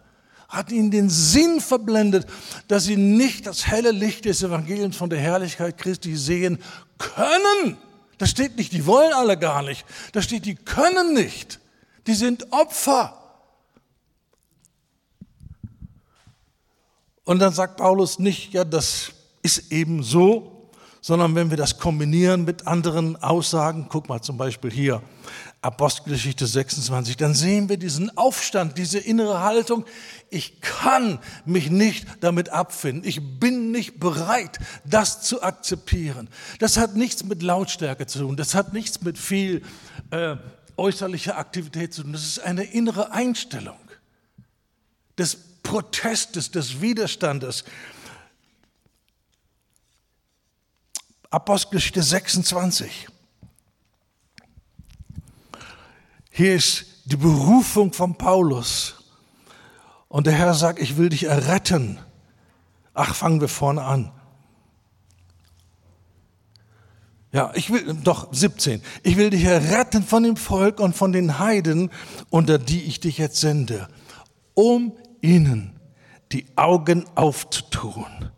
hat 0.50 0.72
ihnen 0.72 0.90
den 0.90 1.12
Sinn 1.12 1.62
verblendet, 1.62 2.26
dass 2.68 2.86
sie 2.86 2.98
nicht 2.98 3.46
das 3.46 3.68
helle 3.68 3.92
Licht 3.92 4.26
des 4.26 4.42
Evangeliums 4.42 4.98
von 4.98 5.10
der 5.10 5.20
Herrlichkeit 5.20 5.78
Christi 5.78 6.16
sehen 6.16 6.58
können. 6.98 7.78
Da 8.20 8.28
steht 8.28 8.58
nicht, 8.58 8.74
die 8.74 8.86
wollen 8.86 9.14
alle 9.14 9.40
gar 9.40 9.64
nicht. 9.64 9.86
Da 10.12 10.22
steht, 10.22 10.46
die 10.46 10.56
können 10.56 11.14
nicht. 11.14 11.60
Die 12.06 12.14
sind 12.14 12.52
Opfer. 12.52 13.16
Und 17.24 17.40
dann 17.40 17.54
sagt 17.54 17.78
Paulus 17.78 18.20
nicht, 18.20 18.52
ja, 18.52 18.66
das 18.66 19.12
ist 19.42 19.72
eben 19.72 20.04
so, 20.04 20.59
sondern 21.02 21.36
wenn 21.36 21.50
wir 21.50 21.58
das 21.58 21.80
kombinieren 21.80 22.46
mit 22.46 22.68
anderen 22.68 23.16
Aussagen, 23.22 23.88
guck 23.90 24.10
mal 24.10 24.22
zum 24.22 24.38
Beispiel 24.38 24.72
hier, 24.72 25.02
Apostelgeschichte 25.62 26.48
26, 26.48 27.18
dann 27.18 27.34
sehen 27.34 27.68
wir 27.68 27.76
diesen 27.76 28.18
Aufstand, 28.18 28.78
diese 28.78 28.98
innere 28.98 29.42
Haltung. 29.42 29.86
Ich 30.30 30.62
kann 30.62 31.20
mich 31.46 31.70
nicht 31.70 32.08
damit 32.22 32.50
abfinden. 32.50 33.08
Ich 33.08 33.40
bin 33.40 33.72
nicht 33.72 34.00
bereit, 34.00 34.58
das 34.86 35.22
zu 35.22 35.44
akzeptieren. 35.44 36.30
Das 36.60 36.78
hat 36.78 36.96
nichts 36.96 37.26
mit 37.26 37.44
Lautstärke 37.44 38.08
zu 38.08 38.20
tun. 38.20 38.38
Das 38.38 38.56
hat 38.56 38.72
nichts 38.72 39.02
mit 39.02 39.18
viel 39.18 39.62
äh, 40.12 40.38
äußerlicher 40.78 41.38
Aktivität 41.38 41.94
zu 41.94 42.04
tun. 42.04 42.14
Das 42.14 42.24
ist 42.24 42.40
eine 42.40 42.64
innere 42.64 43.12
Einstellung 43.12 43.80
des 45.18 45.38
Protestes, 45.62 46.52
des 46.52 46.80
Widerstandes. 46.80 47.66
Apostelgeschichte 51.32 52.02
26. 52.02 53.08
Hier 56.32 56.56
ist 56.56 56.86
die 57.06 57.18
Berufung 57.18 57.94
von 57.94 58.16
Paulus. 58.16 58.96
Und 60.08 60.26
der 60.26 60.34
Herr 60.34 60.56
sagt, 60.56 60.80
ich 60.80 60.98
will 60.98 61.10
dich 61.10 61.26
erretten. 61.26 62.00
Ach, 62.96 63.14
fangen 63.14 63.42
wir 63.42 63.48
vorne 63.48 63.84
an. 63.84 64.12
Ja, 67.32 67.52
ich 67.54 67.70
will, 67.72 67.94
doch 68.04 68.34
17. 68.34 68.82
Ich 69.04 69.16
will 69.18 69.30
dich 69.30 69.44
erretten 69.44 70.02
von 70.02 70.24
dem 70.24 70.36
Volk 70.36 70.80
und 70.80 70.96
von 70.96 71.12
den 71.12 71.38
Heiden, 71.38 71.92
unter 72.32 72.58
die 72.58 72.82
ich 72.84 73.00
dich 73.00 73.20
jetzt 73.20 73.40
sende, 73.40 73.88
um 74.56 74.94
ihnen 75.22 75.80
die 76.32 76.48
Augen 76.56 77.06
aufzutun 77.14 78.32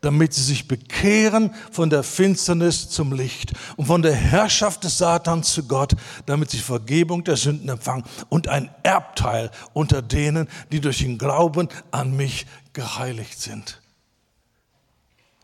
damit 0.00 0.32
sie 0.34 0.42
sich 0.42 0.68
bekehren 0.68 1.54
von 1.70 1.90
der 1.90 2.02
Finsternis 2.02 2.88
zum 2.88 3.12
Licht 3.12 3.52
und 3.76 3.86
von 3.86 4.02
der 4.02 4.14
Herrschaft 4.14 4.84
des 4.84 4.98
Satans 4.98 5.52
zu 5.52 5.64
Gott, 5.64 5.94
damit 6.26 6.50
sie 6.50 6.58
Vergebung 6.58 7.24
der 7.24 7.36
Sünden 7.36 7.68
empfangen 7.68 8.04
und 8.28 8.48
ein 8.48 8.70
Erbteil 8.82 9.50
unter 9.72 10.02
denen, 10.02 10.48
die 10.72 10.80
durch 10.80 10.98
den 10.98 11.18
Glauben 11.18 11.68
an 11.90 12.16
mich 12.16 12.46
geheiligt 12.72 13.40
sind. 13.40 13.79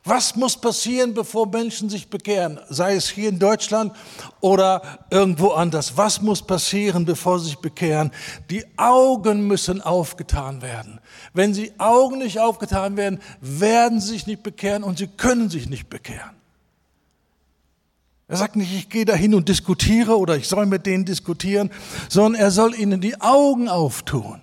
Was 0.09 0.37
muss 0.37 0.57
passieren, 0.57 1.15
bevor 1.15 1.49
Menschen 1.49 1.91
sich 1.91 2.09
bekehren? 2.09 2.61
Sei 2.69 2.95
es 2.95 3.09
hier 3.09 3.29
in 3.29 3.41
Deutschland 3.41 3.93
oder 4.39 5.01
irgendwo 5.11 5.49
anders. 5.49 5.97
Was 5.97 6.23
muss 6.23 6.47
passieren, 6.47 7.05
bevor 7.05 7.41
sie 7.41 7.47
sich 7.47 7.59
bekehren? 7.59 8.13
Die 8.49 8.65
Augen 8.77 9.49
müssen 9.49 9.83
aufgetan 9.83 10.63
werden. 10.63 11.01
Wenn 11.35 11.55
sie 11.55 11.73
Augen 11.79 12.19
nicht 12.19 12.39
aufgetan 12.39 12.97
werden, 12.97 13.19
werden 13.41 14.01
sie 14.01 14.11
sich 14.11 14.29
nicht 14.29 14.45
bekehren 14.45 14.85
und 14.85 14.97
sie 14.99 15.09
können 15.09 15.51
sich 15.51 15.69
nicht 15.69 15.91
bekehren. 15.91 16.37
Er 18.29 18.37
sagt 18.37 18.55
nicht, 18.55 18.73
ich 18.73 18.89
gehe 18.89 19.05
dahin 19.05 19.35
und 19.35 19.49
diskutiere 19.49 20.17
oder 20.17 20.37
ich 20.37 20.47
soll 20.47 20.67
mit 20.67 20.87
denen 20.87 21.05
diskutieren, 21.05 21.73
sondern 22.09 22.41
er 22.41 22.53
soll 22.53 22.77
ihnen 22.77 23.01
die 23.01 23.21
Augen 23.21 23.69
auftun. 23.69 24.41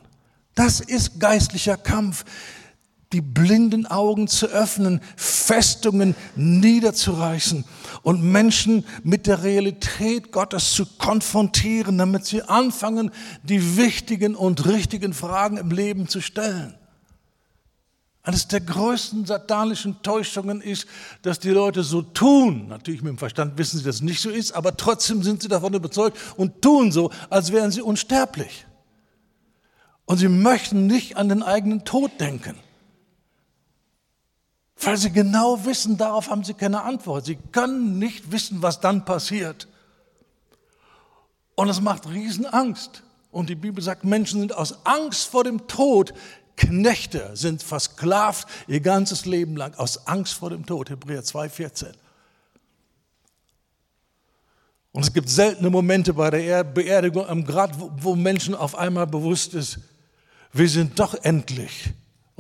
Das 0.56 0.82
ist 0.82 1.22
geistlicher 1.22 1.78
Kampf 1.78 2.26
die 3.14 3.22
blinden 3.22 3.86
Augen 3.86 4.28
zu 4.28 4.48
öffnen, 4.48 5.00
Festungen 5.16 6.16
niederzureißen 6.36 7.64
und 8.02 8.24
Menschen 8.24 8.86
mit 9.04 9.28
der 9.28 9.44
Realität 9.44 10.32
Gottes 10.32 10.74
zu 10.74 10.86
konfrontieren, 10.98 11.98
damit 11.98 12.26
sie 12.26 12.42
anfangen, 12.42 13.12
die 13.44 13.78
wichtigen 13.78 14.36
und 14.36 14.66
richtigen 14.66 15.14
Fragen 15.14 15.58
im 15.58 15.70
Leben 15.70 16.08
zu 16.08 16.20
stellen. 16.20 16.76
Eines 18.26 18.48
der 18.48 18.62
größten 18.62 19.26
satanischen 19.26 20.02
Täuschungen 20.02 20.62
ist, 20.62 20.88
dass 21.24 21.40
die 21.40 21.50
Leute 21.50 21.84
so 21.84 22.02
tun. 22.02 22.70
Natürlich 22.70 23.02
mit 23.02 23.12
dem 23.12 23.18
Verstand 23.18 23.58
wissen 23.58 23.80
sie, 23.80 23.84
dass 23.84 23.96
es 23.96 24.02
nicht 24.02 24.22
so 24.22 24.30
ist, 24.30 24.54
aber 24.54 24.78
trotzdem 24.78 25.24
sind 25.24 25.42
sie 25.42 25.50
davon 25.50 25.74
überzeugt 25.74 26.18
und 26.38 26.62
tun 26.62 26.92
so, 26.94 27.12
als 27.30 27.52
wären 27.52 27.70
sie 27.70 27.82
unsterblich. 27.82 28.66
Und 30.06 30.18
sie 30.18 30.30
möchten 30.30 30.88
nicht 30.88 31.18
an 31.18 31.28
den 31.28 31.44
eigenen 31.44 31.84
Tod 31.84 32.12
denken. 32.20 32.56
Weil 34.86 34.98
sie 34.98 35.12
genau 35.12 35.66
wissen, 35.66 35.98
darauf 35.98 36.30
haben 36.30 36.44
sie 36.44 36.54
keine 36.54 36.84
Antwort. 36.84 37.26
Sie 37.26 37.38
können 37.52 38.00
nicht 38.00 38.32
wissen, 38.32 38.62
was 38.62 38.80
dann 38.80 39.06
passiert. 39.06 39.68
Und 41.56 41.70
es 41.70 41.82
macht 41.82 42.08
Riesenangst. 42.10 43.04
Und 43.32 43.50
die 43.50 43.56
Bibel 43.56 43.84
sagt, 43.84 44.04
Menschen 44.04 44.42
sind 44.42 44.56
aus 44.56 44.86
Angst 44.86 45.28
vor 45.28 45.44
dem 45.44 45.68
Tod 45.68 46.14
Knechte, 46.56 47.32
sind 47.34 47.64
versklavt 47.64 48.48
ihr 48.68 48.80
ganzes 48.80 49.26
Leben 49.26 49.56
lang 49.56 49.74
aus 49.76 50.06
Angst 50.08 50.36
vor 50.36 50.52
dem 50.52 50.66
Tod. 50.66 50.90
Hebräer 50.90 51.24
2,14. 51.24 51.94
Und 54.92 55.02
es 55.02 55.12
gibt 55.12 55.30
seltene 55.30 55.72
Momente 55.72 56.14
bei 56.14 56.30
der 56.30 56.64
Beerdigung 56.64 57.28
am 57.28 57.44
Grab, 57.44 57.76
wo 57.98 58.16
Menschen 58.16 58.54
auf 58.54 58.76
einmal 58.78 59.08
bewusst 59.08 59.56
ist, 59.56 59.80
wir 60.52 60.70
sind 60.70 61.00
doch 61.00 61.16
endlich 61.24 61.92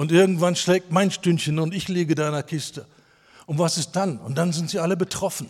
und 0.04 0.12
irgendwann 0.12 0.58
schlägt 0.58 0.92
mein 0.92 1.12
Stündchen 1.12 1.60
und 1.60 1.74
ich 1.74 1.88
liege 1.88 2.14
da 2.14 2.28
in 2.28 2.34
der 2.34 2.44
Kiste. 2.44 2.86
Und 3.46 3.58
was 3.58 3.78
ist 3.78 3.94
dann? 3.94 4.18
Und 4.18 4.38
dann 4.38 4.52
sind 4.52 4.70
sie 4.70 4.80
alle 4.80 4.98
betroffen. 4.98 5.48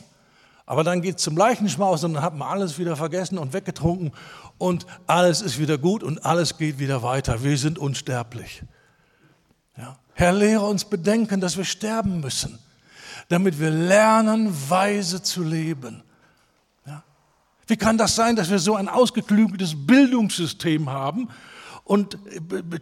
Aber 0.67 0.83
dann 0.83 1.01
geht 1.01 1.17
es 1.17 1.23
zum 1.23 1.35
Leichenschmaus 1.35 2.03
und 2.03 2.13
dann 2.13 2.21
hat 2.21 2.37
man 2.37 2.47
alles 2.47 2.77
wieder 2.77 2.95
vergessen 2.95 3.39
und 3.39 3.51
weggetrunken 3.53 4.11
und 4.59 4.85
alles 5.07 5.41
ist 5.41 5.57
wieder 5.57 5.79
gut 5.79 6.03
und 6.03 6.23
alles 6.23 6.55
geht 6.59 6.77
wieder 6.77 7.01
weiter. 7.01 7.41
Wir 7.41 7.57
sind 7.57 7.79
unsterblich. 7.79 8.61
Ja. 9.75 9.97
Herr, 10.13 10.33
lehre 10.33 10.67
uns 10.67 10.85
bedenken, 10.85 11.41
dass 11.41 11.57
wir 11.57 11.65
sterben 11.65 12.19
müssen, 12.19 12.59
damit 13.29 13.59
wir 13.59 13.71
lernen, 13.71 14.55
weise 14.69 15.23
zu 15.23 15.41
leben. 15.41 16.03
Wie 17.65 17.77
kann 17.77 17.97
das 17.97 18.15
sein, 18.15 18.35
dass 18.35 18.51
wir 18.51 18.59
so 18.59 18.75
ein 18.75 18.87
ausgeklügeltes 18.87 19.73
Bildungssystem 19.87 20.91
haben 20.91 21.29
und 21.83 22.17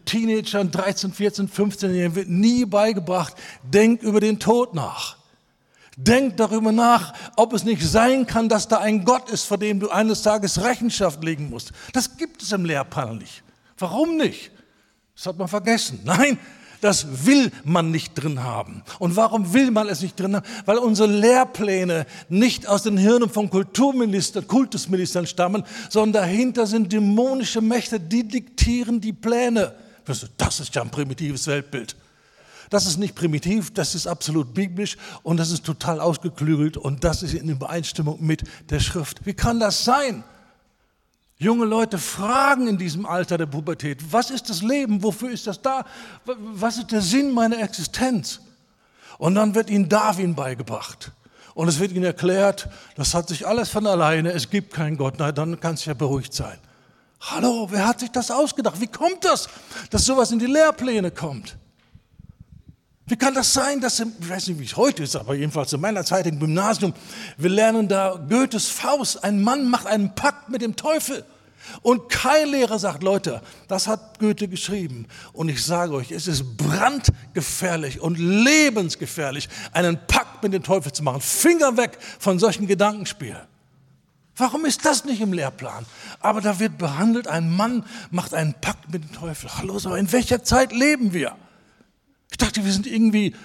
Teenagern 0.06 0.72
13, 0.72 1.12
14, 1.14 1.47
15 1.47 1.95
Jahren 1.95 2.16
wird 2.16 2.30
nie 2.30 2.66
beigebracht, 2.66 3.34
denk 3.64 4.04
über 4.04 4.20
den 4.20 4.39
Tod 4.39 4.76
nach. 4.76 5.18
Denk 5.97 6.38
darüber 6.38 6.72
nach, 6.72 7.14
ob 7.36 7.54
es 7.54 7.64
nicht 7.64 7.84
sein 7.84 8.26
kann, 8.26 8.47
dass 8.47 8.68
da 8.68 8.78
ein 8.78 9.04
Gott 9.04 9.30
ist, 9.30 9.43
vor 9.43 9.58
dem 9.58 9.80
du 9.80 9.89
eines 9.89 10.22
Tages 10.22 10.64
Rechenschaft 10.64 11.24
legen 11.24 11.49
musst. 11.49 11.72
Das 11.93 12.18
gibt 12.18 12.41
es 12.41 12.52
im 12.52 12.66
Lehrplan 12.66 13.18
nicht. 13.18 13.43
Warum 13.78 14.18
nicht? 14.18 14.52
Das 15.16 15.26
hat 15.26 15.38
man 15.38 15.47
vergessen. 15.47 15.99
Nein, 16.04 16.39
das 16.82 17.26
will 17.26 17.52
man 17.64 17.92
nicht 17.92 18.16
drin 18.16 18.44
haben. 18.44 18.84
Und 19.00 19.16
warum 19.16 19.54
will 19.54 19.72
man 19.72 19.88
es 19.88 20.02
nicht 20.02 20.20
drin 20.20 20.36
haben? 20.36 20.46
Weil 20.66 20.78
unsere 20.78 21.08
Lehrpläne 21.08 22.06
nicht 22.28 22.68
aus 22.68 22.84
den 22.84 22.98
Hirnen 22.98 23.30
von 23.30 23.50
Kulturministern, 23.50 24.48
Kultusministern 24.48 25.26
stammen, 25.26 25.64
sondern 25.90 26.24
dahinter 26.24 26.68
sind 26.68 26.92
dämonische 26.92 27.62
Mächte, 27.62 28.00
die 28.00 28.28
diktieren 28.28 29.00
die 29.00 29.14
Pläne. 29.14 29.74
Das 30.38 30.60
ist 30.60 30.76
ja 30.76 30.82
ein 30.82 30.90
primitives 30.90 31.48
Weltbild. 31.48 31.96
Das 32.72 32.86
ist 32.86 32.98
nicht 32.98 33.16
primitiv, 33.16 33.74
das 33.74 33.96
ist 33.96 34.08
absolut 34.08 34.54
biblisch 34.54 34.96
und 35.24 35.38
das 35.38 35.52
ist 35.52 35.66
total 35.66 36.00
ausgeklügelt 36.00 36.78
und 36.78 37.04
das 37.04 37.22
ist 37.22 37.34
in 37.34 37.50
Übereinstimmung 37.50 38.26
mit 38.26 38.44
der 38.70 38.80
Schrift. 38.80 39.26
Wie 39.26 39.34
kann 39.34 39.60
das 39.60 39.84
sein? 39.84 40.24
Junge 41.42 41.66
Leute 41.66 41.98
fragen 41.98 42.68
in 42.68 42.78
diesem 42.78 43.08
Alter 43.08 43.36
der 43.36 43.48
Pubertät, 43.48 43.98
was 44.12 44.30
ist 44.30 44.52
das 44.52 44.62
Leben, 44.62 45.02
wofür 45.02 45.32
ist 45.32 45.48
das 45.48 45.60
da, 45.60 45.86
was 46.24 46.78
ist 46.78 46.92
der 46.92 47.02
Sinn 47.02 47.32
meiner 47.32 47.58
Existenz? 47.58 48.42
Und 49.18 49.34
dann 49.34 49.56
wird 49.56 49.72
ihnen 49.72 49.89
Darwin 49.89 50.36
beigebracht. 50.36 51.12
Und 51.56 51.68
es 51.68 51.80
wird 51.80 51.94
ihnen 51.94 52.04
erklärt, 52.04 52.70
das 52.96 53.16
hat 53.16 53.28
sich 53.28 53.48
alles 53.48 53.70
von 53.70 53.88
alleine, 53.88 54.34
es 54.34 54.52
gibt 54.52 54.72
keinen 54.72 54.98
Gott. 54.98 55.16
Na, 55.18 55.32
dann 55.32 55.60
kannst 55.60 55.88
du 55.88 55.89
ja 55.89 55.94
beruhigt 55.96 56.32
sein. 56.32 56.60
Hallo, 57.22 57.68
wer 57.72 57.88
hat 57.88 58.02
sich 58.02 58.12
das 58.12 58.30
ausgedacht? 58.30 58.80
Wie 58.80 58.86
kommt 58.86 59.26
das, 59.26 59.50
dass 59.89 60.06
sowas 60.06 60.32
in 60.32 60.38
die 60.38 60.46
Lehrpläne 60.46 61.10
kommt? 61.10 61.58
Wie 63.12 63.18
kann 63.18 63.34
das 63.34 63.51
sein, 63.51 63.82
dass, 63.82 63.99
ich 63.99 64.30
weiß 64.30 64.47
nicht, 64.47 64.59
wie 64.62 64.64
es 64.64 64.78
heute 64.78 65.03
ist, 65.03 65.18
aber 65.18 65.36
jedenfalls 65.36 65.74
in 65.74 65.82
meiner 65.82 66.05
Zeit 66.05 66.26
im 66.28 66.39
Gymnasium, 66.39 66.93
wir 67.36 67.49
lernen 67.49 67.89
da 67.89 68.18
Goethes 68.30 68.70
Faust, 68.70 69.22
ein 69.26 69.43
Mann 69.43 69.70
macht 69.70 69.86
einen 69.86 70.16
Pakt 70.16 70.47
mit 70.47 70.62
dem 70.62 70.78
Teufel. 70.78 71.26
Und 71.82 72.07
kein 72.07 72.47
Lehrer 72.47 72.80
sagt, 72.80 73.03
Leute, 73.03 73.41
das 73.68 73.88
hat 73.88 74.18
Goethe 74.20 74.47
geschrieben. 74.47 75.07
Und 75.34 75.49
ich 75.49 75.62
sage 75.62 75.93
euch, 75.93 76.09
es 76.12 76.26
ist 76.26 76.55
brandgefährlich 76.55 77.99
und 77.99 78.18
lebensgefährlich, 78.18 79.49
einen 79.74 79.99
Pakt 80.07 80.41
mit 80.41 80.53
dem 80.53 80.64
Teufel 80.64 80.93
zu 80.93 81.03
machen. 81.03 81.20
Finger 81.20 81.76
weg 81.76 81.97
von 82.18 82.39
solchen 82.39 82.66
Gedankenspielen. 82.66 83.41
Warum 84.38 84.64
ist 84.64 84.86
das 84.86 85.03
nicht 85.03 85.20
im 85.20 85.34
Lehrplan? 85.34 85.86
Aber 86.22 86.39
da 86.39 86.62
wird 86.62 86.78
behandelt, 86.78 87.28
ein 87.28 87.53
Mann 87.53 87.84
macht 88.09 88.34
einen 88.34 88.53
Pakt 88.53 88.89
mit 88.89 89.03
dem 89.03 89.12
Teufel. 89.12 89.49
Hallo, 89.57 89.80
so 89.80 89.95
in 89.95 90.09
welcher 90.14 90.45
Zeit 90.45 90.72
leben 90.72 91.12
wir? 91.12 91.36
Ich 92.32 92.38
dachte, 92.38 92.66
wir 92.66 92.72
sind 92.72 92.88
irgendwie 92.88 93.36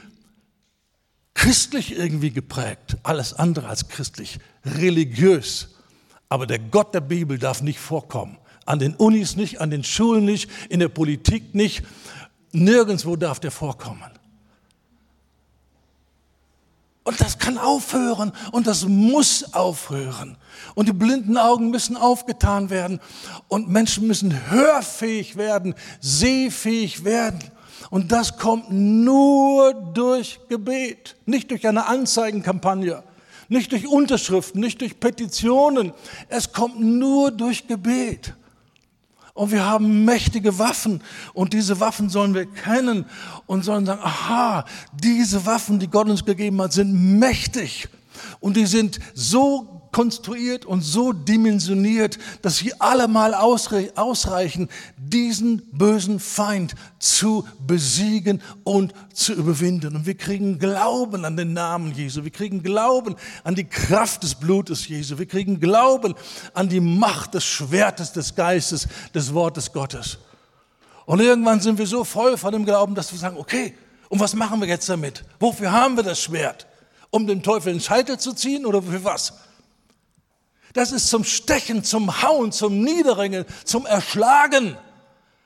christlich 1.35 1.97
irgendwie 1.97 2.31
geprägt, 2.31 2.97
alles 3.03 3.35
andere 3.35 3.69
als 3.69 3.89
christlich, 3.89 4.39
religiös. 4.65 5.75
Aber 6.29 6.47
der 6.47 6.59
Gott 6.59 6.95
der 6.95 7.03
Bibel 7.03 7.39
darf 7.39 7.63
nicht 7.63 7.79
vorkommen. 7.79 8.39
An 8.65 8.79
den 8.79 8.95
Unis 8.97 9.37
nicht, 9.37 9.61
an 9.61 9.71
den 9.71 9.85
Schulen 9.85 10.25
nicht, 10.25 10.51
in 10.71 10.81
der 10.81 10.89
Politik 10.89 11.55
nicht. 11.55 11.85
Nirgendwo 12.53 13.17
darf 13.17 13.39
der 13.39 13.51
vorkommen. 13.51 14.11
Und 17.05 17.21
das 17.21 17.39
kann 17.39 17.57
aufhören 17.59 18.33
und 18.51 18.67
das 18.67 18.85
muss 18.85 19.55
aufhören. 19.55 20.37
Und 20.75 20.89
die 20.89 20.93
blinden 20.93 21.37
Augen 21.37 21.71
müssen 21.71 21.97
aufgetan 21.97 22.69
werden 22.71 22.99
und 23.47 23.69
Menschen 23.69 24.09
müssen 24.09 24.51
hörfähig 24.51 25.37
werden, 25.37 25.77
sehfähig 26.01 27.05
werden. 27.05 27.53
Und 27.91 28.13
das 28.13 28.37
kommt 28.37 28.71
nur 28.71 29.75
durch 29.75 30.41
Gebet, 30.49 31.17
nicht 31.27 31.51
durch 31.51 31.67
eine 31.67 31.87
Anzeigenkampagne, 31.87 33.03
nicht 33.49 33.73
durch 33.73 33.87
Unterschriften, 33.87 34.61
nicht 34.61 34.81
durch 34.81 34.99
Petitionen. 34.99 35.93
Es 36.29 36.53
kommt 36.53 36.81
nur 36.81 37.31
durch 37.31 37.67
Gebet. 37.67 38.35
Und 39.35 39.53
wir 39.53 39.65
haben 39.67 40.07
mächtige 40.07 40.59
Waffen 40.59 41.03
und 41.35 41.53
diese 41.53 41.79
Waffen 41.79 42.09
sollen 42.09 42.33
wir 42.33 42.47
kennen 42.47 43.05
und 43.45 43.65
sollen 43.65 43.85
sagen, 43.85 44.01
aha, 44.03 44.65
diese 44.95 45.45
Waffen, 45.45 45.79
die 45.79 45.89
Gott 45.89 46.09
uns 46.09 46.25
gegeben 46.25 46.61
hat, 46.63 46.73
sind 46.73 47.19
mächtig 47.19 47.87
und 48.41 48.57
die 48.57 48.65
sind 48.65 48.99
so 49.13 49.76
konstruiert 49.97 50.67
und 50.67 50.83
so 50.83 51.15
dimensioniert, 51.15 52.19
dass 52.43 52.59
sie 52.59 52.79
allemal 52.79 53.33
ausreichen, 53.33 54.69
diesen 54.99 55.63
bösen 55.73 56.21
Feind 56.21 56.75
zu 56.99 57.49
besiegen 57.67 58.43
und 58.63 58.93
zu 59.15 59.33
überwinden. 59.33 59.97
Und 59.97 60.05
wir 60.05 60.15
kriegen 60.15 60.59
Glauben 60.59 61.25
an 61.25 61.39
den 61.39 61.55
Namen 61.55 61.95
Jesu. 61.95 62.25
Wir 62.25 62.31
kriegen 62.31 62.63
Glauben 62.63 63.17
an 63.43 63.55
die 63.55 63.65
Kraft 63.65 64.23
des 64.23 64.35
Blutes 64.35 64.87
Jesu. 64.87 65.19
Wir 65.19 65.25
kriegen 65.25 65.61
Glauben 65.61 66.15
an 66.53 66.69
die 66.69 66.81
Macht 66.81 67.33
des 67.33 67.47
Schwertes 67.47 68.13
des 68.13 68.35
Geistes, 68.35 68.89
des 69.15 69.33
Wortes 69.33 69.73
Gottes. 69.73 70.19
Und 71.07 71.21
irgendwann 71.21 71.61
sind 71.61 71.79
wir 71.79 71.87
so 71.87 72.05
voll 72.05 72.37
von 72.37 72.53
dem 72.53 72.67
Glauben, 72.67 72.95
dass 72.95 73.13
wir 73.13 73.19
sagen, 73.19 73.39
okay, 73.39 73.73
und 74.11 74.21
was 74.21 74.35
machen 74.35 74.61
wir 74.61 74.69
jetzt 74.69 74.91
damit? 74.91 75.25
Wofür 75.41 75.73
haben 75.73 75.97
wir 75.97 76.03
das 76.03 76.21
Schwert? 76.21 76.67
Um 77.09 77.27
den 77.27 77.43
Teufel 77.43 77.73
den 77.73 77.81
Scheitel 77.81 78.19
zu 78.19 78.35
ziehen 78.35 78.67
oder 78.67 78.83
für 78.83 79.03
was? 79.03 79.33
Das 80.77 80.93
ist 80.93 81.09
zum 81.09 81.25
Stechen, 81.25 81.85
zum 81.85 82.21
Hauen, 82.21 82.53
zum 82.53 82.83
Niederringen, 82.83 83.47
zum 83.65 83.87
Erschlagen. 83.87 84.77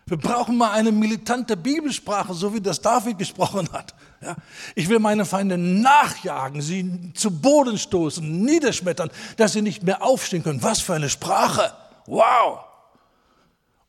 Wir 0.07 0.17
brauchen 0.17 0.57
mal 0.57 0.73
eine 0.73 0.91
militante 0.91 1.57
Bibelsprache, 1.57 2.35
so 2.35 2.53
wie 2.53 2.61
das 2.61 2.81
David 2.81 3.17
gesprochen 3.17 3.69
hat. 3.73 3.95
Ja, 4.21 4.35
ich 4.75 4.89
will 4.89 4.99
meine 4.99 5.25
Feinde 5.25 5.57
nachjagen, 5.57 6.61
sie 6.61 7.13
zu 7.15 7.31
Boden 7.31 7.79
stoßen, 7.79 8.43
niederschmettern, 8.43 9.09
dass 9.37 9.53
sie 9.53 9.63
nicht 9.63 9.85
mehr 9.85 10.03
aufstehen 10.03 10.43
können. 10.43 10.65
Was 10.65 10.81
für 10.81 10.95
eine 10.95 11.09
Sprache! 11.09 11.75
Wow! 12.07 12.65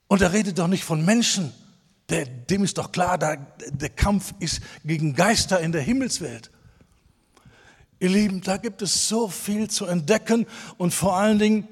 Und 0.10 0.22
er 0.22 0.34
redet 0.34 0.60
doch 0.60 0.68
nicht 0.68 0.84
von 0.84 1.04
Menschen. 1.04 1.52
Der, 2.10 2.28
dem 2.28 2.64
ist 2.64 2.78
doch 2.78 2.92
klar, 2.92 3.18
der, 3.18 3.38
der 3.72 3.90
Kampf 3.90 4.36
ist 4.38 4.62
gegen 4.86 5.16
Geister 5.16 5.60
in 5.60 5.72
der 5.72 5.82
Himmelswelt. 5.82 6.52
Ihr 8.02 8.10
Lieben, 8.10 8.42
da 8.42 8.58
gibt 8.58 8.82
es 8.82 9.08
so 9.08 9.28
viel 9.28 9.70
zu 9.70 9.86
entdecken 9.86 10.48
und 10.80 10.92
vor 10.92 11.18
allen 11.18 11.38
Dingen, 11.38 11.68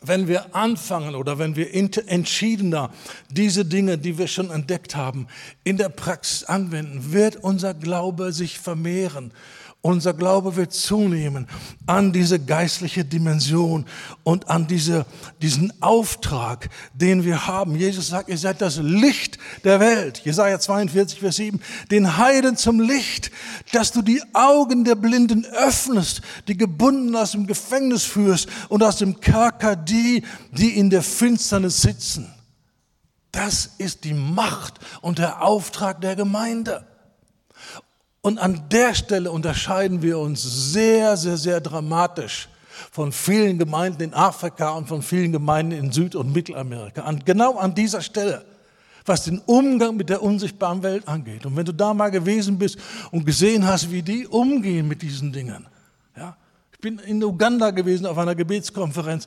wenn 0.00 0.26
wir 0.26 0.56
anfangen 0.56 1.14
oder 1.14 1.38
wenn 1.38 1.56
wir 1.56 1.74
entschiedener 1.74 2.90
diese 3.28 3.66
Dinge, 3.66 3.98
die 3.98 4.16
wir 4.16 4.28
schon 4.28 4.50
entdeckt 4.50 4.96
haben, 4.96 5.26
in 5.64 5.76
der 5.76 5.90
Praxis 5.90 6.44
anwenden, 6.44 7.12
wird 7.12 7.36
unser 7.36 7.74
Glaube 7.74 8.32
sich 8.32 8.58
vermehren 8.58 9.30
unser 9.80 10.12
Glaube 10.12 10.56
wird 10.56 10.72
zunehmen 10.72 11.46
an 11.86 12.12
diese 12.12 12.40
geistliche 12.40 13.04
Dimension 13.04 13.86
und 14.24 14.50
an 14.50 14.66
diese, 14.66 15.06
diesen 15.40 15.72
Auftrag, 15.80 16.68
den 16.94 17.24
wir 17.24 17.46
haben. 17.46 17.76
Jesus 17.76 18.08
sagt, 18.08 18.28
ihr 18.28 18.38
seid 18.38 18.60
das 18.60 18.78
Licht 18.78 19.38
der 19.62 19.78
Welt. 19.78 20.18
Jesaja 20.24 20.58
42, 20.58 21.20
Vers 21.20 21.36
7. 21.36 21.60
Den 21.92 22.16
Heiden 22.16 22.56
zum 22.56 22.80
Licht, 22.80 23.30
dass 23.72 23.92
du 23.92 24.02
die 24.02 24.22
Augen 24.32 24.82
der 24.82 24.96
Blinden 24.96 25.44
öffnest, 25.44 26.22
die 26.48 26.56
Gebunden 26.56 27.14
aus 27.14 27.32
dem 27.32 27.46
Gefängnis 27.46 28.02
führst 28.02 28.48
und 28.68 28.82
aus 28.82 28.96
dem 28.96 29.20
Kerker 29.20 29.76
die, 29.76 30.24
die 30.50 30.76
in 30.76 30.90
der 30.90 31.02
Finsternis 31.02 31.82
sitzen. 31.82 32.34
Das 33.30 33.70
ist 33.78 34.02
die 34.02 34.14
Macht 34.14 34.80
und 35.02 35.18
der 35.18 35.42
Auftrag 35.42 36.00
der 36.00 36.16
Gemeinde. 36.16 36.87
Und 38.28 38.36
an 38.36 38.68
der 38.70 38.94
Stelle 38.94 39.30
unterscheiden 39.30 40.02
wir 40.02 40.18
uns 40.18 40.42
sehr, 40.42 41.16
sehr, 41.16 41.38
sehr 41.38 41.62
dramatisch 41.62 42.50
von 42.92 43.10
vielen 43.10 43.58
Gemeinden 43.58 44.02
in 44.02 44.12
Afrika 44.12 44.72
und 44.72 44.86
von 44.86 45.00
vielen 45.00 45.32
Gemeinden 45.32 45.72
in 45.72 45.92
Süd- 45.92 46.14
und 46.14 46.34
Mittelamerika. 46.34 47.04
An, 47.04 47.22
genau 47.24 47.56
an 47.56 47.74
dieser 47.74 48.02
Stelle, 48.02 48.44
was 49.06 49.24
den 49.24 49.38
Umgang 49.46 49.96
mit 49.96 50.10
der 50.10 50.22
unsichtbaren 50.22 50.82
Welt 50.82 51.08
angeht. 51.08 51.46
Und 51.46 51.56
wenn 51.56 51.64
du 51.64 51.72
da 51.72 51.94
mal 51.94 52.10
gewesen 52.10 52.58
bist 52.58 52.76
und 53.12 53.24
gesehen 53.24 53.66
hast, 53.66 53.90
wie 53.90 54.02
die 54.02 54.26
umgehen 54.26 54.86
mit 54.86 55.00
diesen 55.00 55.32
Dingen. 55.32 55.66
Ja, 56.14 56.36
ich 56.74 56.80
bin 56.80 56.98
in 56.98 57.24
Uganda 57.24 57.70
gewesen 57.70 58.04
auf 58.04 58.18
einer 58.18 58.34
Gebetskonferenz. 58.34 59.26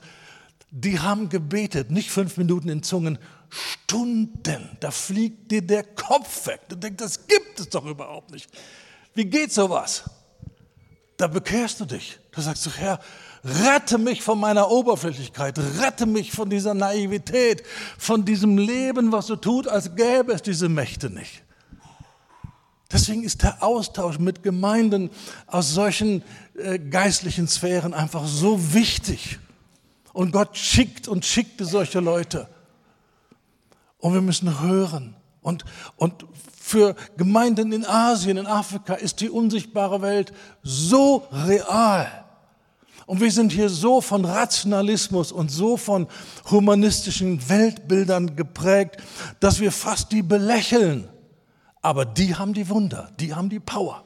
Die 0.70 0.99
haben 0.99 1.28
gebetet, 1.28 1.89
nicht 1.89 2.12
fünf 2.12 2.38
Minuten 2.38 2.70
in 2.70 2.84
Zungen, 2.84 3.18
Stunden. 3.49 4.78
Da 4.80 4.91
fliegt 4.91 5.52
dir 5.52 5.64
der 5.64 5.86
Kopf 5.86 6.45
weg. 6.45 6.62
Du 6.70 6.76
denkst, 6.76 6.97
das 6.97 7.26
gibt 7.26 7.60
es 7.60 7.68
doch 7.68 7.86
überhaupt 7.88 8.30
nicht. 8.30 8.47
Wie 9.14 9.26
geht 9.26 9.51
sowas? 9.51 10.03
Da 11.18 11.28
bekehrst 11.28 11.80
du 11.80 11.86
dich. 11.86 12.20
Da 12.32 12.41
sagst 12.41 12.66
du, 12.66 12.72
Herr, 12.72 12.99
rette 13.43 13.97
mich 13.97 14.22
von 14.22 14.39
meiner 14.39 14.70
Oberflächlichkeit, 14.72 15.59
rette 15.80 16.05
mich 16.05 16.32
von 16.32 16.49
dieser 16.49 16.74
Naivität, 16.74 17.64
von 17.97 18.26
diesem 18.26 18.57
Leben, 18.57 19.12
was 19.12 19.28
so 19.28 19.36
tut, 19.36 19.68
als 19.68 19.95
gäbe 19.95 20.34
es 20.34 20.41
diese 20.41 20.70
Mächte 20.70 21.09
nicht. 21.09 21.43
Deswegen 22.91 23.24
ist 23.24 23.43
der 23.43 23.64
Austausch 23.64 24.20
mit 24.20 24.43
Gemeinden 24.43 25.09
aus 25.47 25.72
solchen 25.72 26.24
äh, 26.57 26.78
geistlichen 26.78 27.47
Sphären 27.47 27.93
einfach 27.93 28.26
so 28.26 28.74
wichtig. 28.74 29.39
Und 30.14 30.32
Gott 30.32 30.57
schickt 30.57 31.07
und 31.07 31.26
schickte 31.26 31.64
solche 31.64 32.01
Leute. 32.01 32.49
Und 33.99 34.14
wir 34.14 34.22
müssen 34.22 34.59
hören. 34.59 35.16
Und, 35.41 35.64
und 35.95 36.26
für 36.72 36.95
Gemeinden 37.17 37.74
in 37.74 37.86
Asien, 37.86 38.38
in 38.38 38.47
Afrika 38.47 38.93
ist 38.93 39.19
die 39.19 39.30
unsichtbare 39.30 40.01
Welt 40.01 40.32
so 40.63 41.28
real. 41.32 42.07
Und 43.05 43.19
wir 43.19 43.32
sind 43.32 43.51
hier 43.51 43.67
so 43.67 43.99
von 43.99 44.24
Rationalismus 44.24 45.34
und 45.34 45.51
so 45.51 45.76
von 45.76 46.07
humanistischen 46.49 47.49
Weltbildern 47.49 48.38
geprägt, 48.38 48.97
dass 49.41 49.59
wir 49.59 49.72
fast 49.72 50.13
die 50.13 50.22
belächeln. 50.22 51.09
Aber 51.82 52.05
die 52.05 52.36
haben 52.36 52.53
die 52.53 52.69
Wunder, 52.69 53.11
die 53.19 53.34
haben 53.34 53.49
die 53.49 53.59
Power. 53.59 54.05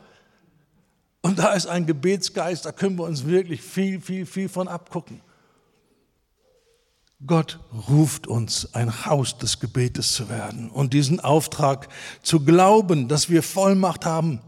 Und 1.21 1.37
da 1.37 1.53
ist 1.53 1.67
ein 1.67 1.85
Gebetsgeist, 1.85 2.65
da 2.65 2.71
können 2.71 2.97
wir 2.97 3.03
uns 3.03 3.25
wirklich 3.25 3.61
viel, 3.61 4.01
viel, 4.01 4.25
viel 4.25 4.49
von 4.49 4.67
abgucken. 4.67 5.21
Gott 7.25 7.59
ruft 7.89 8.27
uns, 8.27 8.73
ein 8.73 9.05
Haus 9.05 9.37
des 9.37 9.59
Gebetes 9.59 10.13
zu 10.13 10.29
werden 10.29 10.69
und 10.69 10.93
diesen 10.93 11.19
Auftrag 11.19 11.87
zu 12.21 12.41
glauben, 12.43 13.07
dass 13.07 13.29
wir 13.29 13.41
Vollmacht 13.41 14.05
haben, 14.05 14.41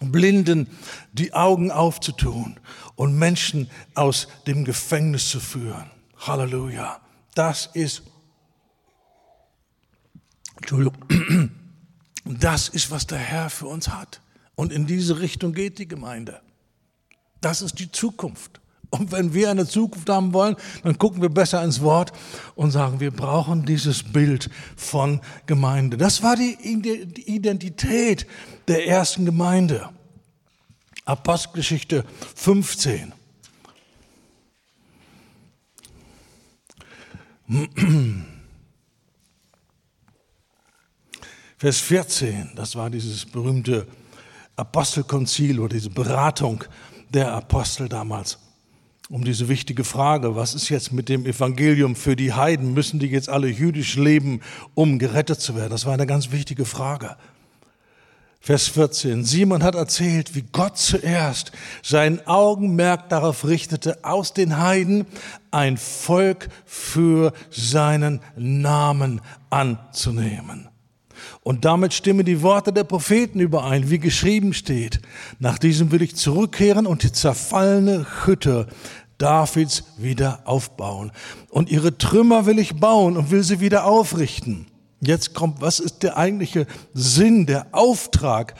Blinden 0.00 0.68
die 1.12 1.34
Augen 1.34 1.70
aufzutun 1.70 2.58
und 2.94 3.18
Menschen 3.18 3.68
aus 3.94 4.28
dem 4.46 4.64
Gefängnis 4.64 5.28
zu 5.28 5.40
führen. 5.40 5.90
Halleluja. 6.16 7.00
Das 7.34 7.66
ist, 7.74 8.02
Entschuldigung, 10.56 11.04
das 12.24 12.68
ist, 12.68 12.90
was 12.90 13.06
der 13.06 13.18
Herr 13.18 13.50
für 13.50 13.66
uns 13.66 13.88
hat. 13.88 14.20
Und 14.54 14.72
in 14.72 14.86
diese 14.86 15.20
Richtung 15.20 15.52
geht 15.52 15.78
die 15.78 15.88
Gemeinde. 15.88 16.40
Das 17.40 17.62
ist 17.62 17.78
die 17.78 17.90
Zukunft. 17.92 18.60
Und 18.90 19.12
wenn 19.12 19.34
wir 19.34 19.50
eine 19.50 19.66
Zukunft 19.66 20.08
haben 20.08 20.32
wollen, 20.32 20.56
dann 20.82 20.96
gucken 20.98 21.20
wir 21.20 21.28
besser 21.28 21.62
ins 21.62 21.82
Wort 21.82 22.12
und 22.54 22.70
sagen, 22.70 23.00
wir 23.00 23.10
brauchen 23.10 23.66
dieses 23.66 24.02
Bild 24.02 24.48
von 24.76 25.20
Gemeinde. 25.46 25.98
Das 25.98 26.22
war 26.22 26.36
die 26.36 26.56
Identität 27.26 28.26
der 28.66 28.86
ersten 28.86 29.26
Gemeinde. 29.26 29.90
Apostelgeschichte 31.04 32.04
15. 32.34 33.12
Vers 41.56 41.78
14, 41.80 42.52
das 42.56 42.76
war 42.76 42.88
dieses 42.88 43.26
berühmte 43.26 43.86
Apostelkonzil 44.56 45.60
oder 45.60 45.74
diese 45.74 45.90
Beratung 45.90 46.64
der 47.10 47.32
Apostel 47.32 47.88
damals 47.88 48.38
um 49.10 49.24
diese 49.24 49.48
wichtige 49.48 49.84
Frage, 49.84 50.36
was 50.36 50.54
ist 50.54 50.68
jetzt 50.68 50.92
mit 50.92 51.08
dem 51.08 51.24
Evangelium 51.24 51.96
für 51.96 52.14
die 52.14 52.34
Heiden? 52.34 52.74
Müssen 52.74 52.98
die 52.98 53.06
jetzt 53.06 53.28
alle 53.28 53.48
jüdisch 53.48 53.96
leben, 53.96 54.40
um 54.74 54.98
gerettet 54.98 55.40
zu 55.40 55.56
werden? 55.56 55.70
Das 55.70 55.86
war 55.86 55.94
eine 55.94 56.06
ganz 56.06 56.30
wichtige 56.30 56.66
Frage. 56.66 57.16
Vers 58.40 58.68
14. 58.68 59.24
Simon 59.24 59.62
hat 59.62 59.74
erzählt, 59.74 60.34
wie 60.34 60.44
Gott 60.52 60.78
zuerst 60.78 61.52
sein 61.82 62.26
Augenmerk 62.26 63.08
darauf 63.08 63.44
richtete, 63.46 63.98
aus 64.04 64.32
den 64.32 64.58
Heiden 64.58 65.06
ein 65.50 65.76
Volk 65.76 66.48
für 66.64 67.32
seinen 67.50 68.20
Namen 68.36 69.20
anzunehmen. 69.50 70.67
Und 71.42 71.64
damit 71.64 71.94
stimmen 71.94 72.24
die 72.24 72.42
Worte 72.42 72.72
der 72.72 72.84
Propheten 72.84 73.40
überein, 73.40 73.90
wie 73.90 73.98
geschrieben 73.98 74.54
steht. 74.54 75.00
Nach 75.38 75.58
diesem 75.58 75.90
will 75.92 76.02
ich 76.02 76.16
zurückkehren 76.16 76.86
und 76.86 77.02
die 77.02 77.12
zerfallene 77.12 78.06
Hütte 78.24 78.66
Davids 79.18 79.84
wieder 79.96 80.42
aufbauen. 80.44 81.12
Und 81.50 81.70
ihre 81.70 81.98
Trümmer 81.98 82.46
will 82.46 82.58
ich 82.58 82.76
bauen 82.76 83.16
und 83.16 83.30
will 83.30 83.42
sie 83.42 83.60
wieder 83.60 83.84
aufrichten. 83.84 84.66
Jetzt 85.00 85.34
kommt, 85.34 85.60
was 85.60 85.80
ist 85.80 86.02
der 86.02 86.16
eigentliche 86.16 86.66
Sinn, 86.92 87.46
der 87.46 87.66
Auftrag 87.72 88.54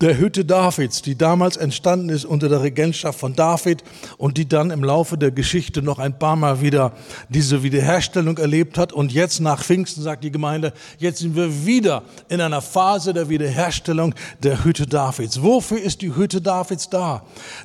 der 0.00 0.16
Hütte 0.18 0.44
Davids, 0.44 1.02
die 1.02 1.16
damals 1.16 1.56
entstanden 1.56 2.08
ist 2.08 2.24
unter 2.24 2.48
der 2.48 2.62
Regentschaft 2.62 3.18
von 3.18 3.36
David 3.36 3.84
und 4.16 4.38
die 4.38 4.48
dann 4.48 4.70
im 4.70 4.82
Laufe 4.82 5.18
der 5.18 5.30
Geschichte 5.30 5.82
noch 5.82 5.98
ein 5.98 6.18
paar 6.18 6.36
Mal 6.36 6.62
wieder 6.62 6.92
diese 7.28 7.62
Wiederherstellung 7.62 8.38
erlebt 8.38 8.78
hat. 8.78 8.92
Und 8.92 9.12
jetzt 9.12 9.40
nach 9.40 9.62
Pfingsten 9.62 10.02
sagt 10.02 10.24
die 10.24 10.32
Gemeinde, 10.32 10.72
jetzt 10.98 11.18
sind 11.18 11.36
wir 11.36 11.66
wieder 11.66 12.02
in 12.28 12.40
einer 12.40 12.62
Phase 12.62 13.12
der 13.12 13.28
Wiederherstellung 13.28 14.14
der 14.42 14.64
Hütte 14.64 14.86
Davids. 14.86 15.42
Wofür 15.42 15.80
ist 15.80 16.00
die 16.00 16.14
Hütte 16.14 16.40
Davids 16.40 16.88
da? 16.88 17.22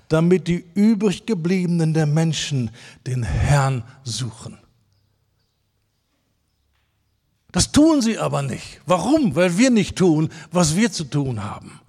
Damit 0.09 0.47
die 0.47 0.65
übrig 0.73 1.25
gebliebenen 1.25 1.93
der 1.93 2.05
Menschen 2.05 2.69
den 3.07 3.23
Herrn 3.23 3.83
suchen. 4.03 4.57
Das 7.53 7.71
tun 7.71 8.01
sie 8.01 8.17
aber 8.17 8.41
nicht. 8.41 8.81
Warum? 8.85 9.33
Weil 9.33 9.57
wir 9.57 9.69
nicht 9.69 9.95
tun, 9.95 10.29
was 10.51 10.75
wir 10.75 10.91
zu 10.91 11.05
tun 11.05 11.41
haben. 11.41 11.79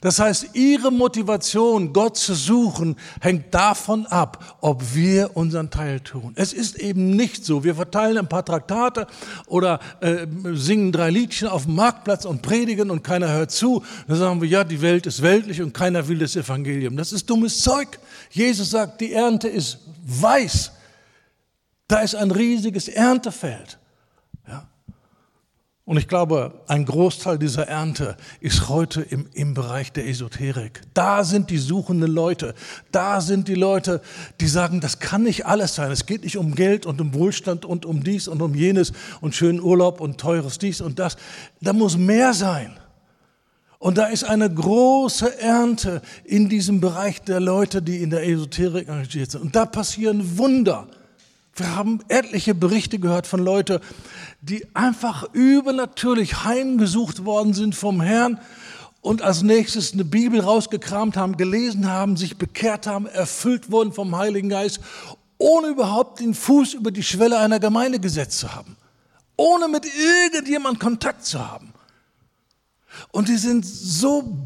Das 0.00 0.18
heißt, 0.18 0.50
ihre 0.54 0.92
Motivation, 0.92 1.92
Gott 1.92 2.16
zu 2.16 2.34
suchen, 2.34 2.96
hängt 3.20 3.52
davon 3.54 4.06
ab, 4.06 4.58
ob 4.60 4.94
wir 4.94 5.36
unseren 5.36 5.70
Teil 5.70 6.00
tun. 6.00 6.32
Es 6.36 6.52
ist 6.52 6.78
eben 6.78 7.10
nicht 7.10 7.44
so, 7.44 7.64
wir 7.64 7.74
verteilen 7.74 8.18
ein 8.18 8.28
paar 8.28 8.44
Traktate 8.44 9.06
oder 9.46 9.80
äh, 10.00 10.26
singen 10.54 10.92
drei 10.92 11.10
Liedchen 11.10 11.48
auf 11.48 11.64
dem 11.64 11.74
Marktplatz 11.74 12.24
und 12.24 12.42
predigen 12.42 12.90
und 12.90 13.02
keiner 13.02 13.28
hört 13.28 13.50
zu. 13.50 13.82
Dann 14.06 14.18
sagen 14.18 14.40
wir, 14.40 14.48
ja, 14.48 14.64
die 14.64 14.80
Welt 14.82 15.06
ist 15.06 15.22
weltlich 15.22 15.62
und 15.62 15.74
keiner 15.74 16.06
will 16.08 16.18
das 16.18 16.36
Evangelium. 16.36 16.96
Das 16.96 17.12
ist 17.12 17.28
dummes 17.28 17.60
Zeug. 17.60 17.98
Jesus 18.30 18.70
sagt, 18.70 19.00
die 19.00 19.12
Ernte 19.12 19.48
ist 19.48 19.78
weiß. 20.04 20.72
Da 21.86 22.00
ist 22.00 22.14
ein 22.14 22.30
riesiges 22.30 22.88
Erntefeld. 22.88 23.78
Und 25.88 25.96
ich 25.96 26.06
glaube, 26.06 26.52
ein 26.66 26.84
Großteil 26.84 27.38
dieser 27.38 27.66
Ernte 27.66 28.18
ist 28.40 28.68
heute 28.68 29.00
im, 29.00 29.24
im 29.32 29.54
Bereich 29.54 29.90
der 29.90 30.06
Esoterik. 30.06 30.82
Da 30.92 31.24
sind 31.24 31.48
die 31.48 31.56
suchenden 31.56 32.12
Leute. 32.12 32.54
Da 32.92 33.22
sind 33.22 33.48
die 33.48 33.54
Leute, 33.54 34.02
die 34.38 34.48
sagen, 34.48 34.82
das 34.82 34.98
kann 34.98 35.22
nicht 35.22 35.46
alles 35.46 35.76
sein. 35.76 35.90
Es 35.90 36.04
geht 36.04 36.24
nicht 36.24 36.36
um 36.36 36.54
Geld 36.54 36.84
und 36.84 37.00
um 37.00 37.14
Wohlstand 37.14 37.64
und 37.64 37.86
um 37.86 38.04
dies 38.04 38.28
und 38.28 38.42
um 38.42 38.54
jenes 38.54 38.92
und 39.22 39.34
schönen 39.34 39.62
Urlaub 39.62 40.02
und 40.02 40.18
teures 40.18 40.58
dies 40.58 40.82
und 40.82 40.98
das. 40.98 41.16
Da 41.62 41.72
muss 41.72 41.96
mehr 41.96 42.34
sein. 42.34 42.78
Und 43.78 43.96
da 43.96 44.08
ist 44.08 44.24
eine 44.24 44.52
große 44.52 45.40
Ernte 45.40 46.02
in 46.22 46.50
diesem 46.50 46.82
Bereich 46.82 47.22
der 47.22 47.40
Leute, 47.40 47.80
die 47.80 48.02
in 48.02 48.10
der 48.10 48.28
Esoterik 48.28 48.88
engagiert 48.88 49.30
sind. 49.30 49.40
Und 49.40 49.56
da 49.56 49.64
passieren 49.64 50.36
Wunder. 50.36 50.86
Wir 51.58 51.74
haben 51.74 52.00
etliche 52.08 52.54
Berichte 52.54 53.00
gehört 53.00 53.26
von 53.26 53.40
Leuten, 53.40 53.80
die 54.40 54.66
einfach 54.74 55.32
übernatürlich 55.32 56.44
heimgesucht 56.44 57.24
worden 57.24 57.54
sind 57.54 57.74
vom 57.74 58.00
Herrn 58.00 58.40
und 59.00 59.22
als 59.22 59.42
nächstes 59.42 59.92
eine 59.92 60.04
Bibel 60.04 60.40
rausgekramt 60.40 61.16
haben, 61.16 61.36
gelesen 61.36 61.88
haben, 61.88 62.16
sich 62.16 62.36
bekehrt 62.36 62.86
haben, 62.86 63.06
erfüllt 63.06 63.70
wurden 63.70 63.92
vom 63.92 64.16
Heiligen 64.16 64.48
Geist, 64.48 64.80
ohne 65.38 65.68
überhaupt 65.68 66.20
den 66.20 66.34
Fuß 66.34 66.74
über 66.74 66.90
die 66.90 67.02
Schwelle 67.02 67.38
einer 67.38 67.60
Gemeinde 67.60 68.00
gesetzt 68.00 68.38
zu 68.38 68.54
haben, 68.54 68.76
ohne 69.36 69.68
mit 69.68 69.86
irgendjemand 69.86 70.80
Kontakt 70.80 71.24
zu 71.24 71.38
haben. 71.38 71.72
Und 73.12 73.28
die 73.28 73.36
sind 73.36 73.64
so 73.64 74.36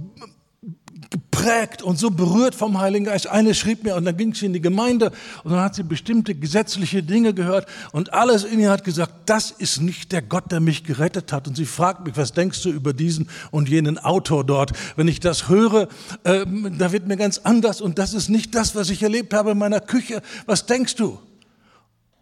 geprägt 1.12 1.82
und 1.82 1.98
so 1.98 2.10
berührt 2.10 2.54
vom 2.54 2.80
Heiligen 2.80 3.04
Geist. 3.04 3.26
Eine 3.26 3.54
schrieb 3.54 3.84
mir 3.84 3.94
und 3.94 4.04
dann 4.04 4.16
ging 4.16 4.34
sie 4.34 4.46
in 4.46 4.54
die 4.54 4.60
Gemeinde 4.60 5.12
und 5.44 5.52
dann 5.52 5.60
hat 5.60 5.74
sie 5.74 5.82
bestimmte 5.82 6.34
gesetzliche 6.34 7.02
Dinge 7.02 7.34
gehört 7.34 7.66
und 7.92 8.14
alles 8.14 8.44
in 8.44 8.58
ihr 8.58 8.70
hat 8.70 8.82
gesagt, 8.82 9.12
das 9.26 9.50
ist 9.50 9.80
nicht 9.80 10.10
der 10.12 10.22
Gott, 10.22 10.50
der 10.50 10.60
mich 10.60 10.84
gerettet 10.84 11.32
hat. 11.32 11.46
Und 11.46 11.56
sie 11.56 11.66
fragt 11.66 12.04
mich, 12.06 12.16
was 12.16 12.32
denkst 12.32 12.62
du 12.62 12.70
über 12.70 12.92
diesen 12.94 13.28
und 13.50 13.68
jenen 13.68 13.98
Autor 13.98 14.44
dort? 14.44 14.72
Wenn 14.96 15.06
ich 15.06 15.20
das 15.20 15.48
höre, 15.48 15.88
äh, 16.24 16.46
da 16.78 16.92
wird 16.92 17.06
mir 17.06 17.18
ganz 17.18 17.38
anders 17.38 17.80
und 17.80 17.98
das 17.98 18.14
ist 18.14 18.30
nicht 18.30 18.54
das, 18.54 18.74
was 18.74 18.88
ich 18.88 19.02
erlebt 19.02 19.34
habe 19.34 19.52
in 19.52 19.58
meiner 19.58 19.80
Küche. 19.80 20.22
Was 20.46 20.66
denkst 20.66 20.96
du? 20.96 21.18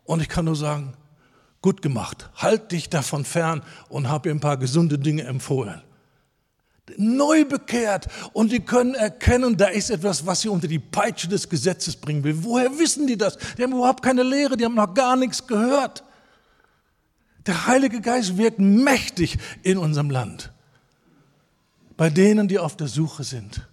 Und 0.05 0.20
ich 0.20 0.28
kann 0.28 0.45
nur 0.45 0.57
sagen, 0.57 0.95
gut 1.62 1.80
gemacht. 1.80 2.28
Halt 2.34 2.72
dich 2.72 2.88
davon 2.88 3.24
fern 3.24 3.62
und 3.88 4.09
habe 4.09 4.28
ihr 4.28 4.34
ein 4.34 4.41
paar 4.41 4.57
gesunde 4.57 4.99
Dinge 4.99 5.22
empfohlen 5.22 5.80
neu 6.97 7.45
bekehrt 7.45 8.09
und 8.32 8.53
die 8.53 8.61
können 8.61 8.95
erkennen, 8.95 9.57
da 9.57 9.66
ist 9.66 9.91
etwas, 9.91 10.26
was 10.26 10.43
sie 10.43 10.49
unter 10.49 10.68
die 10.68 10.78
Peitsche 10.78 11.28
des 11.28 11.49
Gesetzes 11.49 11.97
bringen 11.97 12.24
will. 12.24 12.43
Woher 12.43 12.78
wissen 12.78 13.07
die 13.07 13.16
das? 13.16 13.38
Die 13.57 13.62
haben 13.62 13.72
überhaupt 13.72 14.03
keine 14.03 14.22
Lehre, 14.22 14.57
die 14.57 14.64
haben 14.64 14.74
noch 14.74 14.95
gar 14.95 15.16
nichts 15.16 15.47
gehört. 15.47 16.05
Der 17.47 17.66
Heilige 17.66 18.01
Geist 18.01 18.36
wirkt 18.36 18.59
mächtig 18.59 19.38
in 19.62 19.78
unserem 19.78 20.11
Land. 20.11 20.53
Bei 21.97 22.11
denen, 22.11 22.49
die 22.49 22.59
auf 22.59 22.76
der 22.76 22.88
Suche 22.88 23.24
sind. 23.24 23.66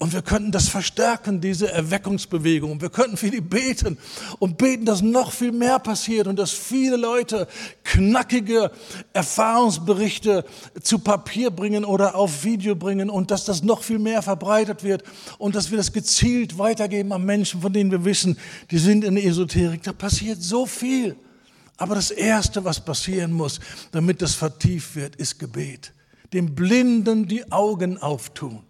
Und 0.00 0.14
wir 0.14 0.22
könnten 0.22 0.50
das 0.50 0.70
verstärken, 0.70 1.42
diese 1.42 1.70
Erweckungsbewegung. 1.70 2.80
Wir 2.80 2.88
könnten 2.88 3.18
für 3.18 3.30
die 3.30 3.42
beten 3.42 3.98
und 4.38 4.56
beten, 4.56 4.86
dass 4.86 5.02
noch 5.02 5.30
viel 5.30 5.52
mehr 5.52 5.78
passiert 5.78 6.26
und 6.26 6.38
dass 6.38 6.52
viele 6.52 6.96
Leute 6.96 7.46
knackige 7.84 8.70
Erfahrungsberichte 9.12 10.46
zu 10.80 11.00
Papier 11.00 11.50
bringen 11.50 11.84
oder 11.84 12.14
auf 12.14 12.44
Video 12.44 12.74
bringen 12.76 13.10
und 13.10 13.30
dass 13.30 13.44
das 13.44 13.62
noch 13.62 13.82
viel 13.82 13.98
mehr 13.98 14.22
verbreitet 14.22 14.84
wird 14.84 15.04
und 15.36 15.54
dass 15.54 15.70
wir 15.70 15.76
das 15.76 15.92
gezielt 15.92 16.56
weitergeben 16.56 17.12
an 17.12 17.26
Menschen, 17.26 17.60
von 17.60 17.70
denen 17.70 17.90
wir 17.90 18.06
wissen, 18.06 18.38
die 18.70 18.78
sind 18.78 19.04
in 19.04 19.16
der 19.16 19.24
Esoterik. 19.26 19.82
Da 19.82 19.92
passiert 19.92 20.42
so 20.42 20.64
viel. 20.64 21.14
Aber 21.76 21.94
das 21.94 22.10
Erste, 22.10 22.64
was 22.64 22.82
passieren 22.82 23.32
muss, 23.32 23.60
damit 23.92 24.22
das 24.22 24.34
vertieft 24.34 24.96
wird, 24.96 25.16
ist 25.16 25.38
Gebet. 25.38 25.92
Dem 26.32 26.54
Blinden 26.54 27.28
die 27.28 27.52
Augen 27.52 27.98
auftun 27.98 28.64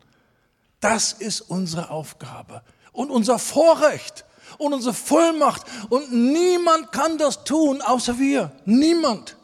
das 0.81 1.13
ist 1.13 1.43
unsere 1.43 1.91
Aufgabe 1.91 2.63
und 2.93 3.11
unser 3.11 3.39
Vorrecht 3.39 4.25
und 4.59 4.73
unsere 4.73 4.95
Vollmacht. 4.95 5.63
Und 5.89 6.13
niemand 6.13 6.93
kann 6.93 7.19
das 7.19 7.45
tun, 7.45 7.83
außer 7.83 8.19
wir. 8.19 8.53
Niemand. 8.65 9.37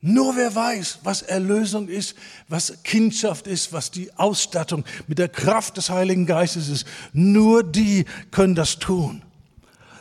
Nur 0.00 0.36
wer 0.36 0.54
weiß, 0.54 1.00
was 1.02 1.22
Erlösung 1.22 1.88
ist, 1.88 2.14
was 2.48 2.82
Kindschaft 2.84 3.46
ist, 3.46 3.72
was 3.72 3.90
die 3.90 4.12
Ausstattung 4.16 4.84
mit 5.08 5.18
der 5.18 5.28
Kraft 5.28 5.76
des 5.76 5.90
Heiligen 5.90 6.26
Geistes 6.26 6.68
ist. 6.68 6.86
Nur 7.12 7.64
die 7.64 8.04
können 8.30 8.54
das 8.54 8.78
tun. 8.78 9.22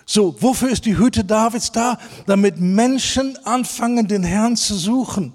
So, 0.05 0.41
wofür 0.41 0.69
ist 0.69 0.86
die 0.86 0.97
Hütte 0.97 1.25
Davids 1.25 1.71
da? 1.71 1.99
Damit 2.28 2.59
Menschen 2.59 3.38
anfangen, 3.45 4.07
den 4.07 4.23
Herrn 4.23 4.55
zu 4.55 4.75
suchen 4.75 5.34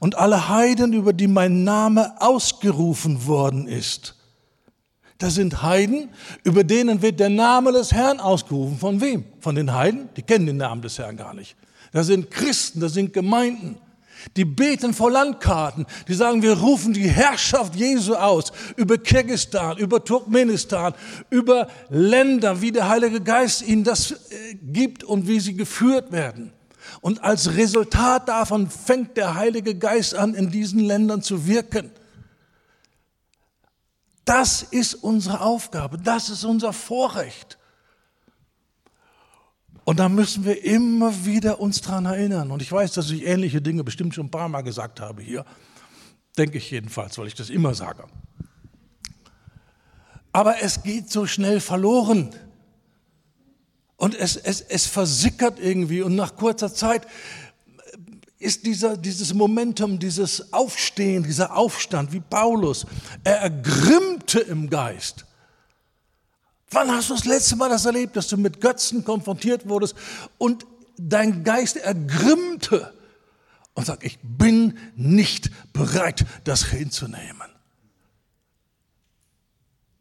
und 0.00 0.18
alle 0.18 0.48
Heiden, 0.48 0.92
über 0.92 1.12
die 1.12 1.28
mein 1.28 1.62
Name 1.62 2.20
ausgerufen 2.20 3.26
worden 3.26 3.68
ist. 3.68 4.16
Das 5.18 5.34
sind 5.34 5.62
Heiden, 5.62 6.08
über 6.42 6.64
denen 6.64 7.02
wird 7.02 7.20
der 7.20 7.28
Name 7.28 7.72
des 7.72 7.92
Herrn 7.92 8.18
ausgerufen. 8.18 8.78
Von 8.78 9.00
wem? 9.02 9.24
Von 9.38 9.54
den 9.54 9.72
Heiden? 9.74 10.08
Die 10.16 10.22
kennen 10.22 10.46
den 10.46 10.56
Namen 10.56 10.80
des 10.80 10.98
Herrn 10.98 11.16
gar 11.16 11.34
nicht. 11.34 11.54
Das 11.92 12.06
sind 12.06 12.30
Christen, 12.30 12.80
das 12.80 12.94
sind 12.94 13.12
Gemeinden. 13.12 13.76
Die 14.36 14.46
beten 14.46 14.94
vor 14.94 15.10
Landkarten. 15.10 15.86
Die 16.08 16.14
sagen, 16.14 16.42
wir 16.42 16.58
rufen 16.58 16.94
die 16.94 17.08
Herrschaft 17.08 17.74
Jesu 17.76 18.14
aus 18.14 18.52
über 18.76 18.96
Kirgistan, 18.96 19.76
über 19.76 20.02
Turkmenistan, 20.02 20.94
über 21.28 21.68
Länder, 21.90 22.62
wie 22.62 22.72
der 22.72 22.88
Heilige 22.88 23.20
Geist 23.20 23.66
ihnen 23.66 23.84
das 23.84 24.12
äh, 24.12 24.54
gibt 24.62 25.04
und 25.04 25.28
wie 25.28 25.40
sie 25.40 25.54
geführt 25.54 26.12
werden. 26.12 26.52
Und 27.00 27.22
als 27.24 27.56
Resultat 27.56 28.28
davon 28.28 28.68
fängt 28.68 29.16
der 29.16 29.34
Heilige 29.34 29.74
Geist 29.74 30.14
an, 30.14 30.34
in 30.34 30.50
diesen 30.50 30.80
Ländern 30.80 31.22
zu 31.22 31.46
wirken. 31.46 31.90
Das 34.24 34.62
ist 34.62 34.94
unsere 34.94 35.40
Aufgabe, 35.40 35.98
das 35.98 36.28
ist 36.28 36.44
unser 36.44 36.72
Vorrecht. 36.72 37.58
Und 39.84 39.98
da 39.98 40.08
müssen 40.08 40.44
wir 40.44 40.62
immer 40.64 41.24
wieder 41.24 41.58
uns 41.58 41.80
dran 41.80 42.04
erinnern. 42.04 42.50
Und 42.50 42.62
ich 42.62 42.70
weiß, 42.70 42.92
dass 42.92 43.10
ich 43.10 43.26
ähnliche 43.26 43.60
Dinge 43.60 43.82
bestimmt 43.82 44.14
schon 44.14 44.26
ein 44.26 44.30
paar 44.30 44.48
Mal 44.48 44.60
gesagt 44.60 45.00
habe 45.00 45.22
hier. 45.22 45.44
Denke 46.36 46.58
ich 46.58 46.70
jedenfalls, 46.70 47.18
weil 47.18 47.26
ich 47.26 47.34
das 47.34 47.50
immer 47.50 47.74
sage. 47.74 48.04
Aber 50.32 50.62
es 50.62 50.82
geht 50.82 51.10
so 51.10 51.26
schnell 51.26 51.60
verloren. 51.60 52.30
Und 54.00 54.14
es, 54.14 54.34
es, 54.34 54.62
es 54.62 54.86
versickert 54.86 55.58
irgendwie 55.60 56.00
und 56.00 56.16
nach 56.16 56.34
kurzer 56.34 56.72
Zeit 56.72 57.06
ist 58.38 58.64
dieser, 58.64 58.96
dieses 58.96 59.34
Momentum, 59.34 59.98
dieses 59.98 60.54
Aufstehen, 60.54 61.22
dieser 61.22 61.54
Aufstand 61.54 62.10
wie 62.10 62.20
Paulus, 62.20 62.86
er 63.24 63.40
ergrimmte 63.40 64.40
im 64.40 64.70
Geist. 64.70 65.26
Wann 66.70 66.90
hast 66.90 67.10
du 67.10 67.14
das 67.14 67.26
letzte 67.26 67.56
Mal 67.56 67.68
das 67.68 67.84
erlebt, 67.84 68.16
dass 68.16 68.28
du 68.28 68.38
mit 68.38 68.62
Götzen 68.62 69.04
konfrontiert 69.04 69.68
wurdest 69.68 69.94
und 70.38 70.64
dein 70.96 71.44
Geist 71.44 71.76
ergrimmte 71.76 72.94
und 73.74 73.84
sagt, 73.84 74.02
ich 74.02 74.18
bin 74.22 74.78
nicht 74.96 75.50
bereit, 75.74 76.24
das 76.44 76.64
hinzunehmen. 76.64 77.50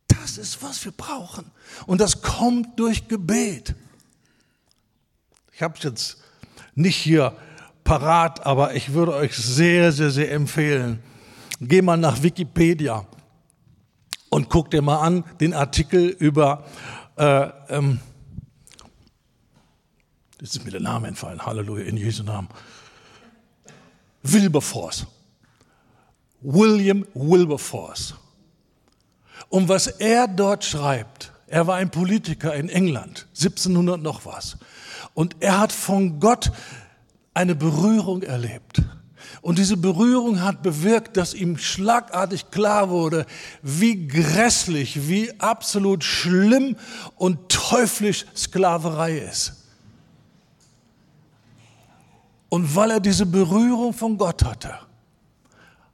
Das 0.08 0.38
ist, 0.38 0.64
was 0.64 0.86
wir 0.86 0.94
brauchen. 0.94 1.52
Und 1.86 2.00
das 2.00 2.22
kommt 2.22 2.80
durch 2.80 3.10
Gebet. 3.10 3.76
Ich 5.60 5.64
habe 5.64 5.76
es 5.78 5.84
jetzt 5.84 6.18
nicht 6.74 6.96
hier 6.96 7.36
parat, 7.84 8.46
aber 8.46 8.76
ich 8.76 8.94
würde 8.94 9.14
euch 9.14 9.36
sehr, 9.36 9.92
sehr, 9.92 10.10
sehr 10.10 10.32
empfehlen. 10.32 11.04
Geh 11.60 11.82
mal 11.82 11.98
nach 11.98 12.24
Wikipedia 12.24 13.06
und 14.30 14.50
guck 14.50 14.72
dir 14.72 14.82
mal 14.82 15.02
an 15.02 15.26
den 15.42 15.54
Artikel 15.54 16.08
über, 16.08 16.64
äh, 17.18 17.50
ähm, 17.68 18.00
jetzt 20.40 20.56
ist 20.56 20.64
mir 20.64 20.72
der 20.72 20.80
Name 20.80 21.10
entfallen, 21.10 21.46
Halleluja, 21.46 21.84
in 21.84 21.98
Jesu 21.98 22.24
Namen. 22.24 22.48
Wilberforce. 24.24 25.08
William 26.40 27.06
Wilberforce. 27.14 28.16
Und 29.50 29.68
was 29.68 29.88
er 29.88 30.30
dort 30.30 30.64
schreibt, 30.64 31.34
er 31.48 31.68
war 31.68 31.76
ein 31.76 31.92
Politiker 31.92 32.56
in 32.56 32.70
England, 32.70 33.28
1700 33.36 34.02
noch 34.02 34.26
was. 34.26 34.56
Und 35.14 35.36
er 35.40 35.60
hat 35.60 35.72
von 35.72 36.20
Gott 36.20 36.52
eine 37.34 37.56
Berührung 37.56 38.24
erlebt. 38.24 38.82
Und 39.42 39.58
diese 39.58 39.78
Berührung 39.78 40.42
hat 40.42 40.64
bewirkt, 40.64 41.16
dass 41.16 41.34
ihm 41.34 41.58
schlagartig 41.58 42.52
klar 42.52 42.90
wurde, 42.90 43.26
wie 43.62 44.08
grässlich, 44.08 45.08
wie 45.08 45.40
absolut 45.40 46.04
schlimm 46.04 46.76
und 47.16 47.50
teuflisch 47.50 48.26
Sklaverei 48.36 49.20
ist. 49.20 49.54
Und 52.50 52.76
weil 52.76 52.92
er 52.92 53.00
diese 53.00 53.26
Berührung 53.26 53.94
von 53.94 54.18
Gott 54.18 54.44
hatte, 54.44 54.74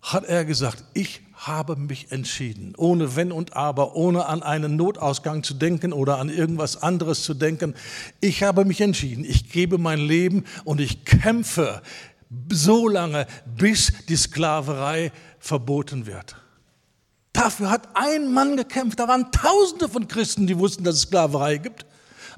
hat 0.02 0.24
er 0.24 0.46
gesagt, 0.46 0.84
ich 0.94 1.22
habe 1.36 1.76
mich 1.76 2.12
entschieden, 2.12 2.74
ohne 2.78 3.16
Wenn 3.16 3.32
und 3.32 3.56
Aber, 3.56 3.96
ohne 3.96 4.26
an 4.26 4.42
einen 4.42 4.76
Notausgang 4.76 5.44
zu 5.44 5.54
denken 5.54 5.94
oder 5.94 6.18
an 6.18 6.30
irgendwas 6.30 6.82
anderes 6.82 7.24
zu 7.24 7.34
denken. 7.34 7.76
Ich 8.22 8.44
habe 8.44 8.66
mich 8.66 8.82
entschieden, 8.82 9.26
ich 9.26 9.52
gebe 9.52 9.78
mein 9.78 10.00
Leben 10.00 10.46
und 10.64 10.80
ich 10.80 11.06
kämpfe 11.06 11.82
so 12.52 12.88
lange, 12.88 13.28
bis 13.46 13.94
die 14.08 14.16
Sklaverei 14.16 15.12
verboten 15.40 16.06
wird. 16.06 16.36
Dafür 17.34 17.70
hat 17.70 17.90
ein 17.96 18.34
Mann 18.34 18.56
gekämpft. 18.56 19.00
Da 19.00 19.08
waren 19.08 19.32
Tausende 19.32 19.90
von 19.90 20.08
Christen, 20.08 20.48
die 20.48 20.58
wussten, 20.58 20.86
dass 20.86 20.96
es 20.96 21.02
Sklaverei 21.02 21.58
gibt. 21.58 21.86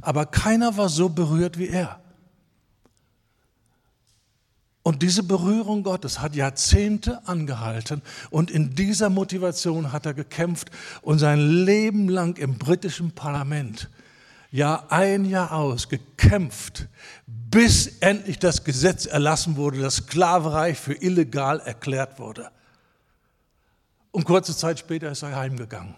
Aber 0.02 0.26
keiner 0.26 0.76
war 0.76 0.90
so 0.90 1.10
berührt 1.10 1.58
wie 1.60 1.70
er. 1.70 2.00
Und 4.88 5.02
diese 5.02 5.22
Berührung 5.22 5.84
Gottes 5.84 6.22
hat 6.22 6.34
Jahrzehnte 6.34 7.20
angehalten 7.28 8.02
und 8.30 8.50
in 8.50 8.74
dieser 8.74 9.10
Motivation 9.10 9.92
hat 9.92 10.06
er 10.06 10.14
gekämpft 10.14 10.72
und 11.02 11.20
sein 11.20 11.66
Leben 11.66 12.08
lang 12.08 12.38
im 12.38 12.58
britischen 12.58 13.12
Parlament, 13.12 13.90
Jahr 14.50 14.90
ein, 14.90 15.26
Jahr 15.26 15.52
aus, 15.52 15.90
gekämpft, 15.90 16.88
bis 17.26 17.98
endlich 18.00 18.40
das 18.40 18.64
Gesetz 18.64 19.06
erlassen 19.06 19.58
wurde, 19.58 19.82
dass 19.82 19.98
Sklaverei 19.98 20.74
für 20.74 20.94
illegal 20.94 21.60
erklärt 21.60 22.18
wurde. 22.18 22.50
Und 24.12 24.24
kurze 24.24 24.56
Zeit 24.56 24.80
später 24.80 25.12
ist 25.12 25.22
er 25.22 25.36
heimgegangen. 25.36 25.96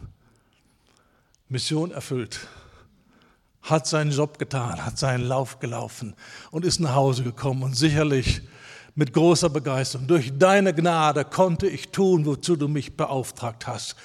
Mission 1.48 1.92
erfüllt 1.92 2.40
hat 3.62 3.86
seinen 3.86 4.10
Job 4.10 4.40
getan, 4.40 4.84
hat 4.84 4.98
seinen 4.98 5.26
Lauf 5.26 5.60
gelaufen 5.60 6.16
und 6.50 6.66
ist 6.66 6.80
nach 6.80 6.96
Hause 6.96 7.22
gekommen. 7.22 7.62
Und 7.62 7.78
sicherlich 7.78 8.42
mit 8.96 9.14
großer 9.14 9.50
Begeisterung. 9.50 10.08
Durch 10.08 10.32
deine 10.38 10.74
Gnade 10.74 11.26
konnte 11.26 11.68
ich 11.68 11.90
tun, 11.90 12.26
wozu 12.26 12.56
du 12.56 12.68
mich 12.68 12.96
beauftragt 12.96 13.68
hast. 13.68 13.96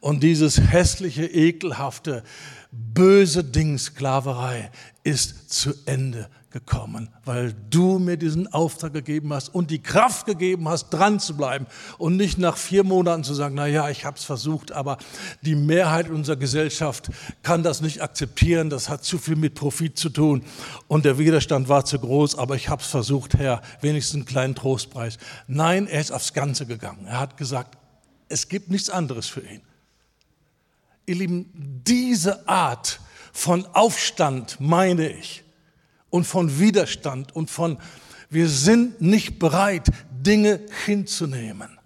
Und 0.00 0.22
dieses 0.22 0.60
hässliche, 0.60 1.24
ekelhafte, 1.24 2.24
böse 2.72 3.44
Ding 3.44 3.78
Sklaverei 3.78 4.70
ist 5.04 5.52
zu 5.52 5.74
Ende 5.84 6.28
gekommen, 6.50 7.08
weil 7.24 7.54
du 7.70 7.98
mir 7.98 8.16
diesen 8.16 8.52
Auftrag 8.52 8.92
gegeben 8.92 9.32
hast 9.32 9.48
und 9.48 9.70
die 9.70 9.82
Kraft 9.82 10.26
gegeben 10.26 10.68
hast, 10.68 10.90
dran 10.90 11.18
zu 11.18 11.36
bleiben 11.36 11.66
und 11.98 12.16
nicht 12.16 12.38
nach 12.38 12.56
vier 12.56 12.84
Monaten 12.84 13.24
zu 13.24 13.34
sagen, 13.34 13.54
na 13.54 13.66
ja, 13.66 13.88
ich 13.88 14.04
habe 14.04 14.18
es 14.18 14.24
versucht, 14.24 14.70
aber 14.72 14.98
die 15.40 15.54
Mehrheit 15.54 16.10
unserer 16.10 16.36
Gesellschaft 16.36 17.10
kann 17.42 17.62
das 17.62 17.80
nicht 17.80 18.02
akzeptieren, 18.02 18.68
das 18.68 18.88
hat 18.88 19.02
zu 19.02 19.18
viel 19.18 19.36
mit 19.36 19.54
Profit 19.54 19.98
zu 19.98 20.10
tun 20.10 20.44
und 20.88 21.04
der 21.04 21.18
Widerstand 21.18 21.68
war 21.68 21.84
zu 21.84 21.98
groß, 21.98 22.36
aber 22.36 22.54
ich 22.56 22.68
habe 22.68 22.82
es 22.82 22.88
versucht, 22.88 23.34
Herr, 23.34 23.62
wenigstens 23.80 24.16
einen 24.16 24.26
kleinen 24.26 24.54
Trostpreis. 24.54 25.18
Nein, 25.46 25.86
er 25.86 26.00
ist 26.00 26.12
aufs 26.12 26.34
Ganze 26.34 26.66
gegangen. 26.66 27.06
Er 27.06 27.18
hat 27.18 27.38
gesagt, 27.38 27.78
es 28.28 28.48
gibt 28.48 28.70
nichts 28.70 28.90
anderes 28.90 29.26
für 29.26 29.40
ihn. 29.40 29.62
Ihr 31.06 31.16
Lieben, 31.16 31.50
diese 31.86 32.48
Art 32.48 33.00
von 33.32 33.66
Aufstand 33.66 34.58
meine 34.60 35.08
ich, 35.08 35.42
und 36.12 36.24
von 36.24 36.60
Widerstand 36.60 37.34
und 37.34 37.50
von, 37.50 37.78
wir 38.28 38.48
sind 38.48 39.00
nicht 39.00 39.38
bereit, 39.38 39.88
Dinge 40.10 40.60
hinzunehmen, 40.84 41.78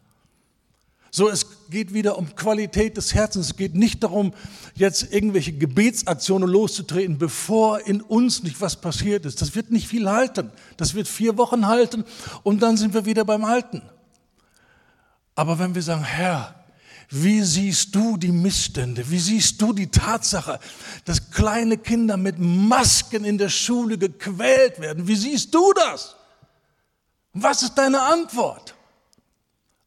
So, 1.13 1.31
es 1.31 1.47
geht 1.71 1.95
wieder 1.95 2.19
um 2.19 2.35
Qualität 2.35 2.97
des 2.99 3.15
Herzens. 3.15 3.47
Es 3.47 3.57
geht 3.57 3.75
nicht 3.75 4.03
darum, 4.03 4.35
jetzt 4.75 5.15
irgendwelche 5.15 5.53
Gebetsaktionen 5.53 6.47
loszutreten, 6.47 7.17
bevor 7.17 7.87
in 7.87 8.03
uns 8.03 8.43
nicht 8.43 8.61
was 8.61 8.79
passiert 8.81 9.25
ist. 9.25 9.41
Das 9.41 9.55
wird 9.55 9.71
nicht 9.71 9.89
viel 9.89 10.11
halten. 10.11 10.51
Das 10.77 10.93
wird 10.93 11.09
vier 11.09 11.39
Wochen 11.39 11.69
halten 11.69 12.05
und 12.43 12.63
dann 12.63 12.77
sind 12.77 12.93
wir 12.93 13.07
wieder 13.07 13.25
beim 13.25 13.45
Alten. 13.45 13.81
Aber 15.37 15.59
wenn 15.59 15.75
wir 15.75 15.83
sagen, 15.83 16.05
Herr, 16.05 16.56
wie 17.11 17.43
siehst 17.43 17.95
du 17.95 18.17
die 18.17 18.33
Missstände? 18.33 19.09
Wie 19.09 19.19
siehst 19.19 19.61
du 19.63 19.73
die 19.73 19.87
Tatsache, 19.87 20.59
dass 21.05 21.31
kleine 21.31 21.79
Kinder 21.79 22.17
mit 22.17 22.39
Masken 22.39 23.25
in 23.25 23.39
der 23.39 23.49
Schule 23.49 23.97
gequält 23.97 24.81
werden? 24.81 25.07
Wie 25.07 25.17
siehst 25.17 25.55
du 25.55 25.73
das? 25.73 26.17
Was 27.33 27.63
ist 27.63 27.75
deine 27.75 28.01
Antwort? 28.01 28.75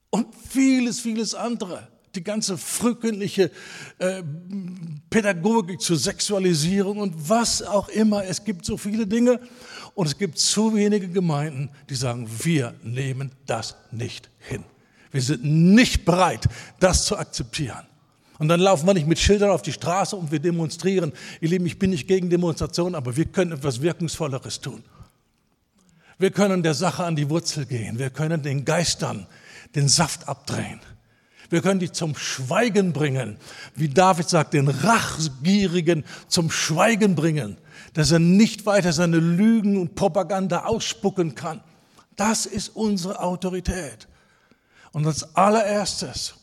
Und 0.09 0.28
vieles, 0.34 0.99
vieles 1.01 1.36
andere. 1.36 1.88
Die 2.15 2.24
ganze 2.24 2.57
frühkindliche 2.57 3.51
äh, 3.99 4.24
Pädagogik 5.09 5.82
zur 5.82 5.97
Sexualisierung 5.97 6.97
und 6.99 7.30
was 7.30 7.61
auch 7.61 7.89
immer. 7.89 8.24
Es 8.24 8.43
gibt 8.43 8.65
so 8.65 8.78
viele 8.78 9.05
Dinge 9.05 9.39
und 9.93 10.07
es 10.07 10.17
gibt 10.17 10.39
zu 10.39 10.74
wenige 10.74 11.09
Gemeinden, 11.09 11.70
die 11.89 11.95
sagen, 11.95 12.28
wir 12.43 12.74
nehmen 12.82 13.32
das 13.45 13.76
nicht 13.91 14.30
hin. 14.39 14.63
Wir 15.12 15.22
sind 15.22 15.43
nicht 15.43 16.05
bereit, 16.05 16.47
das 16.80 17.05
zu 17.05 17.18
akzeptieren. 17.18 17.86
Und 18.38 18.47
dann 18.47 18.60
laufen 18.60 18.88
wir 18.88 18.93
nicht 18.93 19.07
mit 19.07 19.20
Schildern 19.20 19.49
auf 19.49 19.62
die 19.62 19.74
Straße 19.74 20.16
und 20.16 20.32
wir 20.32 20.39
demonstrieren. 20.39 21.12
Ihr 21.41 21.49
Lieben, 21.49 21.66
ich 21.66 21.78
bin 21.78 21.89
nicht 21.89 22.07
gegen 22.07 22.30
Demonstrationen, 22.30 22.95
aber 22.95 23.18
wir 23.18 23.26
können 23.26 23.51
etwas 23.51 23.82
Wirkungsvolleres 23.82 24.62
tun. 24.62 24.84
Wir 26.18 26.32
können 26.32 26.64
der 26.64 26.74
Sache 26.74 27.03
an 27.03 27.16
die 27.16 27.30
Wurzel 27.30 27.66
gehen. 27.66 27.99
Wir 27.99 28.10
können 28.10 28.41
den 28.41 28.66
Geistern 28.66 29.28
den 29.76 29.88
Saft 29.88 30.28
abdrehen. 30.28 30.80
Wir 31.49 31.62
können 31.62 31.80
die 31.80 31.91
zum 31.91 32.16
Schweigen 32.16 32.93
bringen. 32.93 33.38
Wie 33.76 33.89
David 33.89 34.30
sagt, 34.30 34.53
den 34.53 34.68
Rachgierigen 34.68 36.03
zum 36.28 36.51
Schweigen 36.51 37.16
bringen, 37.16 37.57
dass 37.93 38.12
er 38.12 38.20
nicht 38.20 38.66
weiter 38.66 38.93
seine 38.93 39.18
Lügen 39.18 39.78
und 39.78 39.95
Propaganda 39.95 40.66
ausspucken 40.66 41.34
kann. 41.34 41.62
Das 42.16 42.45
ist 42.45 42.70
unsere 42.70 43.20
Autorität. 43.22 44.07
Und 44.91 45.05
als 45.05 45.35
allererstes, 45.35 46.35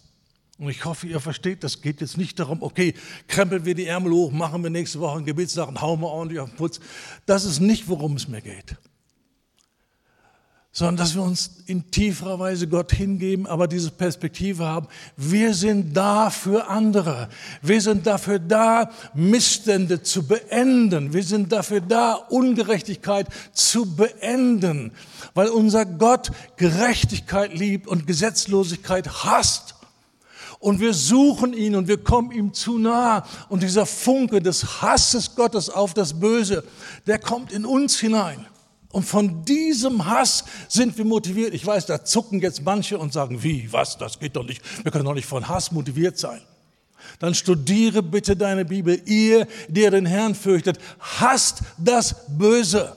und 0.58 0.68
ich 0.68 0.84
hoffe, 0.84 1.06
ihr 1.06 1.20
versteht, 1.20 1.64
das 1.64 1.82
geht 1.82 2.00
jetzt 2.00 2.16
nicht 2.16 2.38
darum, 2.38 2.62
okay, 2.62 2.94
krempeln 3.28 3.64
wir 3.64 3.74
die 3.74 3.86
Ärmel 3.86 4.12
hoch, 4.12 4.32
machen 4.32 4.62
wir 4.62 4.70
nächste 4.70 5.00
Woche 5.00 5.16
einen 5.16 5.26
Gebetstag 5.26 5.68
und 5.68 5.80
hauen 5.80 6.00
wir 6.00 6.08
ordentlich 6.08 6.40
auf 6.40 6.48
den 6.48 6.56
Putz. 6.56 6.80
Das 7.26 7.44
ist 7.44 7.60
nicht, 7.60 7.88
worum 7.88 8.16
es 8.16 8.28
mir 8.28 8.40
geht 8.40 8.76
sondern 10.76 10.98
dass 10.98 11.14
wir 11.14 11.22
uns 11.22 11.62
in 11.64 11.90
tieferer 11.90 12.38
Weise 12.38 12.68
Gott 12.68 12.92
hingeben, 12.92 13.46
aber 13.46 13.66
diese 13.66 13.90
Perspektive 13.90 14.66
haben. 14.66 14.88
Wir 15.16 15.54
sind 15.54 15.96
da 15.96 16.28
für 16.28 16.68
andere. 16.68 17.30
Wir 17.62 17.80
sind 17.80 18.06
dafür 18.06 18.38
da, 18.38 18.90
Missstände 19.14 20.02
zu 20.02 20.26
beenden. 20.26 21.14
Wir 21.14 21.22
sind 21.22 21.50
dafür 21.50 21.80
da, 21.80 22.12
Ungerechtigkeit 22.12 23.26
zu 23.54 23.86
beenden, 23.96 24.92
weil 25.32 25.48
unser 25.48 25.86
Gott 25.86 26.30
Gerechtigkeit 26.58 27.54
liebt 27.54 27.88
und 27.88 28.06
Gesetzlosigkeit 28.06 29.24
hasst. 29.24 29.76
Und 30.58 30.80
wir 30.80 30.92
suchen 30.92 31.54
ihn 31.54 31.74
und 31.74 31.88
wir 31.88 32.04
kommen 32.04 32.32
ihm 32.32 32.52
zu 32.52 32.76
nah. 32.76 33.24
Und 33.48 33.62
dieser 33.62 33.86
Funke 33.86 34.42
des 34.42 34.82
Hasses 34.82 35.36
Gottes 35.36 35.70
auf 35.70 35.94
das 35.94 36.20
Böse, 36.20 36.64
der 37.06 37.18
kommt 37.18 37.50
in 37.50 37.64
uns 37.64 37.98
hinein. 37.98 38.44
Und 38.90 39.02
von 39.02 39.44
diesem 39.44 40.06
Hass 40.06 40.44
sind 40.68 40.96
wir 40.96 41.04
motiviert. 41.04 41.54
Ich 41.54 41.66
weiß, 41.66 41.86
da 41.86 42.04
zucken 42.04 42.40
jetzt 42.40 42.62
manche 42.62 42.98
und 42.98 43.12
sagen, 43.12 43.42
wie, 43.42 43.70
was, 43.72 43.98
das 43.98 44.18
geht 44.18 44.36
doch 44.36 44.46
nicht. 44.46 44.62
Wir 44.82 44.92
können 44.92 45.04
doch 45.04 45.14
nicht 45.14 45.26
von 45.26 45.48
Hass 45.48 45.72
motiviert 45.72 46.18
sein. 46.18 46.40
Dann 47.18 47.34
studiere 47.34 48.02
bitte 48.02 48.36
deine 48.36 48.64
Bibel. 48.64 49.00
Ihr, 49.06 49.46
der 49.68 49.90
den 49.90 50.06
Herrn 50.06 50.34
fürchtet, 50.34 50.78
hasst 50.98 51.62
das 51.78 52.26
Böse. 52.28 52.96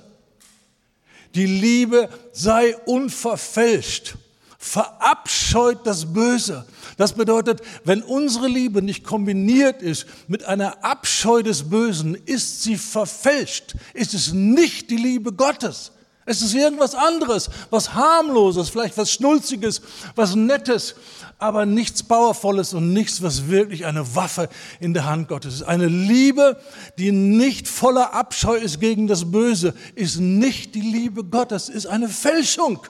Die 1.35 1.45
Liebe 1.45 2.09
sei 2.31 2.75
unverfälscht. 2.85 4.15
Verabscheut 4.61 5.87
das 5.87 6.11
Böse. 6.11 6.65
Das 6.97 7.13
bedeutet, 7.13 7.61
wenn 7.85 8.03
unsere 8.03 8.49
Liebe 8.49 8.81
nicht 8.81 9.05
kombiniert 9.05 9.81
ist 9.81 10.05
mit 10.27 10.43
einer 10.43 10.83
Abscheu 10.83 11.41
des 11.41 11.69
Bösen, 11.69 12.13
ist 12.13 12.61
sie 12.61 12.77
verfälscht. 12.77 13.75
Ist 13.93 14.13
es 14.13 14.33
nicht 14.33 14.91
die 14.91 14.97
Liebe 14.97 15.31
Gottes. 15.31 15.93
Es 16.25 16.41
ist 16.41 16.53
irgendwas 16.53 16.93
anderes, 16.93 17.49
was 17.69 17.93
harmloses, 17.93 18.69
vielleicht 18.69 18.97
was 18.97 19.13
Schnulziges, 19.13 19.81
was 20.15 20.35
Nettes, 20.35 20.93
aber 21.39 21.65
nichts 21.65 22.03
Powervolles 22.03 22.73
und 22.73 22.91
nichts, 22.91 23.23
was 23.23 23.47
wirklich 23.47 23.85
eine 23.85 24.13
Waffe 24.13 24.49
in 24.81 24.93
der 24.93 25.05
Hand 25.05 25.29
Gottes 25.29 25.55
ist. 25.55 25.63
Eine 25.63 25.87
Liebe, 25.87 26.59
die 26.97 27.13
nicht 27.13 27.67
voller 27.69 28.13
Abscheu 28.13 28.57
ist 28.57 28.81
gegen 28.81 29.07
das 29.07 29.31
Böse, 29.31 29.73
ist 29.95 30.19
nicht 30.19 30.75
die 30.75 30.81
Liebe 30.81 31.23
Gottes, 31.23 31.69
ist 31.69 31.87
eine 31.87 32.09
Fälschung. 32.09 32.81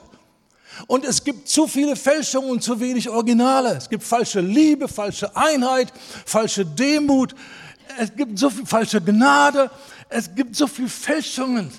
Und 0.86 1.04
es 1.04 1.24
gibt 1.24 1.48
zu 1.48 1.66
viele 1.66 1.96
Fälschungen 1.96 2.50
und 2.50 2.62
zu 2.62 2.80
wenig 2.80 3.08
Originale. 3.08 3.76
Es 3.76 3.88
gibt 3.88 4.02
falsche 4.02 4.40
Liebe, 4.40 4.88
falsche 4.88 5.36
Einheit, 5.36 5.92
falsche 6.26 6.64
Demut. 6.64 7.34
Es 7.98 8.14
gibt 8.14 8.38
so 8.38 8.50
viel 8.50 8.66
falsche 8.66 9.00
Gnade. 9.00 9.70
Es 10.08 10.34
gibt 10.34 10.56
so 10.56 10.66
viele 10.66 10.88
Fälschungen. 10.88 11.70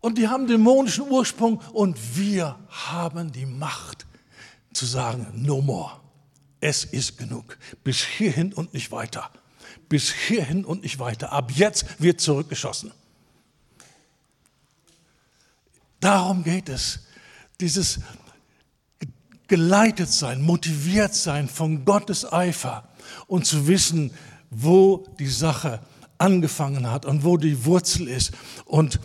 Und 0.00 0.18
die 0.18 0.28
haben 0.28 0.46
dämonischen 0.46 1.10
Ursprung. 1.10 1.60
Und 1.72 1.98
wir 2.16 2.58
haben 2.68 3.32
die 3.32 3.46
Macht 3.46 4.06
zu 4.72 4.86
sagen, 4.86 5.26
no 5.34 5.60
more. 5.60 6.00
Es 6.60 6.84
ist 6.84 7.18
genug. 7.18 7.56
Bis 7.84 7.98
hierhin 7.98 8.52
und 8.52 8.74
nicht 8.74 8.90
weiter. 8.90 9.30
Bis 9.88 10.12
hierhin 10.12 10.64
und 10.64 10.82
nicht 10.82 10.98
weiter. 10.98 11.32
Ab 11.32 11.50
jetzt 11.52 11.86
wird 12.00 12.20
zurückgeschossen. 12.20 12.92
Darum 16.00 16.44
geht 16.44 16.68
es 16.68 17.00
dieses 17.60 18.00
geleitet 19.48 20.10
sein, 20.10 20.42
motiviert 20.42 21.14
sein 21.14 21.48
von 21.48 21.84
Gottes 21.84 22.30
Eifer 22.30 22.88
und 23.26 23.46
zu 23.46 23.66
wissen, 23.66 24.12
wo 24.50 25.06
die 25.18 25.28
Sache 25.28 25.80
angefangen 26.18 26.90
hat 26.90 27.06
und 27.06 27.24
wo 27.24 27.36
die 27.36 27.64
Wurzel 27.64 28.08
ist 28.08 28.32
und 28.64 29.00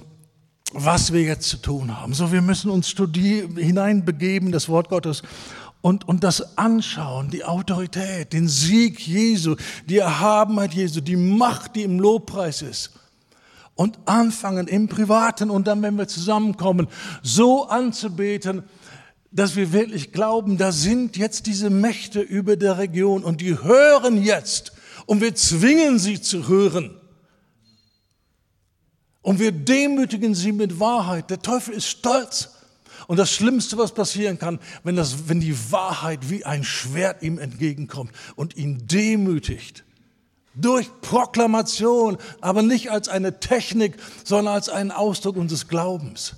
was 0.74 1.14
wir 1.14 1.22
jetzt 1.22 1.48
zu 1.48 1.58
tun 1.58 2.00
haben. 2.00 2.14
So, 2.14 2.32
wir 2.32 2.42
müssen 2.42 2.70
uns 2.70 2.90
hineinbegeben, 2.90 4.52
das 4.52 4.70
Wort 4.70 4.90
Gottes, 4.90 5.24
und, 5.82 6.08
und 6.08 6.24
das 6.24 6.58
anschauen, 6.58 7.30
die 7.30 7.44
Autorität, 7.44 8.34
den 8.34 8.48
Sieg 8.48 9.06
Jesu, 9.06 9.56
die 9.88 9.98
Erhabenheit 9.98 10.74
Jesu, 10.74 11.02
die 11.02 11.18
Macht, 11.18 11.76
die 11.76 11.84
im 11.84 12.00
Lobpreis 12.00 12.62
ist 12.62 12.92
und 13.76 13.98
anfangen 14.06 14.68
im 14.68 14.88
Privaten 14.88 15.50
und 15.50 15.68
dann, 15.68 15.82
wenn 15.82 15.96
wir 15.96 16.08
zusammenkommen, 16.08 16.88
so 17.22 17.68
anzubeten, 17.68 18.64
dass 19.32 19.56
wir 19.56 19.74
wirklich 19.74 20.12
glauben, 20.12 20.58
da 20.58 20.72
sind 20.72 21.18
jetzt 21.18 21.48
diese 21.48 21.70
Mächte 21.70 22.22
über 22.22 22.56
der 22.56 22.78
Region 22.78 23.24
und 23.24 23.42
die 23.42 23.58
hören 23.62 24.22
jetzt 24.22 24.74
und 25.06 25.22
wir 25.22 25.34
zwingen 25.36 25.98
sie 25.98 26.22
zu 26.22 26.48
hören. 26.48 27.00
Und 29.22 29.40
wir 29.40 29.52
demütigen 29.52 30.36
sie 30.36 30.52
mit 30.52 30.80
Wahrheit. 30.80 31.30
Der 31.30 31.42
Teufel 31.42 31.74
ist 31.74 31.88
stolz. 31.88 32.50
Und 33.08 33.18
das 33.18 33.32
Schlimmste, 33.32 33.78
was 33.78 33.94
passieren 33.94 34.38
kann, 34.38 34.60
wenn, 34.84 34.96
das, 34.96 35.28
wenn 35.28 35.40
die 35.40 35.56
Wahrheit 35.72 36.30
wie 36.30 36.46
ein 36.46 36.64
Schwert 36.64 37.22
ihm 37.24 37.38
entgegenkommt 37.38 38.12
und 38.36 38.56
ihn 38.56 38.86
demütigt, 38.86 39.84
durch 40.56 40.90
Proklamation, 41.02 42.18
aber 42.42 42.62
nicht 42.62 42.92
als 42.92 43.10
eine 43.10 43.40
Technik, 43.40 43.98
sondern 44.24 44.54
als 44.54 44.70
einen 44.70 44.92
Ausdruck 44.92 45.36
unseres 45.36 45.68
Glaubens. 45.68 46.36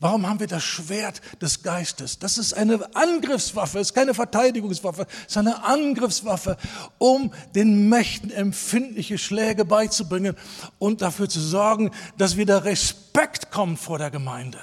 Warum 0.00 0.28
haben 0.28 0.38
wir 0.38 0.46
das 0.46 0.62
Schwert 0.62 1.20
des 1.42 1.64
Geistes? 1.64 2.20
Das 2.20 2.38
ist 2.38 2.52
eine 2.52 2.94
Angriffswaffe, 2.94 3.80
ist 3.80 3.94
keine 3.94 4.14
Verteidigungswaffe, 4.14 5.08
ist 5.26 5.36
eine 5.36 5.64
Angriffswaffe, 5.64 6.56
um 6.98 7.32
den 7.56 7.88
Mächten 7.88 8.30
empfindliche 8.30 9.18
Schläge 9.18 9.64
beizubringen 9.64 10.36
und 10.78 11.02
dafür 11.02 11.28
zu 11.28 11.40
sorgen, 11.40 11.90
dass 12.16 12.36
wieder 12.36 12.64
Respekt 12.64 13.50
kommt 13.50 13.80
vor 13.80 13.98
der 13.98 14.12
Gemeinde. 14.12 14.60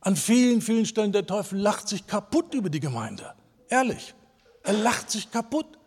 An 0.00 0.14
vielen, 0.14 0.62
vielen 0.62 0.86
Stellen 0.86 1.10
der 1.10 1.26
Teufel 1.26 1.58
lacht 1.58 1.88
sich 1.88 2.06
kaputt 2.06 2.54
über 2.54 2.70
die 2.70 2.80
Gemeinde. 2.80 3.34
Ehrlich, 3.68 4.14
er 4.62 4.74
lacht 4.74 5.10
sich 5.10 5.32
kaputt. 5.32 5.77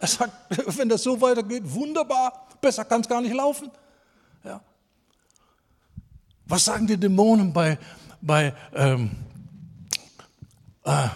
Er 0.00 0.08
sagt, 0.08 0.32
wenn 0.78 0.88
das 0.88 1.02
so 1.02 1.20
weitergeht, 1.20 1.62
wunderbar, 1.66 2.46
besser 2.60 2.84
kann 2.84 3.02
es 3.02 3.08
gar 3.08 3.20
nicht 3.20 3.34
laufen. 3.34 3.70
Ja. 4.44 4.60
Was 6.46 6.64
sagen 6.64 6.86
die 6.86 6.96
Dämonen 6.96 7.52
bei, 7.52 7.78
bei 8.20 8.54
ähm, 8.74 9.10
äh, 10.84 11.08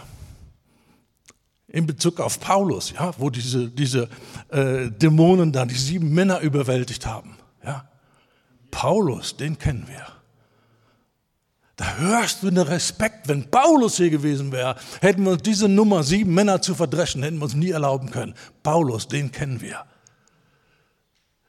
in 1.68 1.86
Bezug 1.86 2.20
auf 2.20 2.38
Paulus, 2.38 2.92
ja, 2.92 3.12
wo 3.18 3.30
diese, 3.30 3.68
diese 3.68 4.08
äh, 4.48 4.90
Dämonen 4.90 5.50
da 5.50 5.64
die 5.64 5.74
sieben 5.74 6.10
Männer 6.14 6.40
überwältigt 6.40 7.06
haben? 7.06 7.36
Ja. 7.64 7.88
Paulus, 8.70 9.36
den 9.36 9.58
kennen 9.58 9.88
wir. 9.88 10.13
Da 11.76 11.96
hörst 11.96 12.42
du 12.42 12.50
den 12.50 12.58
Respekt. 12.58 13.28
Wenn 13.28 13.50
Paulus 13.50 13.96
hier 13.96 14.10
gewesen 14.10 14.52
wäre, 14.52 14.76
hätten 15.00 15.24
wir 15.24 15.32
uns 15.32 15.42
diese 15.42 15.68
Nummer 15.68 16.04
sieben 16.04 16.32
Männer 16.32 16.62
zu 16.62 16.74
verdreschen, 16.74 17.22
hätten 17.22 17.38
wir 17.38 17.44
uns 17.44 17.54
nie 17.54 17.70
erlauben 17.70 18.10
können. 18.10 18.34
Paulus, 18.62 19.08
den 19.08 19.32
kennen 19.32 19.60
wir. 19.60 19.84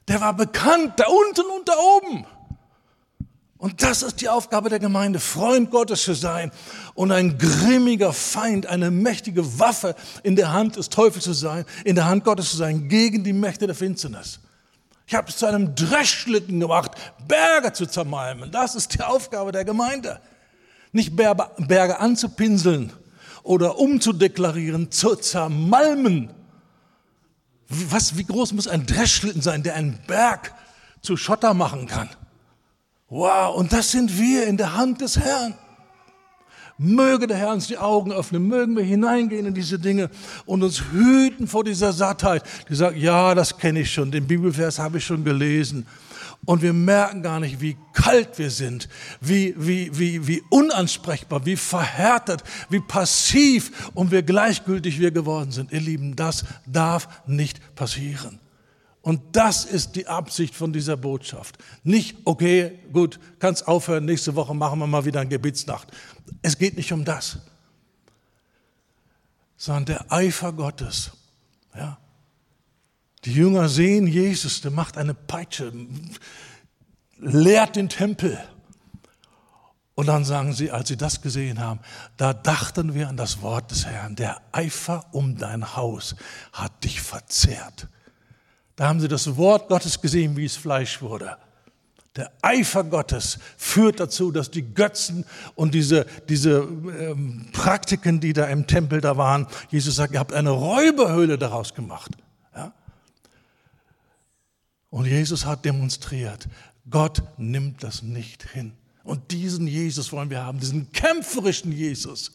Der 0.07 0.21
war 0.21 0.33
bekannt, 0.33 0.93
da 0.97 1.05
unten 1.07 1.45
und 1.57 1.67
da 1.67 1.73
oben. 1.77 2.25
Und 3.57 3.81
das 3.81 4.03
ist 4.03 4.21
die 4.21 4.29
Aufgabe 4.29 4.69
der 4.69 4.79
Gemeinde, 4.79 5.19
Freund 5.19 5.71
Gottes 5.71 6.03
zu 6.03 6.13
sein 6.13 6.51
und 6.93 7.11
ein 7.11 7.37
grimmiger 7.37 8.13
Feind, 8.13 8.67
eine 8.67 8.91
mächtige 8.91 9.59
Waffe 9.59 9.95
in 10.23 10.35
der 10.35 10.51
Hand 10.51 10.75
des 10.75 10.89
Teufels 10.89 11.23
zu 11.23 11.33
sein, 11.33 11.65
in 11.83 11.95
der 11.95 12.05
Hand 12.05 12.25
Gottes 12.25 12.51
zu 12.51 12.57
sein, 12.57 12.89
gegen 12.89 13.23
die 13.23 13.33
Mächte 13.33 13.65
der 13.65 13.75
Finsternis. 13.75 14.39
Ich 15.07 15.13
habe 15.13 15.29
es 15.29 15.37
zu 15.37 15.45
einem 15.45 15.75
Dreschschlitten 15.75 16.59
gemacht, 16.59 16.91
Berge 17.27 17.73
zu 17.73 17.85
zermalmen. 17.85 18.51
Das 18.51 18.75
ist 18.75 18.93
die 18.95 19.01
Aufgabe 19.01 19.51
der 19.51 19.65
Gemeinde. 19.65 20.19
Nicht 20.91 21.15
Berge 21.15 21.99
anzupinseln 21.99 22.91
oder 23.43 23.77
umzudeklarieren, 23.77 24.91
zu 24.91 25.15
zermalmen. 25.15 26.31
Was, 27.67 28.17
wie 28.17 28.25
groß 28.25 28.53
muss 28.53 28.67
ein 28.67 28.85
Dreschschlitten 28.85 29.41
sein, 29.41 29.63
der 29.63 29.75
einen 29.75 29.99
Berg 30.07 30.53
zu 31.01 31.17
Schotter 31.17 31.53
machen 31.53 31.87
kann? 31.87 32.09
Wow, 33.09 33.55
und 33.55 33.71
das 33.73 33.91
sind 33.91 34.17
wir 34.17 34.47
in 34.47 34.57
der 34.57 34.75
Hand 34.75 35.01
des 35.01 35.19
Herrn. 35.19 35.53
Möge 36.77 37.27
der 37.27 37.37
Herr 37.37 37.53
uns 37.53 37.67
die 37.67 37.77
Augen 37.77 38.11
öffnen, 38.11 38.47
mögen 38.47 38.75
wir 38.75 38.83
hineingehen 38.83 39.45
in 39.45 39.53
diese 39.53 39.79
Dinge 39.79 40.09
und 40.45 40.61
uns 40.61 40.83
hüten 40.91 41.47
vor 41.47 41.63
dieser 41.63 41.93
Sattheit, 41.93 42.43
die 42.69 42.75
sagt, 42.75 42.97
ja, 42.97 43.33
das 43.33 43.57
kenne 43.57 43.81
ich 43.81 43.91
schon, 43.91 44.11
den 44.11 44.27
Bibelvers 44.27 44.77
habe 44.79 44.97
ich 44.97 45.05
schon 45.05 45.23
gelesen. 45.23 45.85
Und 46.45 46.61
wir 46.61 46.73
merken 46.73 47.23
gar 47.23 47.39
nicht, 47.39 47.59
wie 47.59 47.75
kalt 47.93 48.37
wir 48.37 48.51
sind, 48.51 48.87
wie, 49.19 49.55
wie, 49.57 49.89
wie, 49.97 50.27
wie 50.27 50.43
unansprechbar, 50.51 51.45
wie 51.45 51.55
verhärtet, 51.55 52.43
wie 52.69 52.81
passiv 52.81 53.89
und 53.95 54.11
wie 54.11 54.21
gleichgültig 54.21 54.99
wir 54.99 55.09
geworden 55.11 55.51
sind. 55.51 55.71
Ihr 55.71 55.81
Lieben, 55.81 56.15
das 56.15 56.45
darf 56.67 57.07
nicht 57.25 57.75
passieren. 57.75 58.39
Und 59.05 59.21
das 59.33 59.65
ist 59.65 59.95
die 59.95 60.07
Absicht 60.07 60.55
von 60.55 60.73
dieser 60.73 60.97
Botschaft. 60.97 61.59
Nicht, 61.83 62.17
okay, 62.25 62.79
gut, 62.91 63.19
kannst 63.37 63.67
aufhören, 63.67 64.03
nächste 64.03 64.33
Woche 64.33 64.55
machen 64.55 64.79
wir 64.79 64.87
mal 64.87 65.05
wieder 65.05 65.19
eine 65.19 65.29
Gebetsnacht. 65.29 65.89
Es 66.41 66.57
geht 66.57 66.75
nicht 66.75 66.91
um 66.91 67.05
das, 67.05 67.37
sondern 69.57 69.85
der 69.85 70.11
Eifer 70.11 70.51
Gottes. 70.53 71.11
Ja. 71.75 71.99
Die 73.25 73.33
Jünger 73.33 73.69
sehen 73.69 74.07
Jesus, 74.07 74.61
der 74.61 74.71
macht 74.71 74.97
eine 74.97 75.13
Peitsche, 75.13 75.71
lehrt 77.19 77.75
den 77.75 77.89
Tempel. 77.89 78.39
Und 79.93 80.07
dann 80.07 80.25
sagen 80.25 80.51
sie, 80.53 80.71
als 80.71 80.87
sie 80.87 80.97
das 80.97 81.21
gesehen 81.21 81.59
haben, 81.59 81.79
da 82.17 82.33
dachten 82.33 82.95
wir 82.95 83.07
an 83.07 83.17
das 83.17 83.43
Wort 83.43 83.69
des 83.69 83.85
Herrn, 83.85 84.15
der 84.15 84.41
Eifer 84.51 85.05
um 85.11 85.37
dein 85.37 85.75
Haus 85.75 86.15
hat 86.53 86.83
dich 86.83 87.01
verzehrt. 87.01 87.87
Da 88.75 88.87
haben 88.87 88.99
sie 88.99 89.07
das 89.07 89.37
Wort 89.37 89.69
Gottes 89.69 90.01
gesehen, 90.01 90.35
wie 90.35 90.45
es 90.45 90.57
Fleisch 90.57 91.01
wurde. 91.01 91.37
Der 92.15 92.31
Eifer 92.41 92.83
Gottes 92.85 93.39
führt 93.57 93.99
dazu, 93.99 94.31
dass 94.31 94.49
die 94.49 94.73
Götzen 94.73 95.25
und 95.55 95.73
diese, 95.73 96.05
diese 96.29 96.59
ähm, 96.59 97.49
Praktiken, 97.51 98.21
die 98.21 98.31
da 98.31 98.45
im 98.45 98.67
Tempel 98.67 99.01
da 99.01 99.17
waren, 99.17 99.47
Jesus 99.69 99.97
sagt, 99.97 100.13
ihr 100.13 100.19
habt 100.19 100.31
eine 100.31 100.51
Räuberhöhle 100.51 101.37
daraus 101.37 101.73
gemacht. 101.73 102.11
Ja? 102.55 102.73
Und 104.89 105.05
Jesus 105.07 105.45
hat 105.45 105.65
demonstriert, 105.65 106.47
Gott 106.89 107.21
nimmt 107.37 107.83
das 107.83 108.01
nicht 108.01 108.49
hin. 108.49 108.73
Und 109.03 109.31
diesen 109.31 109.67
Jesus 109.67 110.11
wollen 110.13 110.29
wir 110.29 110.41
haben, 110.41 110.59
diesen 110.59 110.91
kämpferischen 110.93 111.71
Jesus. 111.71 112.31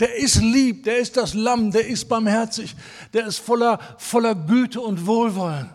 Der 0.00 0.16
ist 0.16 0.36
lieb, 0.36 0.84
der 0.84 0.98
ist 0.98 1.16
das 1.16 1.34
Lamm, 1.34 1.70
der 1.70 1.86
ist 1.86 2.08
barmherzig, 2.08 2.74
der 3.12 3.26
ist 3.26 3.38
voller, 3.38 3.78
voller 3.98 4.34
Güte 4.34 4.80
und 4.80 5.06
Wohlwollen. 5.06 5.70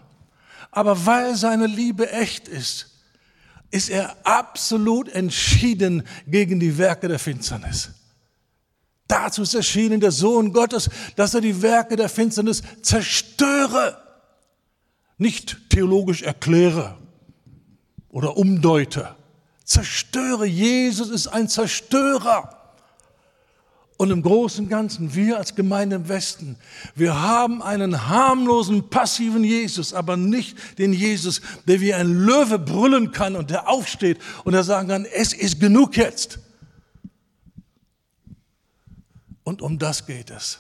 Aber 0.71 1.05
weil 1.05 1.35
seine 1.35 1.67
Liebe 1.67 2.11
echt 2.11 2.47
ist, 2.47 2.87
ist 3.69 3.89
er 3.89 4.15
absolut 4.25 5.09
entschieden 5.09 6.03
gegen 6.27 6.59
die 6.59 6.77
Werke 6.77 7.07
der 7.07 7.19
Finsternis. 7.19 7.91
Dazu 9.07 9.43
ist 9.43 9.53
erschienen 9.53 9.99
der 9.99 10.11
Sohn 10.11 10.51
Gottes, 10.51 10.89
dass 11.15 11.35
er 11.35 11.41
die 11.41 11.61
Werke 11.61 11.95
der 11.95 12.09
Finsternis 12.09 12.63
zerstöre, 12.81 14.01
nicht 15.17 15.69
theologisch 15.69 16.23
erkläre 16.23 16.97
oder 18.09 18.37
umdeute. 18.37 19.15
Zerstöre. 19.63 20.45
Jesus 20.45 21.09
ist 21.09 21.27
ein 21.27 21.47
Zerstörer. 21.47 22.64
Und 23.97 24.11
im 24.11 24.21
Großen 24.21 24.65
und 24.65 24.69
Ganzen, 24.69 25.15
wir 25.15 25.37
als 25.37 25.55
Gemeinde 25.55 25.95
im 25.95 26.09
Westen, 26.09 26.57
wir 26.95 27.21
haben 27.21 27.61
einen 27.61 28.09
harmlosen, 28.09 28.89
passiven 28.89 29.43
Jesus, 29.43 29.93
aber 29.93 30.17
nicht 30.17 30.77
den 30.77 30.91
Jesus, 30.91 31.41
der 31.65 31.79
wie 31.79 31.93
ein 31.93 32.11
Löwe 32.11 32.59
brüllen 32.59 33.13
kann 33.13 33.37
und 33.37 33.51
der 33.51 33.69
aufsteht 33.69 34.19
und 34.43 34.51
der 34.51 34.65
sagen 34.65 34.89
kann, 34.89 35.05
es 35.05 35.31
ist 35.31 35.61
genug 35.61 35.95
jetzt. 35.95 36.39
Und 39.45 39.61
um 39.61 39.79
das 39.79 40.05
geht 40.05 40.29
es. 40.29 40.59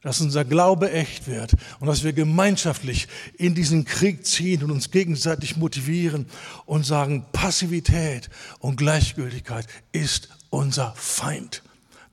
Dass 0.00 0.20
unser 0.20 0.44
Glaube 0.44 0.92
echt 0.92 1.26
wird 1.26 1.52
und 1.80 1.88
dass 1.88 2.04
wir 2.04 2.12
gemeinschaftlich 2.12 3.08
in 3.36 3.54
diesen 3.54 3.84
Krieg 3.84 4.24
ziehen 4.24 4.62
und 4.62 4.70
uns 4.70 4.92
gegenseitig 4.92 5.56
motivieren 5.56 6.26
und 6.64 6.86
sagen, 6.86 7.26
Passivität 7.32 8.30
und 8.60 8.76
Gleichgültigkeit 8.76 9.66
ist 9.92 10.30
unser 10.48 10.94
Feind. 10.96 11.62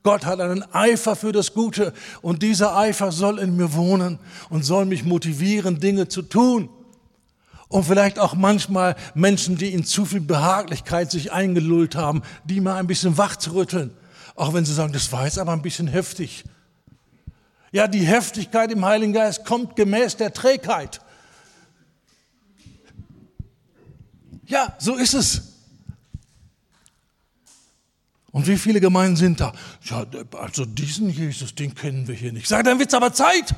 Gott 0.04 0.26
hat 0.26 0.38
einen 0.38 0.62
Eifer 0.74 1.16
für 1.16 1.32
das 1.32 1.54
Gute 1.54 1.94
und 2.20 2.42
dieser 2.42 2.76
Eifer 2.76 3.10
soll 3.10 3.38
in 3.38 3.56
mir 3.56 3.72
wohnen 3.72 4.18
und 4.50 4.62
soll 4.62 4.84
mich 4.84 5.02
motivieren, 5.02 5.80
Dinge 5.80 6.08
zu 6.08 6.20
tun. 6.20 6.68
Und 7.68 7.84
vielleicht 7.84 8.18
auch 8.18 8.34
manchmal 8.34 8.96
Menschen, 9.14 9.56
die 9.56 9.72
in 9.72 9.82
zu 9.82 10.04
viel 10.04 10.20
Behaglichkeit 10.20 11.10
sich 11.10 11.32
eingelullt 11.32 11.96
haben, 11.96 12.22
die 12.44 12.60
mal 12.60 12.76
ein 12.76 12.86
bisschen 12.86 13.16
wach 13.16 13.36
zu 13.36 13.54
rütteln. 13.54 13.96
Auch 14.34 14.52
wenn 14.52 14.66
sie 14.66 14.74
sagen, 14.74 14.92
das 14.92 15.10
war 15.10 15.24
jetzt 15.24 15.38
aber 15.38 15.52
ein 15.52 15.62
bisschen 15.62 15.88
heftig. 15.88 16.44
Ja, 17.72 17.88
die 17.88 18.04
Heftigkeit 18.04 18.70
im 18.72 18.84
Heiligen 18.84 19.14
Geist 19.14 19.46
kommt 19.46 19.74
gemäß 19.74 20.18
der 20.18 20.34
Trägheit. 20.34 21.00
Ja, 24.44 24.76
so 24.78 24.96
ist 24.96 25.14
es. 25.14 25.53
Und 28.34 28.48
wie 28.48 28.58
viele 28.58 28.80
Gemeinden 28.80 29.14
sind 29.14 29.38
da? 29.38 29.52
Ja, 29.84 30.04
also 30.32 30.64
diesen 30.64 31.08
Jesus, 31.08 31.54
den 31.54 31.72
kennen 31.72 32.08
wir 32.08 32.16
hier 32.16 32.32
nicht. 32.32 32.48
Sag, 32.48 32.64
dann 32.64 32.80
wird's 32.80 32.92
aber 32.92 33.12
Zeit. 33.12 33.54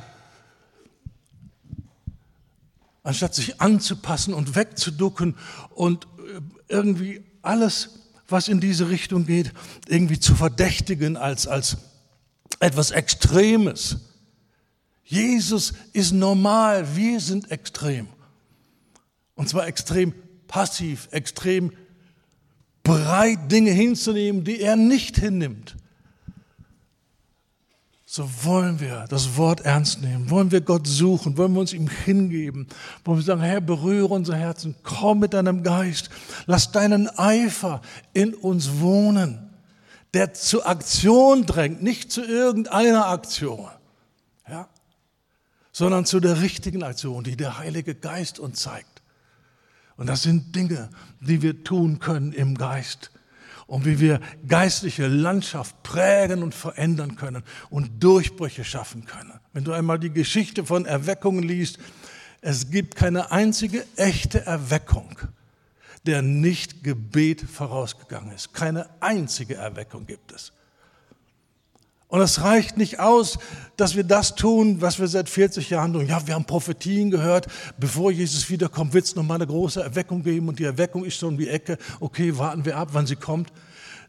Anstatt 3.02 3.34
sich 3.34 3.58
anzupassen 3.58 4.34
und 4.34 4.54
wegzuducken 4.54 5.34
und 5.70 6.04
äh, 6.04 6.40
irgendwie 6.68 7.24
alles, 7.40 8.00
was 8.28 8.48
in 8.48 8.60
diese 8.60 8.90
Richtung 8.90 9.24
geht, 9.24 9.54
irgendwie 9.88 10.20
zu 10.20 10.34
verdächtigen 10.34 11.16
als, 11.16 11.46
als 11.46 11.78
etwas 12.60 12.90
Extremes. 12.90 13.96
Jesus 15.04 15.72
ist 15.94 16.12
normal, 16.12 16.96
wir 16.96 17.20
sind 17.20 17.50
extrem. 17.50 18.08
Und 19.36 19.48
zwar 19.48 19.68
extrem 19.68 20.12
passiv, 20.48 21.08
extrem 21.12 21.72
bereit, 22.86 23.50
Dinge 23.50 23.72
hinzunehmen, 23.72 24.44
die 24.44 24.60
er 24.60 24.76
nicht 24.76 25.18
hinnimmt. 25.18 25.76
So 28.08 28.28
wollen 28.44 28.80
wir 28.80 29.04
das 29.08 29.36
Wort 29.36 29.62
ernst 29.62 30.00
nehmen, 30.00 30.30
wollen 30.30 30.50
wir 30.50 30.60
Gott 30.60 30.86
suchen, 30.86 31.36
wollen 31.36 31.52
wir 31.52 31.60
uns 31.60 31.72
ihm 31.72 31.88
hingeben, 31.88 32.66
wollen 33.04 33.18
wir 33.18 33.24
sagen, 33.24 33.42
Herr, 33.42 33.60
berühre 33.60 34.14
unser 34.14 34.36
Herzen, 34.36 34.76
komm 34.84 35.18
mit 35.18 35.34
deinem 35.34 35.62
Geist, 35.62 36.08
lass 36.46 36.70
deinen 36.70 37.08
Eifer 37.18 37.82
in 38.14 38.32
uns 38.32 38.80
wohnen, 38.80 39.50
der 40.14 40.32
zur 40.32 40.66
Aktion 40.66 41.44
drängt, 41.44 41.82
nicht 41.82 42.10
zu 42.12 42.24
irgendeiner 42.24 43.08
Aktion, 43.08 43.68
ja, 44.48 44.68
sondern 45.72 46.06
zu 46.06 46.20
der 46.20 46.40
richtigen 46.40 46.84
Aktion, 46.84 47.24
die 47.24 47.36
der 47.36 47.58
Heilige 47.58 47.94
Geist 47.94 48.38
uns 48.38 48.60
zeigt. 48.60 48.95
Und 49.96 50.08
das 50.08 50.22
sind 50.22 50.54
Dinge, 50.54 50.90
die 51.20 51.42
wir 51.42 51.64
tun 51.64 51.98
können 51.98 52.32
im 52.32 52.56
Geist. 52.56 53.10
Und 53.66 53.84
wie 53.84 53.98
wir 53.98 54.20
geistliche 54.46 55.08
Landschaft 55.08 55.82
prägen 55.82 56.42
und 56.42 56.54
verändern 56.54 57.16
können 57.16 57.42
und 57.68 58.02
Durchbrüche 58.02 58.64
schaffen 58.64 59.06
können. 59.06 59.32
Wenn 59.52 59.64
du 59.64 59.72
einmal 59.72 59.98
die 59.98 60.12
Geschichte 60.12 60.64
von 60.64 60.86
Erweckungen 60.86 61.42
liest, 61.42 61.78
es 62.42 62.70
gibt 62.70 62.94
keine 62.94 63.32
einzige 63.32 63.84
echte 63.96 64.46
Erweckung, 64.46 65.18
der 66.04 66.22
nicht 66.22 66.84
Gebet 66.84 67.40
vorausgegangen 67.42 68.32
ist. 68.32 68.54
Keine 68.54 68.88
einzige 69.00 69.56
Erweckung 69.56 70.06
gibt 70.06 70.30
es. 70.30 70.52
Und 72.16 72.22
es 72.22 72.40
reicht 72.40 72.78
nicht 72.78 72.98
aus, 72.98 73.38
dass 73.76 73.94
wir 73.94 74.02
das 74.02 74.36
tun, 74.36 74.80
was 74.80 74.98
wir 74.98 75.06
seit 75.06 75.28
40 75.28 75.68
Jahren 75.68 75.92
tun. 75.92 76.06
Ja, 76.06 76.26
wir 76.26 76.32
haben 76.32 76.46
Prophetien 76.46 77.10
gehört, 77.10 77.46
bevor 77.76 78.10
Jesus 78.10 78.48
wiederkommt, 78.48 78.94
wird 78.94 79.04
es 79.04 79.16
nochmal 79.16 79.34
eine 79.34 79.46
große 79.46 79.82
Erweckung 79.82 80.22
geben 80.22 80.48
und 80.48 80.58
die 80.58 80.64
Erweckung 80.64 81.04
ist 81.04 81.20
so 81.20 81.28
um 81.28 81.36
die 81.36 81.50
Ecke. 81.50 81.76
Okay, 82.00 82.38
warten 82.38 82.64
wir 82.64 82.78
ab, 82.78 82.88
wann 82.92 83.06
sie 83.06 83.16
kommt. 83.16 83.52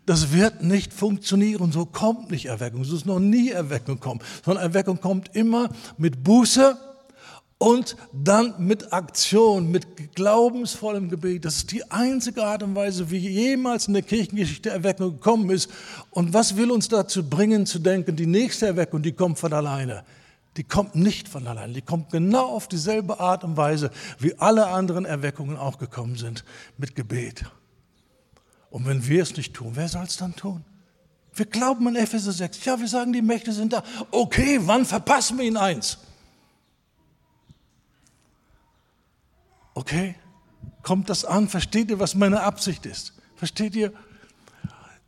Das 0.06 0.32
wird 0.32 0.64
nicht 0.64 0.94
funktionieren. 0.94 1.74
So 1.74 1.86
kommt 1.86 2.32
nicht 2.32 2.46
Erweckung. 2.46 2.86
So 2.86 2.96
ist 2.96 3.06
noch 3.06 3.20
nie 3.20 3.50
Erweckung 3.50 3.96
gekommen. 3.96 4.22
Sondern 4.46 4.64
Erweckung 4.64 5.02
kommt 5.02 5.36
immer 5.36 5.68
mit 5.98 6.24
Buße 6.24 6.78
und 7.58 7.96
dann 8.14 8.54
mit 8.60 8.94
Aktion, 8.94 9.72
mit 9.72 10.14
glaubensvollem 10.14 11.10
Gebet. 11.10 11.46
Das 11.46 11.58
ist 11.58 11.72
die 11.72 11.90
einzige 11.90 12.44
Art 12.44 12.62
und 12.62 12.76
Weise, 12.76 13.10
wie 13.10 13.18
jemals 13.18 13.88
in 13.88 13.94
der 13.94 14.04
Kirchengeschichte 14.04 14.70
Erweckung 14.70 15.14
gekommen 15.14 15.50
ist. 15.50 15.70
Und 16.12 16.34
was 16.34 16.56
will 16.56 16.72
uns 16.72 16.88
dazu 16.88 17.28
bringen, 17.28 17.66
zu 17.66 17.80
denken, 17.80 18.16
die 18.16 18.28
nächste 18.28 18.68
Erweckung, 18.68 19.02
die 19.02 19.14
kommt 19.14 19.40
von 19.40 19.54
alleine? 19.54 20.04
Die 20.56 20.64
kommt 20.64 20.96
nicht 20.96 21.28
von 21.28 21.48
alleine. 21.48 21.74
Die 21.74 21.82
kommt 21.82 22.12
genau 22.12 22.48
auf 22.48 22.68
dieselbe 22.68 23.20
Art 23.20 23.44
und 23.44 23.58
Weise, 23.58 23.92
wie 24.20 24.38
alle 24.38 24.68
anderen 24.68 25.06
Erweckungen 25.06 25.58
auch 25.58 25.78
gekommen 25.78 26.16
sind, 26.16 26.44
mit 26.78 26.96
Gebet. 26.96 27.46
Und 28.70 28.86
wenn 28.86 29.08
wir 29.08 29.24
es 29.24 29.36
nicht 29.36 29.54
tun, 29.54 29.72
wer 29.74 29.88
soll 29.88 30.04
es 30.04 30.18
dann 30.18 30.36
tun? 30.36 30.64
Wir 31.34 31.46
glauben 31.46 31.88
an 31.88 31.96
Epheser 31.96 32.32
6. 32.32 32.66
Ja, 32.66 32.80
wir 32.80 32.88
sagen, 32.88 33.14
die 33.14 33.22
Mächte 33.22 33.52
sind 33.52 33.74
da. 33.74 33.84
Okay, 34.12 34.60
wann 34.64 34.86
verpassen 34.86 35.38
wir 35.38 35.46
ihn 35.46 35.58
eins? 35.58 36.00
Okay, 39.78 40.16
kommt 40.82 41.08
das 41.08 41.24
an? 41.24 41.48
Versteht 41.48 41.92
ihr, 41.92 42.00
was 42.00 42.16
meine 42.16 42.42
Absicht 42.42 42.88
ist? 42.88 43.14
Versteht 43.36 43.76
ihr? 43.76 43.94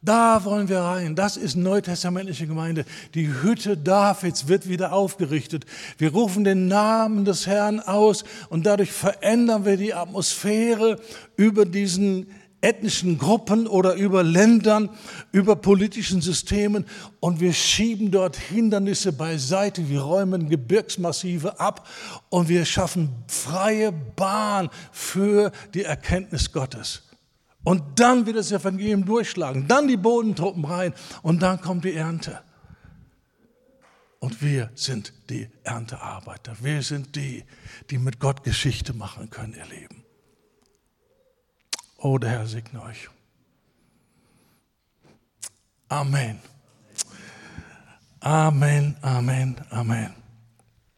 Da 0.03 0.45
wollen 0.45 0.69
wir 0.69 0.81
rein. 0.81 1.15
Das 1.15 1.37
ist 1.37 1.55
neutestamentliche 1.55 2.45
Gemeinde. 2.45 2.85
Die 3.15 3.33
Hütte 3.41 3.77
Davids 3.77 4.47
wird 4.47 4.69
wieder 4.69 4.93
aufgerichtet. 4.93 5.65
Wir 5.97 6.11
rufen 6.11 6.43
den 6.43 6.67
Namen 6.67 7.25
des 7.25 7.47
Herrn 7.47 7.79
aus 7.79 8.23
und 8.49 8.67
dadurch 8.67 8.91
verändern 8.91 9.65
wir 9.65 9.75
die 9.75 9.95
Atmosphäre 9.95 10.99
über 11.35 11.65
diesen 11.65 12.27
ethnischen 12.61 13.17
Gruppen 13.17 13.67
oder 13.67 13.93
über 13.93 14.23
Ländern, 14.23 14.89
über 15.31 15.55
politischen 15.55 16.21
Systemen 16.21 16.85
und 17.19 17.39
wir 17.39 17.53
schieben 17.53 18.11
dort 18.11 18.35
Hindernisse 18.35 19.13
beiseite, 19.13 19.89
wir 19.89 20.01
räumen 20.01 20.49
Gebirgsmassive 20.49 21.59
ab 21.59 21.87
und 22.29 22.49
wir 22.49 22.65
schaffen 22.65 23.09
freie 23.27 23.91
Bahn 23.91 24.69
für 24.91 25.51
die 25.73 25.83
Erkenntnis 25.83 26.51
Gottes. 26.51 27.03
Und 27.63 27.83
dann 27.99 28.25
wird 28.25 28.37
das 28.37 28.51
Evangelium 28.51 29.05
durchschlagen, 29.05 29.67
dann 29.67 29.87
die 29.87 29.97
Bodentruppen 29.97 30.65
rein 30.65 30.93
und 31.21 31.41
dann 31.41 31.61
kommt 31.61 31.85
die 31.85 31.93
Ernte. 31.93 32.39
Und 34.19 34.41
wir 34.41 34.69
sind 34.75 35.13
die 35.29 35.47
Erntearbeiter. 35.63 36.57
Wir 36.61 36.81
sind 36.81 37.15
die, 37.15 37.45
die 37.89 37.97
mit 37.97 38.19
Gott 38.19 38.43
Geschichte 38.43 38.93
machen 38.93 39.29
können, 39.29 39.55
ihr 39.57 39.65
Leben. 39.65 39.98
Oh, 42.01 42.17
der 42.17 42.29
Herr 42.29 42.47
segne 42.47 42.81
euch. 42.81 43.09
Amen. 45.89 46.39
Amen, 48.21 48.95
Amen, 49.01 49.55
Amen. 49.69 50.18